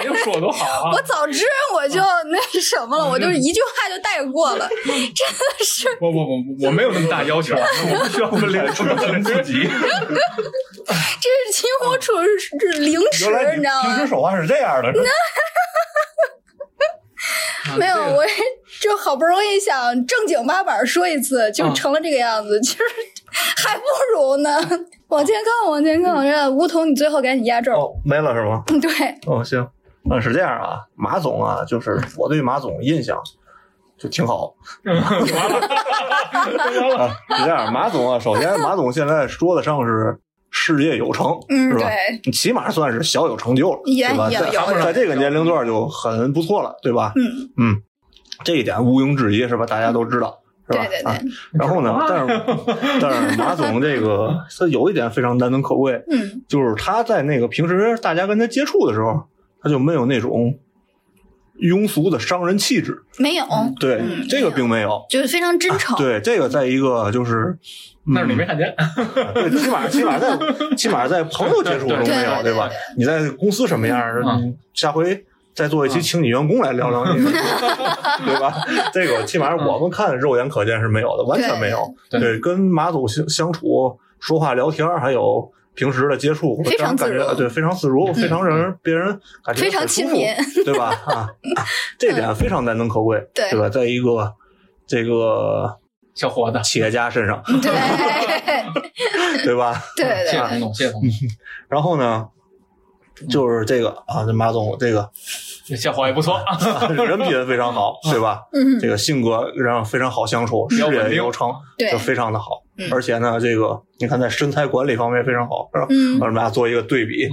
[0.00, 0.90] 哎呦，说的多好啊！
[0.92, 5.88] 我早知我就那什么了，我就一句话就带过了，真的是。
[6.00, 8.84] 我我我我没有那么大要求，我不需要分裂出
[9.22, 9.68] 自己。
[11.20, 13.94] 这 是近乎处是凌迟，你知道吗？
[13.94, 14.92] 平时说话是这样的。
[17.78, 18.24] 没有，我
[18.80, 22.84] 就好不容易想正经八百说一次，就成了这个样子，其实
[23.56, 23.82] 还不
[24.14, 24.50] 如呢。
[25.08, 27.72] 往前看，往前看，这梧桐，你最后赶紧压轴。
[27.72, 28.62] 哦，没了是吗？
[28.66, 28.90] 对。
[29.26, 29.68] 哦，行，
[30.10, 33.20] 嗯，是这样啊，马总啊，就是我对马总印象
[33.98, 34.54] 就挺好。
[34.84, 35.20] 啊，
[37.36, 40.18] 是这样，马总啊，首先马总现在说得上是
[40.74, 41.88] 事业有成，嗯，是吧？
[42.22, 44.30] 对，起码算是小有成就了，也对吧？
[44.30, 47.12] 也在在这个年龄段就很不错了，对吧？
[47.16, 47.22] 嗯
[47.58, 47.82] 嗯，
[48.44, 49.64] 这一点毋庸置疑，是吧？
[49.66, 50.40] 大家都知道。
[50.68, 50.84] 是吧？
[50.84, 51.20] 对对对啊，
[51.52, 51.96] 然后呢？
[52.08, 52.44] 但是
[53.00, 59.28] 但是马总这个他有一点非常难能可贵，嗯，就是他在那个平时大家跟他接触的时候，
[59.62, 60.58] 他就没有那种
[61.60, 63.04] 庸俗的商人气质。
[63.16, 63.44] 没有，
[63.78, 65.04] 对，嗯这个并没有。
[65.08, 65.96] 就是非常真诚。
[65.96, 67.56] 对，这个在一个就是，
[68.14, 68.74] 但是你没看见，
[69.34, 70.38] 对，起码起码在
[70.76, 72.70] 起码在朋友接触中没有，对对对对？
[72.96, 74.00] 你在公司什么样
[74.74, 75.24] 下回
[75.54, 78.54] 再做一期，请你员工来聊聊你， 对吧？
[78.92, 81.84] 这个起码我们看肉眼可见是没有的，完全没有。
[82.10, 89.08] 对对，跟马总相相处、说话、聊天儿，还有平时的接触，非常感觉对，非常自如，非常让人别人
[89.44, 90.28] 感觉非常很舒服亲民，
[90.64, 90.90] 对吧？
[91.06, 91.28] 啊，
[91.98, 93.68] 这点非常难能可贵，对对吧？
[93.68, 94.32] 在一个
[94.86, 95.76] 这个
[96.16, 99.80] 小伙子，企业家身上， 对 对吧？
[99.96, 101.00] 对对对谢总统，谢总，
[101.68, 102.26] 然后呢，
[103.30, 105.08] 就是这个啊，这马总这个
[105.66, 106.40] 这小伙也不错，
[107.06, 108.40] 人品非常好， 对吧？
[108.52, 112.88] 嗯这个性格让非常好相处，事业有成，对就非常的好嗯。
[112.90, 115.86] 而且呢，这个你看在身材管理方面非常好，是吧？
[115.90, 117.28] 嗯我们俩做一个对比，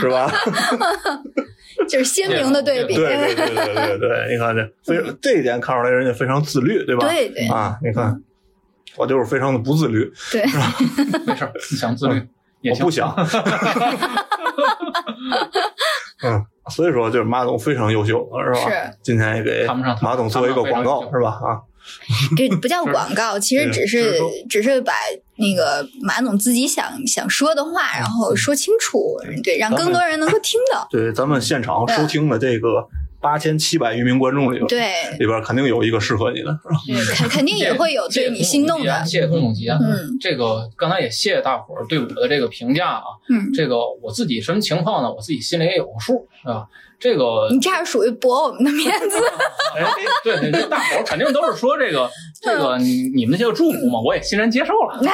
[0.00, 0.30] 是吧？
[1.88, 2.94] 就是鲜明的对比。
[2.94, 7.06] 对对对对对对，你看这非这一点看出来人家非常自律，对吧？
[7.08, 8.20] 对对啊，你看
[8.96, 10.42] 我就是非常的不自律，对
[11.26, 12.22] 没事儿，你想自律
[12.60, 13.14] 也行我不想。
[16.22, 18.70] 嗯，所以说就是马总非常优秀，是吧？
[18.70, 19.66] 是今天也给
[20.00, 21.30] 马总做一个广告，是吧？
[21.30, 21.60] 啊，
[22.36, 24.14] 这不叫广告，其实只是
[24.48, 24.92] 只是把
[25.36, 30.86] 那个马总自己想想说的话，然后说清楚，对，让更多人能够听到。
[30.90, 32.86] 对，咱们现场收听的这个
[33.20, 37.16] 八千七百余名观众里边，对，里边肯定有一个适合你的，是吧？
[37.16, 39.04] 肯肯定也会有对你心动的。
[39.04, 45.12] 谢谢龚总吉啊，嗯这个刚才也谢谢大伙儿对我的这个评价啊，嗯，这个我自己什么情况呢？
[45.12, 46.66] 我自己心里也有个数，是吧？
[47.04, 49.18] 这个你这样属于驳我们的面子。
[49.76, 49.84] 哎，
[50.24, 52.08] 对对对，大伙儿肯定都是说这个
[52.40, 54.98] 这个你你们的这个祝福嘛，我也欣然接受了。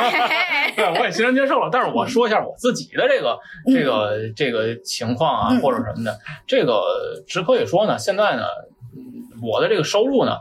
[0.77, 1.69] 对，我也欣然接受了。
[1.73, 3.37] 但是我说一下我自己的这个
[3.67, 6.81] 嗯这个这个情况啊，嗯或者什么的，这个
[7.27, 8.45] 只可以说呢，现在呢，
[8.97, 10.37] 嗯我的这个收入呢，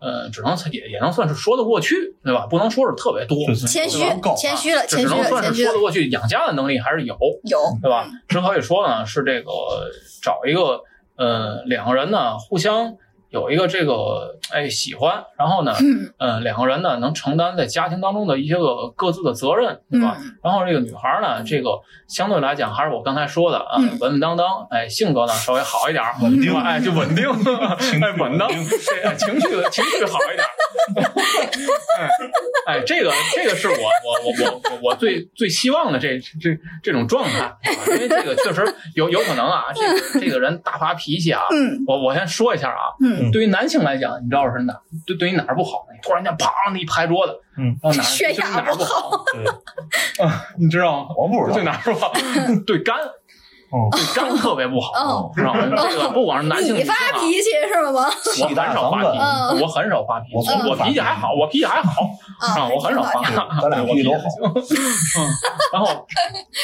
[0.00, 2.46] 呃，只能也也能算是说得过去，对吧？
[2.48, 5.44] 不能说是特别多，谦虚谦虚了，谦虚了，只能算。
[5.44, 7.14] 是说得过去，养家的能力还是有，
[7.44, 8.08] 有，对吧？
[8.26, 9.50] 只可以说呢，是这个
[10.22, 10.80] 找一个
[11.16, 12.96] 呃两个人呢互相
[13.34, 16.14] 有一个这个哎喜欢，然后呢，嗯。
[16.18, 20.16] 呃两个人呢能承担在家庭当中的一些个各自的责任，对吧？
[20.20, 20.38] 嗯。
[20.42, 21.70] 然后这个女孩呢，这个
[22.08, 23.98] 相对来讲还是我刚才说的啊，嗯。
[23.98, 27.26] 稳稳当当，哎，性格呢稍微好一点儿，稳定哎，就稳定，
[28.00, 30.52] 哎，稳当，情绪情绪好一点儿，
[31.98, 32.08] 哎，
[32.78, 33.80] 哎，这个这个是我我
[34.26, 37.56] 我我我我最最希望的这这这种状态，啊
[37.88, 41.82] 因为这个确实有有可能啊，这个这个人大发脾气啊，嗯。
[41.86, 44.74] 我我先说一下啊，嗯，对于男性来讲，你知道是哪
[45.06, 45.86] 对对于哪儿不好？
[45.92, 49.24] 你突然间砰的一拍桌子，嗯，然后哪儿 血压对哪儿不好？
[49.32, 51.08] 对，啊，你知道吗？
[51.16, 52.12] 我不知道对哪儿不好？
[52.66, 52.96] 对肝，
[53.70, 55.60] 哦，对肝特别不好，哦知道吗？
[55.90, 58.04] 这个不管是男性女你发脾气是吗？
[58.42, 62.02] 我很少发脾嗯气，我很少发脾气，我我脾气还好，我脾气还好
[62.40, 63.22] 啊，我很少发，
[63.60, 64.18] 咱俩脾气都好
[64.54, 65.28] 嗯，
[65.72, 66.06] 然后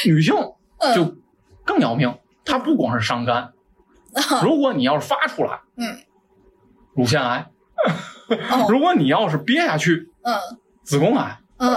[0.05, 0.35] 女性
[0.95, 1.15] 就
[1.65, 2.13] 更要命，
[2.45, 3.51] 她不光是伤肝，
[4.43, 5.97] 如果你要是发出来，嗯，
[6.95, 7.47] 乳腺癌，
[8.49, 8.65] 哦。
[8.69, 10.35] 如果你要是憋下去，嗯。
[10.83, 11.37] 子宫癌。
[11.57, 11.75] 嗯，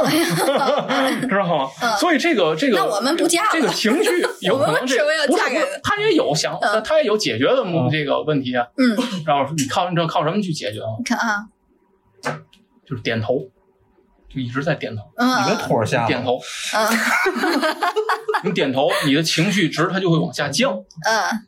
[1.29, 1.69] 知道吗？
[1.83, 1.93] 嗯。
[1.99, 3.49] 所以这个这个，那我们不嫁了。
[3.53, 4.11] 这个情绪
[4.41, 6.83] 有可能这我们是不是不是，他也有想，嗯。
[6.83, 7.57] 他也有解决的
[7.91, 8.67] 这个问题啊。
[8.79, 8.97] 嗯，
[9.27, 10.97] 然后你靠你知道靠什么去解决吗？
[10.99, 11.47] 你看啊，
[12.87, 13.41] 就是点头，
[14.29, 15.45] 就一直在点头，嗯。
[15.45, 16.41] 你的托儿下点头，
[16.75, 16.89] 嗯。
[18.45, 20.73] 你点头，你的情绪值它就会往下降，
[21.07, 21.47] 嗯。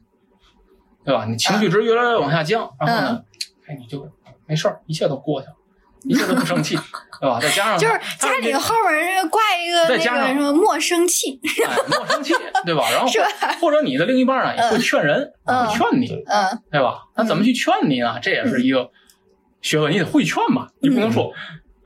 [1.07, 1.25] 对吧？
[1.25, 3.05] 你情绪值越来越往下降，然后嗯。
[3.15, 3.23] 呢，
[3.69, 4.09] 哎，你就
[4.47, 5.55] 没事儿，一切都过去了。
[6.03, 6.77] 一切都不生气，
[7.21, 7.41] 对吧？
[7.41, 12.33] 再加上 就是家里后面挂一个那再加上个什么莫生气，哎，莫生气，
[12.65, 12.85] 对吧？
[12.93, 13.09] 然后
[13.61, 15.33] 或者你的另一半呢也会劝人，
[15.73, 17.07] 劝你，嗯对吧？
[17.17, 18.21] 那怎么去劝你呢？
[18.23, 18.89] 这也是一个
[19.63, 21.33] 学问，你得会劝嘛，你不能说。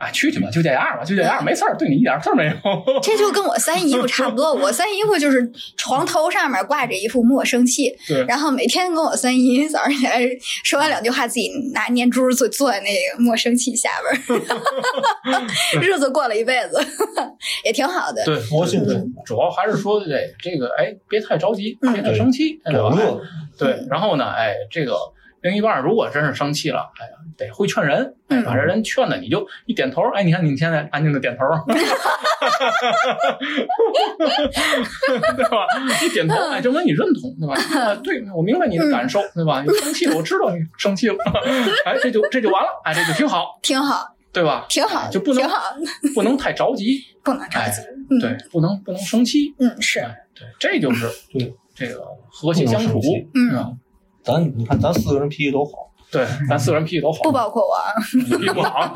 [0.00, 2.54] 哎，去去吧，就这样吧，就这样，没事儿，对你一点事儿没有。
[3.02, 4.52] 这就跟我三姨夫差不多。
[4.54, 10.26] 我三姨夫就是床头上面挂着一副莫生气，对，然后每天跟我三姨早上起来
[10.64, 13.90] 说完两句话，自己拿念珠坐坐在那个莫生气下
[14.26, 14.40] 边
[15.28, 15.46] 儿，
[15.82, 16.80] 日子过了一辈子，
[17.66, 18.24] 也挺好的。
[18.24, 18.96] 对，佛性对，
[19.26, 20.08] 主要还是说这
[20.42, 22.96] 这个，哎，别太着急，嗯别太生气，对吧？
[23.58, 24.96] 对，然后呢，哎，这个
[25.42, 31.44] 另一半如果真是生气了，哎呀，得会劝人，哎，嗯把这人劝的，你就一点头，哎，你看你现在安静的点头，
[35.36, 35.66] 对吧？
[36.04, 37.54] 一点头，哎，证明你认同，对吧？
[37.80, 39.62] 啊，对，我明白你的感受，对吧？
[39.66, 41.16] 你生气了，我知道你生气了，
[41.86, 44.66] 哎，这就这就完了，哎，这就挺好， 挺好，对吧？
[44.68, 45.74] 挺好，就不能挺好，
[46.14, 47.80] 不能太着急，不能着哎急。
[48.10, 53.00] 嗯，对，不能不能生气，嗯，是，哎，对，这就是对这个和谐相处
[53.34, 53.78] 嗯？
[54.22, 57.92] 咱你看咱四个人脾气都好，对，咱四个人脾气都好，不包括我啊。
[58.12, 58.92] 脾气不好，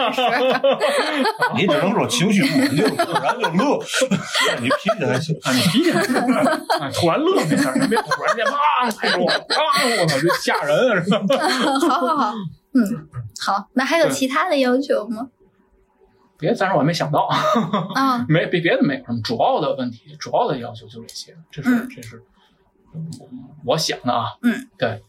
[1.57, 3.79] 你只能说情绪不稳定，突然就乐，
[4.61, 5.35] 你脾气还行。
[5.43, 9.63] 啊，你脾气还行啊，突然乐没事儿，你别突然间啪拍桌子，啪，
[10.01, 11.39] 我操，这吓人啊，是吧？
[11.89, 12.33] 好好好，
[12.75, 13.09] 嗯，
[13.41, 13.69] 好。
[13.75, 15.29] 那还有其他的要求吗？
[16.37, 17.29] 别，暂时我还没想到，
[17.95, 22.23] 啊，没别别的没有什么，主要的问题，主要的要求就这些，这是嗯这是
[23.65, 25.03] 我想的啊，嗯，对，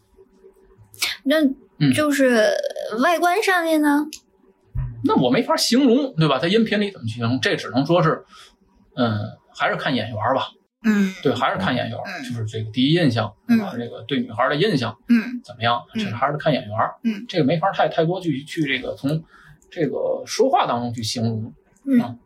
[1.23, 1.43] 那
[1.79, 2.51] 嗯就是
[3.01, 4.05] 外观上面呢？
[5.03, 6.39] 那我没法形容，对吧？
[6.39, 7.39] 在音频里怎么去形容？
[7.39, 8.23] 这只能说是，
[8.95, 9.19] 嗯，
[9.53, 10.49] 还是看眼缘吧。
[10.87, 13.73] 嗯对，还是看眼缘，嗯就是这个第一印象，对吧？
[13.75, 15.83] 这个对女孩的印象嗯怎么样？
[15.95, 16.77] 嗯这还是看眼缘。
[17.03, 19.23] 嗯，这个没法太太多去去这个从
[19.71, 21.53] 这个说话当中去形容。
[21.87, 22.19] 嗯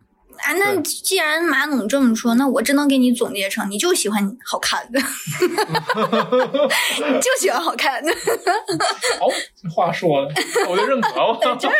[0.43, 5.47] 啊啊，那既然马总这么说，那我只能给你总结成，你就喜欢好看的，你
[7.21, 8.11] 就喜欢好看的。
[9.19, 9.27] 好，
[9.61, 10.33] 这话说的，
[10.69, 11.37] 我就认可了。
[11.59, 11.75] 就是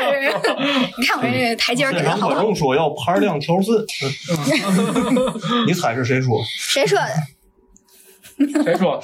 [0.97, 2.41] 你看我这台阶儿给的让好不好？
[2.41, 3.83] 观众说要盘量调顺，
[5.65, 6.41] 你猜是谁说？
[6.57, 7.07] 谁说的？
[8.63, 9.01] 谁说？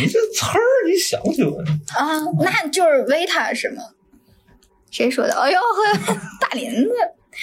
[0.00, 1.50] 你这词儿你想起来？
[1.96, 3.82] 啊，那就是维塔是吗？
[4.90, 5.34] 谁说的？
[5.40, 6.90] 哎呦呵， 大林子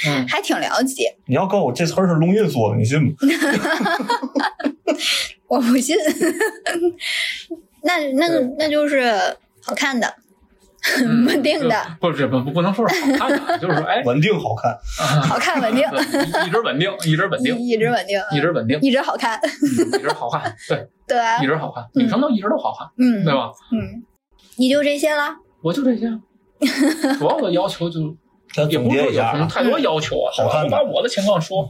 [0.08, 3.12] 嗯，还挺了解，你要告诉我这词儿是龙印说的，你信吗？
[5.48, 5.96] 我不信。
[7.84, 8.28] 那那
[8.58, 9.14] 那就是
[9.64, 10.12] 好看的，
[11.06, 14.76] 嗯稳定的，不是不不不能说是好看的，就是说哎，稳定好看，
[15.24, 15.86] 好看稳定，
[16.46, 21.46] 一直稳定，一直稳定，一一直稳定，一直稳定，一直好看，嗯一直好看，对，对吧一？
[21.46, 23.52] 直好看，女生都一直都好看，嗯对吧？
[23.72, 24.04] 嗯，
[24.58, 25.36] 你就这些了。
[25.62, 26.08] 我就这些，
[27.20, 28.00] 主要的要求就
[28.54, 31.70] 咱总也不是结一下啊，有什么太多要求啊，好看把我的情况说，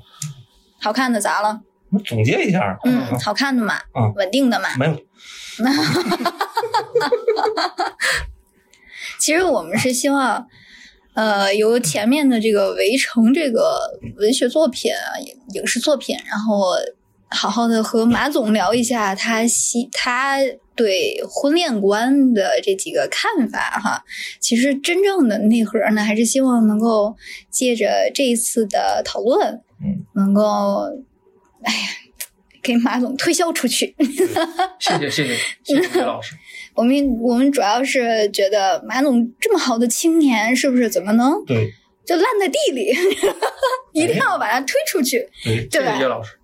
[0.82, 1.62] 好看的咋了？
[1.92, 4.70] 我总结一下，嗯，好看的嘛，嗯稳定的嘛。
[4.78, 4.96] 没有。
[9.20, 10.46] 其实我们是希望，
[11.14, 13.80] 呃，由前面的这个《围城》这个
[14.18, 16.74] 文学作品啊、影影视作品，然后
[17.30, 20.38] 好好的和马总聊一下他希他
[20.76, 24.04] 对婚恋观的这几个看法哈。
[24.40, 27.16] 其实真正的内核呢，还是希望能够
[27.50, 30.90] 借着这一次的讨论，嗯，能够，
[31.64, 31.80] 哎呀，
[32.62, 33.96] 给马总推销出去。
[34.80, 36.36] 谢谢谢谢谢谢老师，
[36.74, 41.72] 我们我们主要是觉得马总这么好的青年，是不是怎么能对
[42.06, 42.94] 就烂在地里？
[43.94, 45.94] 一定要把它推出去，对，对吧？
[45.94, 46.38] 谢谢叶老师，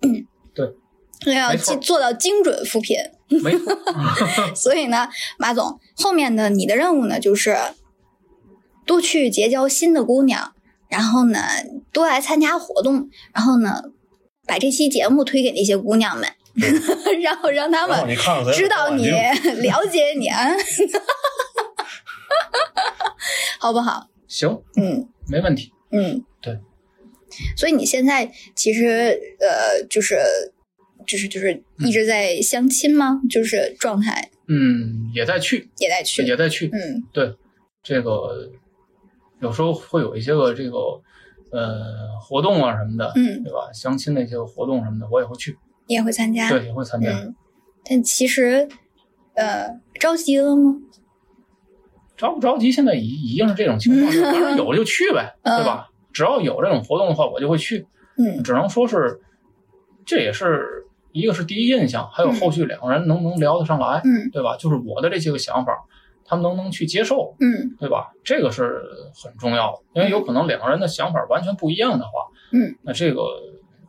[1.26, 2.96] 要没错做到精准扶贫。
[3.40, 3.76] 没错，
[4.54, 7.56] 所以呢，马总后面的你的任务呢，就是
[8.84, 10.54] 多去结交新的姑娘，
[10.88, 11.40] 然后呢，
[11.92, 13.82] 多来参加活动，然后呢，
[14.46, 16.28] 把这期节目推给那些姑娘们，
[17.22, 18.16] 然后让他们
[18.52, 19.08] 知道你、
[19.62, 20.50] 了解你啊，
[23.58, 24.08] 好不好？
[24.26, 25.08] 行，嗯。
[25.28, 26.58] 没问题，嗯，对。
[27.56, 30.18] 所以你现在其实呃，就是
[31.06, 33.20] 就是就是一直在相亲吗？
[33.30, 37.34] 就是状态嗯，也在去，也在去，也在去，嗯对，
[37.82, 38.50] 这个
[39.40, 40.78] 有时候会有一些个这个
[41.50, 43.70] 呃活动啊什么的，嗯，对吧？
[43.72, 45.56] 相亲那些个活动什么的，我也会去，
[45.86, 47.10] 你也会参加，对，也会参加。
[47.10, 47.34] 嗯，
[47.84, 48.68] 但其实
[49.34, 50.76] 呃，着急了吗？
[52.16, 52.70] 着不着急？
[52.70, 55.88] 现在已已经是这种情况， 反正有就去呗，嗯对吧？
[56.12, 57.86] 只要有这种活动的话，我就会去。
[58.18, 59.18] 嗯只能说是，
[60.04, 64.56] 这也是一个是第一印象，还有后续两个人能不能聊得上来，嗯对吧？
[64.56, 65.72] 就是我的这些个想法，
[66.24, 68.12] 他们能不能去接受，嗯对吧？
[68.24, 68.82] 这个是
[69.22, 72.10] 很重要的，因为有可能两个人的想法完全不一样的话，
[72.52, 73.22] 嗯，那这个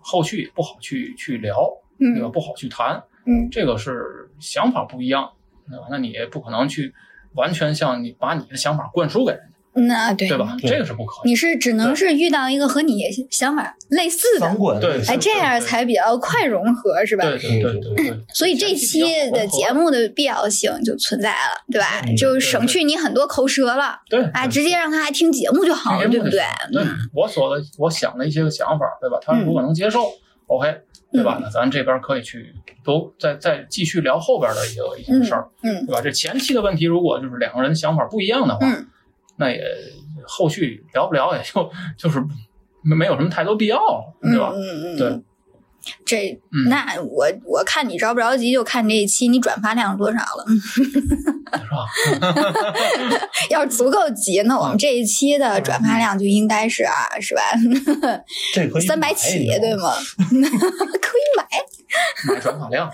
[0.02, 1.56] 后续也不好去去聊，
[1.98, 2.28] 对吧？
[2.28, 5.32] 嗯不好去谈，嗯这个是想法不一样，
[5.70, 5.86] 对吧？
[5.90, 6.94] 那你也不可能去
[7.36, 10.56] 完全像你把你的想法灌输给人家，那对对吧？
[10.62, 11.30] 这个是不可以。
[11.30, 14.46] 你是只能是遇到一个和你想法类似的
[15.08, 17.24] 哎，这样才比较快融合，是吧？
[17.24, 19.02] 对对对对对， 所以这期
[19.32, 22.02] 的节目的必要性就存在了，对吧？
[22.08, 26.42] 嗯就省去你很多口舌了，对啊，直接让他来听节目就好了，对不对？
[26.72, 26.84] 对
[27.14, 29.18] 我所的我想的一些个想法，对吧？
[29.22, 30.12] 他如果能接受
[30.48, 30.68] ，OK，
[31.12, 31.40] 对吧？
[31.42, 36.02] 那咱这边可以去都再再继续聊后边的一个一些事儿，嗯对吧？
[36.02, 38.86] 这前期的问题，如果就是两个人想法不一样的话，嗯
[39.38, 39.60] 那也
[40.26, 42.20] 后续聊不聊也就就是
[42.84, 44.52] 没没有什么太多必要了，嗯对吧？
[44.56, 45.24] 嗯嗯，对嗯。
[46.06, 50.46] 这嗯那我我看你着不着急，就看这一期你转发量多少了。
[51.54, 51.86] 是吧？
[53.52, 57.42] 要是足够急，那我们这一期的转发量就应该是啊，是吧？
[58.54, 59.92] 这可以三百买起，对吗？
[60.18, 61.46] 可以买，
[62.34, 62.90] 买转发量，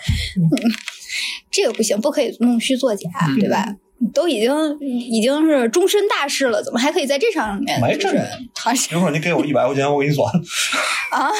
[1.51, 3.65] 这个不行，不可以弄虚作假，嗯对吧？
[4.13, 10.31] 都已经已经是终身大事了，怎么还可以在这上面就是买真的尝试比如说你给我一百块钱，我给你转。
[11.11, 11.29] 啊？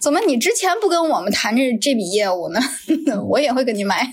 [0.00, 2.60] 怎么你之前不跟我们谈这这笔业务呢？
[3.26, 4.06] 我也会跟你买。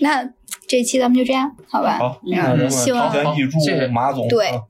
[0.00, 0.28] 那
[0.66, 1.98] 这期咱们就这样，好吧？
[1.98, 3.12] 好，嗯那咱们希望
[3.60, 4.60] 谢谢马总对啊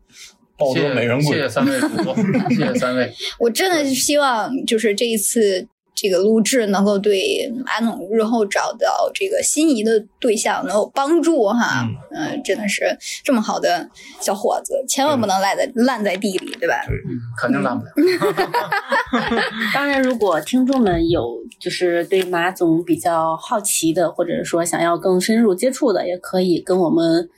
[0.59, 1.49] 抱得美人归谢谢谢。
[1.49, 2.15] 三位主播，
[2.51, 3.11] 谢谢三位。
[3.39, 11.87] 我真的是希望，就是这一次这个录制能够对马总日后找到这个心仪的对象能有帮助哈。
[12.13, 12.85] 嗯、真的是
[13.23, 13.89] 这么好的
[14.21, 16.75] 小伙子，千万不能赖在烂在地里，对吧？
[16.89, 17.93] 嗯，肯定烂不了。
[19.75, 21.23] 当然，如果听众们有
[21.59, 27.29] 就是对马总比较好奇的，或者说想要更深入接触的，也可以跟我们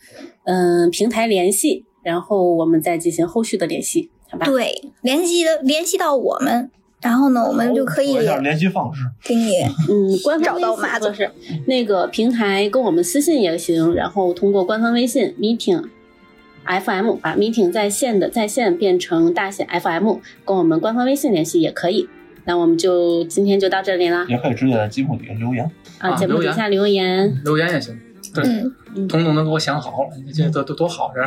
[0.45, 4.47] 嗯平台联系，然后我们再进行后续的联系，好吧？
[4.47, 6.71] 对，联系的联系到我们，
[7.03, 9.03] 然后呢，我们就可以说一下联系方式。
[9.25, 9.61] 给你
[9.91, 11.31] 嗯，官方找到微信马总是
[11.67, 15.83] 那个平台跟我们私信也行，然后通过官方微信 meeting
[16.65, 20.15] FM 把 meeting 在线的在线变成大写 FM，
[20.45, 22.09] 跟我们官方微信联系也可以。
[22.45, 25.69] 那我们就今天就到这里啦，也可以直接在节目底下留言。
[25.99, 27.99] 啊，节目底下留言，留言也行。
[28.35, 28.45] 对，
[28.95, 31.23] 嗯，彤彤能给我想好了，这多多多好着，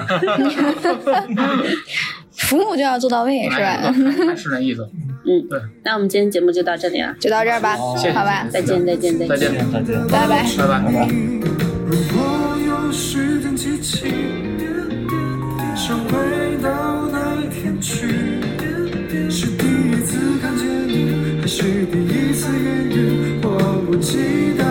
[2.32, 3.94] 服务 就要做到位，是吧？
[4.36, 4.88] 是那意思。
[5.28, 10.08] 嗯，对那我们今天节目就到这里了，就到这儿吧，好谢谢好吧，再见，再见，再见，再见。
[10.08, 10.44] 拜拜。
[10.58, 10.80] 拜拜。
[10.82, 11.08] 拜拜。
[11.86, 14.12] 如果有时间机器，
[15.76, 18.08] 想回到那一天去，
[19.30, 23.40] 是第一次看见你，还是第一次言语？
[23.44, 24.18] 我不记
[24.58, 24.66] 得。